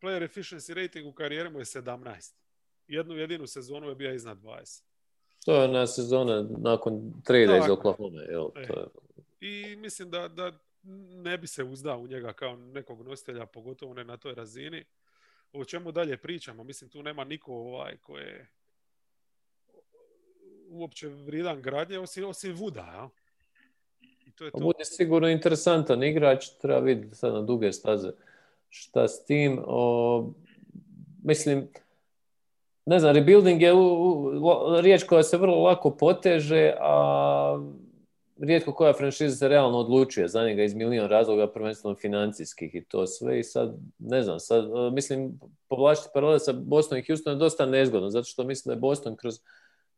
[0.00, 2.34] player efficiency rating u karijeri mu je 17.
[2.88, 4.82] Jednu jedinu sezonu je bio iznad 20.
[5.44, 8.20] To je na sezona nakon trade iz Oklahoma.
[8.20, 8.66] Jel, e.
[8.66, 8.86] to je...
[9.40, 10.52] I mislim da, da
[11.22, 14.84] ne bi se uzdao u njega kao nekog nositelja, pogotovo ne na toj razini
[15.52, 16.64] o čemu dalje pričamo.
[16.64, 18.48] Mislim, tu nema niko ovaj koji je
[20.68, 22.80] uopće vrijedan gradnje, osim, osim Vuda.
[22.80, 23.08] Ja?
[24.26, 24.58] I to je to.
[24.58, 28.10] Bude sigurno interesantan igrač, treba vidjeti sad na duge staze
[28.68, 29.62] šta s tim.
[29.66, 30.30] O,
[31.24, 31.68] mislim,
[32.86, 33.72] ne znam, rebuilding je
[34.80, 37.58] riječ koja se vrlo lako poteže, a
[38.40, 43.06] rijetko koja franšiza se realno odlučuje za njega iz milion razloga, prvenstveno financijskih i to
[43.06, 43.38] sve.
[43.38, 47.66] I sad, ne znam, sad, e, mislim, povlačiti paralele sa Boston i Houston je dosta
[47.66, 49.40] nezgodno, zato što mislim da je Boston kroz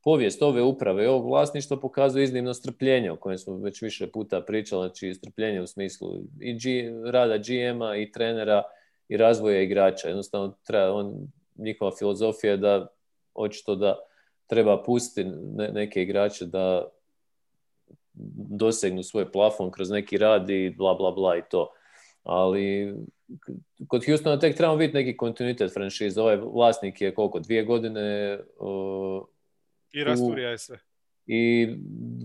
[0.05, 4.41] povijest ove uprave i ovog vlasništva pokazuje iznimno strpljenje o kojem smo već više puta
[4.41, 8.63] pričali, znači strpljenje u smislu i G, rada GM-a i trenera
[9.09, 10.09] i razvoja igrača.
[10.09, 12.87] Jednostavno treba, on, njihova filozofija je da
[13.35, 13.99] očito da
[14.47, 15.31] treba pustiti
[15.73, 16.89] neke igrače da
[18.59, 21.73] dosegnu svoj plafon kroz neki rad i bla bla bla i to.
[22.23, 22.95] Ali
[23.89, 26.21] kod Houstona tek trebamo vidjeti neki kontinuitet franšize.
[26.21, 27.41] Ovaj vlasnik je koliko?
[27.41, 29.23] Dvije godine uh,
[29.93, 30.79] i rasturija je sve.
[31.27, 31.69] I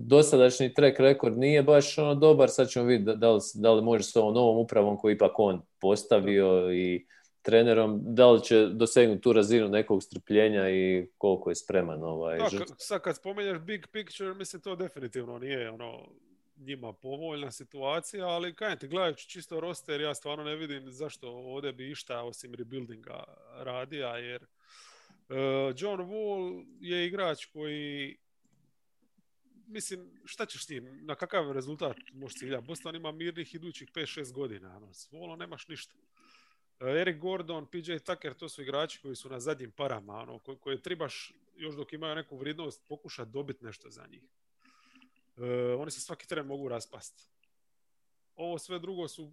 [0.07, 4.03] dosadašnji track rekord nije baš ono dobar, sad ćemo vidjeti da li, da li može
[4.03, 7.05] s ovom novom upravom koju ipak on postavio i
[7.43, 12.49] trenerom, da li će dosegnuti tu razinu nekog strpljenja i koliko je spreman ovaj da,
[12.77, 16.07] sad kad spomenjaš big picture, mislim to definitivno nije ono
[16.57, 21.73] njima povoljna situacija, ali kaj ti gledajući čisto roster, ja stvarno ne vidim zašto ovdje
[21.73, 23.23] bi išta osim rebuildinga
[23.57, 25.37] radija, jer uh,
[25.77, 28.17] John Wall je igrač koji
[29.67, 32.65] mislim, šta ćeš s njim, na kakav rezultat možeš ciljati?
[32.67, 35.95] Boston ima mirnih idućih 5-6 godina, ono, s Wallom nemaš ništa.
[36.83, 40.57] E, Eric Gordon, PJ Tucker, to su igrači koji su na zadnjim parama, ono, koje,
[40.57, 44.23] koje trebaš još dok imaju neku vrijednost pokušati dobiti nešto za njih.
[45.37, 47.23] E, oni se svaki tren mogu raspasti.
[48.35, 49.31] Ovo sve drugo su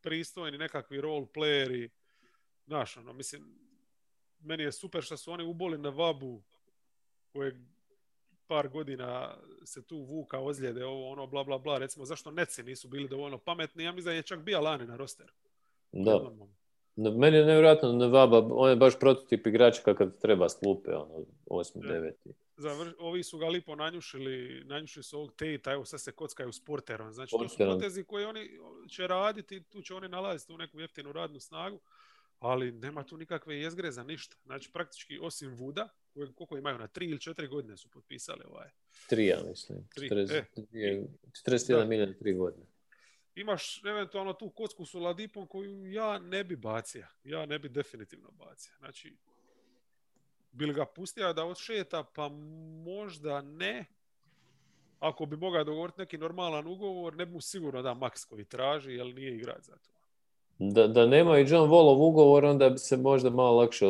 [0.00, 1.88] pristojni nekakvi role playeri.
[2.66, 3.58] Znaš, ono, mislim,
[4.40, 6.42] meni je super što su oni uboli na vabu
[7.32, 7.54] kojeg
[8.46, 11.78] par godina se tu vuka ozljede, ovo ono, bla, bla, bla.
[11.78, 13.84] Recimo, zašto Neci nisu bili dovoljno pametni?
[13.84, 15.32] Ja mislim da je čak bio Lani na rosteru.
[15.92, 16.30] Da.
[16.98, 21.80] Meni je nevjerojatno Nevaba, on je baš prototip igrača kakav treba sklupe, ono, 8.
[21.80, 22.12] 9.
[22.56, 22.94] Zavr...
[22.98, 27.12] Ovi su ga lipo nanjušili, nanjušili su ovog Tejta, evo sad se kockaju s Porterom.
[27.12, 28.50] Znači, to su potezi koje oni
[28.88, 31.80] će raditi, tu će oni nalaziti u neku jeftinu radnu snagu,
[32.38, 34.36] ali nema tu nikakve jezgre za ništa.
[34.44, 38.70] Znači, praktički, osim Vuda, koje, koliko imaju, na tri ili četiri godine su potpisali ovaj.
[39.08, 39.88] Tri, ja mislim.
[39.96, 40.44] 40, e.
[41.46, 42.66] 41 milijuna, tri godine
[43.40, 47.06] imaš eventualno tu kocku s Oladipom koju ja ne bi bacio.
[47.24, 48.72] Ja ne bi definitivno bacio.
[48.78, 49.16] Znači,
[50.52, 52.28] bil ga pustio da odšeta, pa
[52.84, 53.84] možda ne.
[54.98, 58.92] Ako bi mogao dogovoriti neki normalan ugovor, ne bi mu sigurno da maks koji traži,
[58.92, 59.90] jer nije igrač za to.
[60.58, 63.86] Da, da nema i John Wallov ugovor, onda bi se možda malo lakše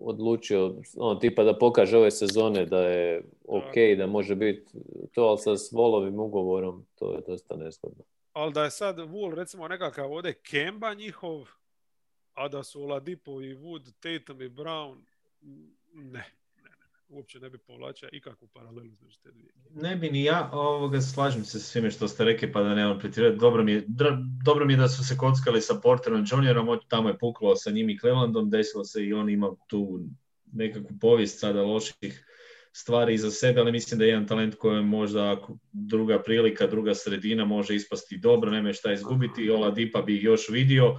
[0.00, 4.72] odlučio, ono, tipa da pokaže ove sezone da je ok, da može biti
[5.12, 8.04] to, ali sa Wallovim ugovorom to je dosta neskodno
[8.34, 11.48] ali da je sad Wool recimo nekakav ovdje Kemba njihov,
[12.32, 14.96] a da su Oladipo i Wood, Tatum i Brown,
[15.92, 16.22] ne, ne,
[16.62, 16.70] ne,
[17.08, 19.52] uopće ne bi povlačio ikakvu paralelu između te dvije.
[19.70, 22.98] Ne bi ni ja, ovoga, slažem se s svime što ste rekli, pa da nemam
[22.98, 23.36] pretirati.
[23.36, 23.84] Dobro mi, je,
[24.44, 27.90] dobro mi je da su se kockali sa Porterom Juniorom, tamo je puklo sa njim
[27.90, 30.00] i Clevelandom, desilo se i on ima tu
[30.52, 32.33] nekakvu povijest sada loših
[32.76, 35.36] stvari iza sebe, ali mislim da je jedan talent koji možda
[35.72, 39.50] druga prilika, druga sredina može ispasti dobro, nema šta izgubiti.
[39.50, 40.90] Ola Dipa bi još vidio.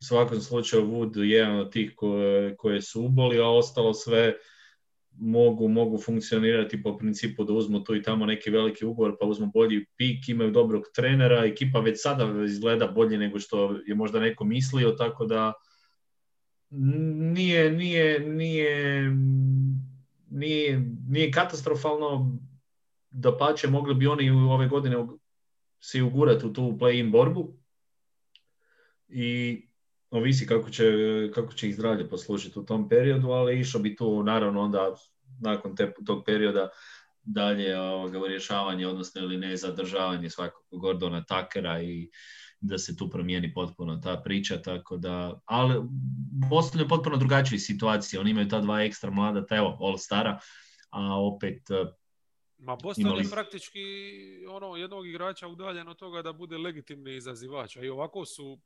[0.00, 4.34] U svakom slučaju Wood je jedan od tih koje, koje su uboli, a ostalo sve
[5.18, 9.50] mogu, mogu funkcionirati po principu da uzmu tu i tamo neki veliki ugovor, pa uzmu
[9.54, 14.44] bolji pik, imaju dobrog trenera, ekipa već sada izgleda bolje nego što je možda neko
[14.44, 15.52] mislio, tako da
[16.70, 19.10] nije, nije, nije,
[20.30, 22.38] nije, nije katastrofalno,
[23.10, 25.06] da pače mogli bi oni ove godine
[25.80, 27.56] se ugurati u tu play-in borbu.
[29.08, 29.62] I
[30.10, 30.84] ovisi kako će,
[31.34, 34.94] kako će ih zdravlje poslužiti u tom periodu, ali išao bi tu naravno onda
[35.40, 36.68] nakon te, tog perioda
[37.22, 42.10] dalje ovoga, rješavanje, odnosno ili ne zadržavanje svakog Gordona Takera i
[42.60, 45.74] da se tu promijeni potpuno ta priča, tako da, ali
[46.50, 50.40] Boston je potpuno drugačija situacija, oni imaju ta dva ekstra mlada, ta evo, All Stara,
[50.90, 51.92] a opet eh,
[52.58, 53.24] Ma Boston imali...
[53.24, 53.80] je praktički
[54.48, 58.58] ono, jednog igrača udaljen od toga da bude legitimni izazivač, a i ovako su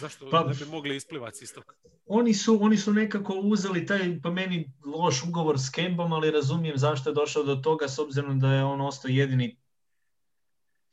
[0.00, 1.74] Zašto pa, ne bi mogli isplivati iz toga?
[2.06, 6.78] Oni su, oni su nekako uzeli taj, po meni, loš ugovor s Kembom, ali razumijem
[6.78, 9.56] zašto je došao do toga, s obzirom da je on ostao jedini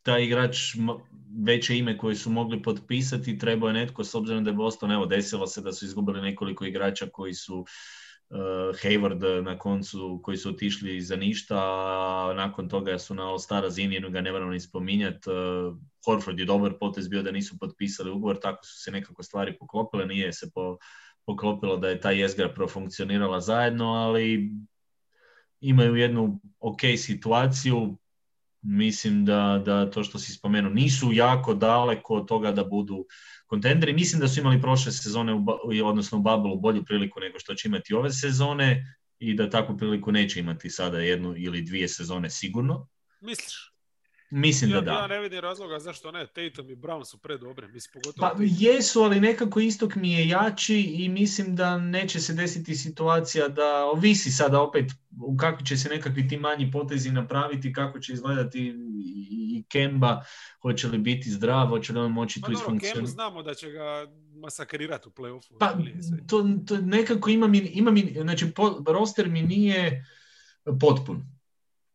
[0.01, 0.57] taj igrač
[1.45, 5.05] veće ime koji su mogli potpisati, trebao je netko, s obzirom da je Boston, evo,
[5.05, 8.37] desilo se da su izgubili nekoliko igrača koji su uh,
[8.83, 14.09] Hayward na koncu, koji su otišli za ništa, a nakon toga su na All-Star razini,
[14.09, 15.29] ga ne moramo ni spominjati.
[15.29, 19.57] Uh, Horford je dobar potez bio da nisu potpisali ugovor, tako su se nekako stvari
[19.57, 20.77] poklopile, nije se po,
[21.25, 24.51] poklopilo da je ta jezgra profunkcionirala zajedno, ali
[25.61, 27.97] imaju jednu ok situaciju,
[28.61, 33.05] mislim da, da to što si spomenuo nisu jako daleko od toga da budu
[33.45, 33.93] kontenderi.
[33.93, 35.33] Mislim da su imali prošle sezone,
[35.83, 40.11] odnosno u Bubble, bolju priliku nego što će imati ove sezone i da takvu priliku
[40.11, 42.87] neće imati sada jednu ili dvije sezone sigurno.
[43.21, 43.70] Misliš?
[44.31, 44.91] Mislim ja, da da.
[44.91, 46.27] Ja ne vidim razloga zašto ne.
[46.27, 47.67] Tatum i Brown su predobre.
[47.67, 52.33] Mislim, pogotovo pa jesu, ali nekako istok mi je jači i mislim da neće se
[52.33, 54.91] desiti situacija da ovisi sada opet
[55.21, 58.73] u kakvi će se nekakvi ti manji potezi napraviti, kako će izgledati
[59.31, 60.23] i Kemba,
[60.61, 63.11] hoće li biti zdrav, hoće li on moći pa tu isfunkcionirati.
[63.11, 65.57] znamo da će ga masakrirati u playoffu.
[65.59, 65.73] Pa
[66.27, 70.05] to, to nekako ima mi, ima mi znači po, roster mi nije
[70.79, 71.40] potpun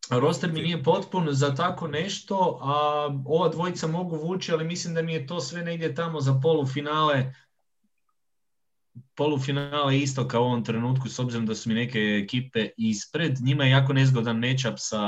[0.09, 2.73] roster mi nije potpun za tako nešto, a
[3.25, 7.33] ova dvojica mogu vući, ali mislim da mi je to sve negdje tamo za polufinale
[9.15, 13.37] polufinale isto kao u ovom trenutku, s obzirom da su mi neke ekipe ispred.
[13.41, 15.01] Njima je jako nezgodan matchup sa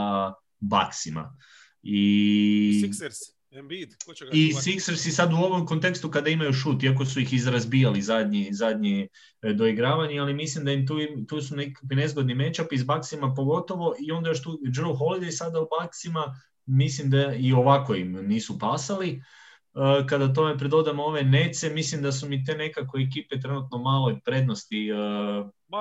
[0.60, 1.38] Baksima.
[1.84, 2.82] I...
[2.86, 3.39] Sixers.
[3.52, 7.06] Embiid, ko će ga I Sixers i sad u ovom kontekstu kada imaju šut, iako
[7.06, 9.08] su ih izrazbijali zadnji, zadnji
[9.42, 10.98] e, doigravanje, ali mislim da im tu,
[11.28, 15.62] tu su nekakvi nezgodni matchup s Baksima pogotovo i onda još tu Drew Holiday sada
[15.62, 19.10] u Baksima, mislim da i ovako im nisu pasali.
[19.10, 24.20] E, kada tome pridodamo ove nece, mislim da su mi te nekako ekipe trenutno malo
[24.26, 24.90] prednosti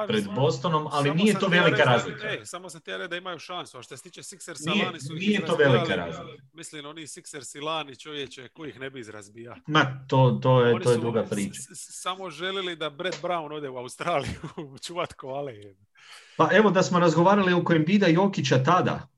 [0.09, 2.29] pred Bostonom, ali nije to velika razlika.
[2.31, 5.15] Ej, samo sam te da imaju šansu, a što se tiče Sixers nije, Lani su
[5.15, 6.43] Nije to velika razlika.
[6.53, 9.57] Mislim, oni Sixers i Lani čovječe, ko ih ne bi izrazbija.
[9.67, 11.61] Ma, to, to je, to je druga priča.
[11.75, 14.41] Samo želili da Brett Brown ode u Australiju
[14.87, 15.55] čuvat koale.
[16.37, 19.09] Pa evo da smo razgovarali oko Embida Jokića tada,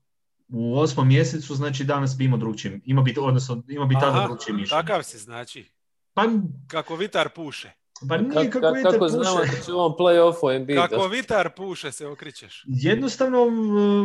[0.47, 4.53] u osmom mjesecu, znači danas bi imao drugčije, ima bi, odnosno ima bi tada drugčije
[4.53, 4.81] mišljenje.
[4.81, 5.71] Takav si znači.
[6.13, 6.25] Pa,
[6.67, 7.71] kako vitar puše.
[8.09, 9.11] Pa nije kako, kako vitar kako puše.
[9.11, 10.79] znamo da će on play-offu Embiid.
[10.79, 12.63] Kako vitar puše se okričeš.
[12.67, 13.45] Jednostavno,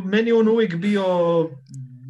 [0.04, 1.04] meni on uvijek bio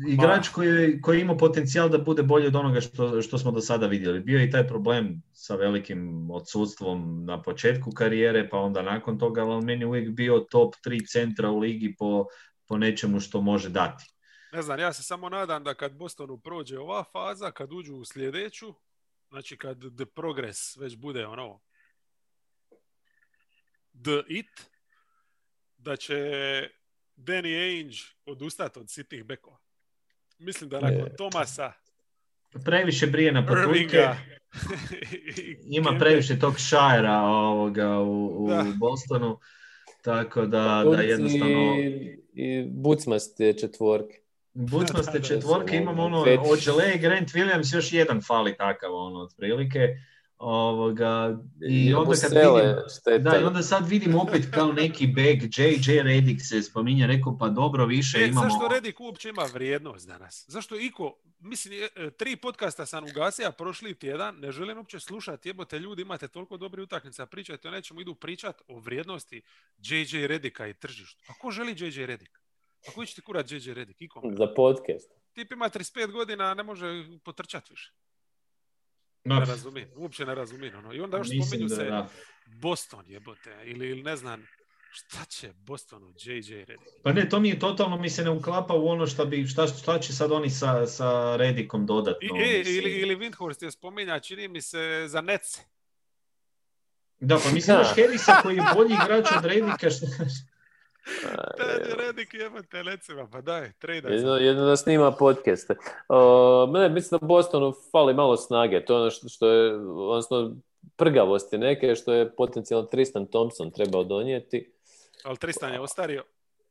[0.09, 3.87] igrač koji, koji ima potencijal da bude bolji od onoga što, što smo do sada
[3.87, 4.21] vidjeli.
[4.21, 9.43] Bio je i taj problem sa velikim odsudstvom na početku karijere, pa onda nakon toga,
[9.43, 12.27] ali on meni uvijek bio top 3 centra u ligi po,
[12.67, 14.05] po nečemu što može dati.
[14.53, 18.05] Ne znam, ja se samo nadam da kad Bostonu prođe ova faza, kad uđu u
[18.05, 18.75] sljedeću,
[19.29, 21.61] znači kad the progress već bude ono
[24.05, 24.71] the it,
[25.79, 26.15] da će
[27.17, 27.97] Danny Ainge
[28.27, 29.57] odustati od sitnih bekova.
[30.39, 31.73] Mislim da nakon e, Tomasa
[32.65, 34.09] previše brije na potulke.
[35.79, 38.49] Ima previše tog šajera ovoga u, u
[38.79, 39.39] Bostonu.
[40.03, 41.75] Tako da, da jednostavno...
[41.79, 44.19] I, i bucmaste četvorke.
[44.53, 49.97] Bucmaste četvorke imamo ono, od Žele i Grant Williams još jedan fali takav ono, otprilike.
[50.39, 51.39] Ovoga,
[51.69, 53.19] I Ja onda kad vidim, šteta.
[53.19, 57.49] da, i onda sad vidim opet kao neki back, JJ Redick se spominje, rekao pa
[57.49, 58.49] dobro, više E, imamo...
[58.49, 60.45] zašto Redik uopće ima vrijednost danas?
[60.49, 65.49] Zašto iko, mislim, e, e, tri podcasta sam ugasio prošli tjedan, ne želim uopće slušati,
[65.49, 69.43] jebote ljudi, imate toliko dobri utakmica, pričajte o nečemu, idu pričat o vrijednosti
[69.79, 71.25] JJ Redika i tržištu.
[71.29, 72.41] A ko želi JJ Redik?
[72.89, 73.97] A koji će ti kurat JJ Redik?
[74.03, 74.37] Ikom.
[74.37, 75.11] Za podcast.
[75.33, 76.87] Tip ima 35 godina, a ne može
[77.25, 77.93] potrčati više.
[79.27, 80.79] Ne razumijem, uopće ne razumijem.
[80.79, 80.93] Ono.
[80.93, 82.09] I onda još mislim spominju da, se da.
[82.47, 84.47] Boston jebote, ili, ili ne znam,
[84.97, 86.89] šta će Bostonu JJ Redik?
[87.03, 89.67] Pa ne, to mi je totalno mi se ne uklapa u ono šta, bi, šta,
[89.67, 92.29] šta će sad oni sa, sa Redikom dodatno.
[92.37, 95.61] I, e, ili, ili Windhorst je spominja, čini mi se, za Nece.
[97.21, 97.85] Da, pa mislim Da.
[97.85, 99.91] Harrisa koji je bolji igrač od Redika.
[99.91, 100.07] Što...
[101.59, 105.77] Tad je Redik jebate Necima, pa daj, trade Jedno, jedno da snima podcaste.
[106.09, 108.85] O, ne, mislim da Bostonu fali malo snage.
[108.85, 110.57] To je ono što, što je, odnosno
[110.97, 114.73] prgavosti neke, što je potencijalno Tristan Thompson trebao donijeti.
[115.25, 116.23] Ali Tristan je ostario.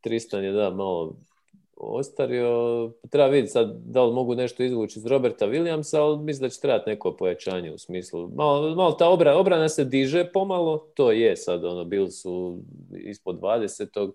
[0.01, 1.15] Tristan je da malo
[1.77, 2.91] ostario.
[3.09, 6.61] Treba vidjeti sad da li mogu nešto izvući iz Roberta Williamsa, ali mislim da će
[6.61, 8.29] trebati neko pojačanje u smislu.
[8.35, 12.59] Malo, malo ta obra, obrana se diže pomalo, to je sad, ono, bili su
[12.91, 14.11] ispod 20.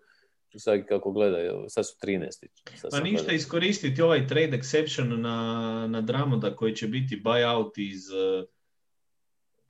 [0.56, 2.28] Sad kako gledaju, sad su 13.
[2.74, 8.10] Sad Pa ništa iskoristiti ovaj trade exception na, na Dramoda koji će biti buyout iz
[8.10, 8.48] uh,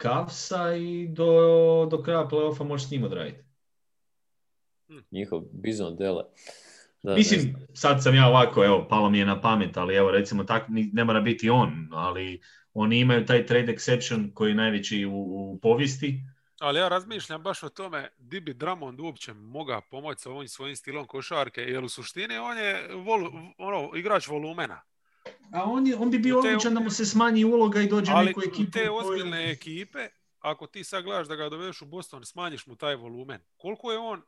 [0.03, 3.45] Cavsa i do, do kraja playoffa možeš s njim odraditi.
[5.11, 6.25] Njihov bizon dele.
[7.03, 10.45] Da, Mislim, sad sam ja ovako, evo, palo mi je na pamet, ali evo, recimo,
[10.45, 12.41] tak, ne mora biti on, ali
[12.75, 16.21] oni imaju taj trade exception koji je najveći u, u povijesti.
[16.61, 20.77] Ali ja razmišljam baš o tome di bi Drummond uopće mogao pomoći sa ovim svojim
[20.77, 24.81] stilom košarke, jer u suštini on je vol, ono, igrač volumena.
[25.53, 28.27] A on, je, on bi bio odličan da mu se smanji uloga i dođe Ali
[28.27, 28.71] neku ekipu.
[28.71, 30.09] te ozbiljne ekipe,
[30.39, 33.41] ako ti sad gledaš da ga dovedeš u Boston, smanjiš mu taj volumen.
[33.57, 34.23] Koliko je on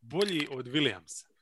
[0.00, 1.33] bolji od Williamsa?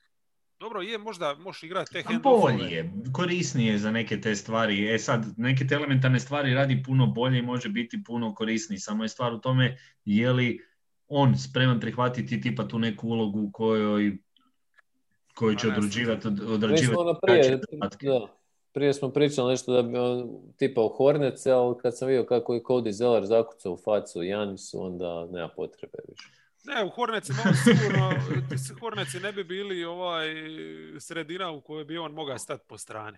[0.63, 2.53] Dobro, je možda možeš igrati te A handoffove.
[2.53, 4.93] bolji je, korisniji je za neke te stvari.
[4.93, 8.79] E sad, neke te elementarne stvari radi puno bolje i može biti puno korisniji.
[8.79, 10.59] Samo je stvar u tome je li
[11.07, 14.17] on spreman prihvatiti tipa tu neku ulogu u kojoj
[15.35, 17.59] koji će odrađivati, odrađivati ono prije,
[18.73, 22.53] prije smo pričali nešto da bi on, tipa u Hornets, ali kad sam vidio kako
[22.53, 26.42] je Cody Zeller zakucao u facu Janisu, onda nema potrebe više.
[26.63, 28.13] Ne, u Hornecima on sigurno,
[28.79, 30.27] Horneci ne bi bili ovaj
[30.99, 33.17] sredina u kojoj bi on mogao stati po strani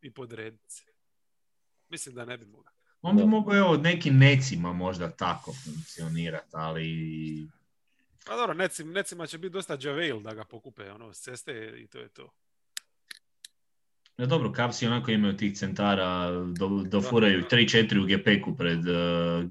[0.00, 0.84] i podrediti se.
[1.88, 2.72] Mislim da ne bi mogao.
[3.02, 6.90] On bi mogao evo nekim necima možda tako funkcionirati, ali
[8.26, 11.86] Pa dobro, necim, necima će biti dosta Javel da ga pokupe ono, s ceste i
[11.86, 12.32] to je to.
[14.20, 18.94] No dobro, Cavsi onako imaju tih centara, do, dofuraju 3-4 u gepeku pred, uh,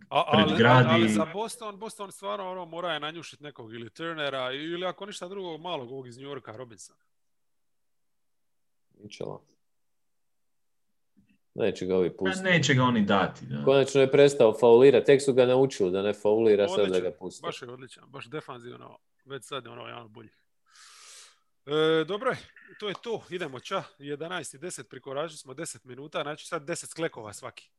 [0.10, 3.90] A, Pred ali, gradi- ali za Boston, Boston stvarno ono, mora je nanjušiti nekog ili
[3.90, 7.00] Turnera ili ako ništa drugog malog ovog iz New Yorka, Robinsona.
[9.04, 9.42] Mičela.
[11.56, 12.50] Neće ga ovi pa pustiti.
[12.50, 13.46] neće ga oni dati.
[13.46, 13.64] Da.
[13.64, 17.42] Konačno je prestao faulirati, tek su ga naučili da ne faulira, sad da ga pusti.
[17.44, 20.39] Baš je odličan, baš defanzivno, već sad je ono jedan od boljih.
[21.70, 22.38] E, dobro je,
[22.80, 26.90] to je to, idemo ča, 11 i 10, prikoračili smo 10 minuta, znači sad 10
[26.90, 27.70] sklekova svaki.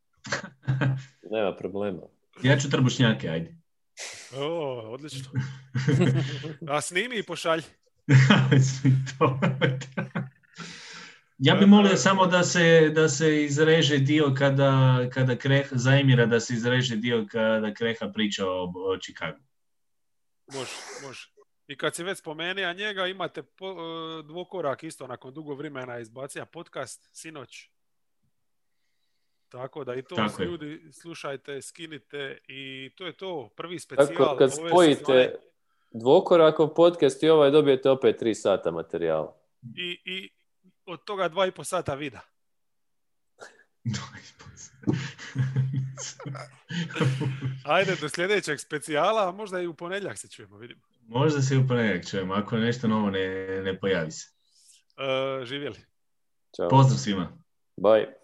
[1.33, 2.03] Nema problema.
[2.43, 3.55] ja ću trbušnjake, ajde.
[4.37, 5.31] O, odlično.
[6.69, 7.63] A snimi i pošalji.
[9.19, 9.41] To.
[11.39, 16.27] ja bih molio samo da se, da se izreže dio kada, kada Kreha, za Emira
[16.27, 19.39] da se izreže dio kada Kreha priča o, o Chicagu.
[20.53, 20.73] Može,
[21.07, 21.40] može.
[21.71, 26.47] I kad si već spomenuo njega, imate po, e, dvokorak isto nakon dugo vremena izbacija
[26.47, 27.69] podcast sinoć.
[29.49, 30.47] Tako da i to Tako je.
[30.47, 33.51] ljudi slušajte, skinite i to je to.
[33.57, 35.33] Prvi specijal Tako, kad ove spojite sezone.
[35.91, 39.37] dvokorakov podcast i ovaj dobijete opet tri sata materijala.
[39.77, 40.31] I, i
[40.87, 42.21] od toga dva i po sata vida.
[47.65, 50.81] Ajde do sljedećeg specijala, a možda i u ponedjeljak se čujemo, vidimo.
[51.11, 54.27] Možda se u ponedjeljak čujemo, ako nešto novo ne, ne pojavi se.
[54.99, 55.77] E, živjeli.
[56.57, 56.69] Ćao.
[56.69, 57.39] Pozdrav svima.
[57.77, 58.20] Bye.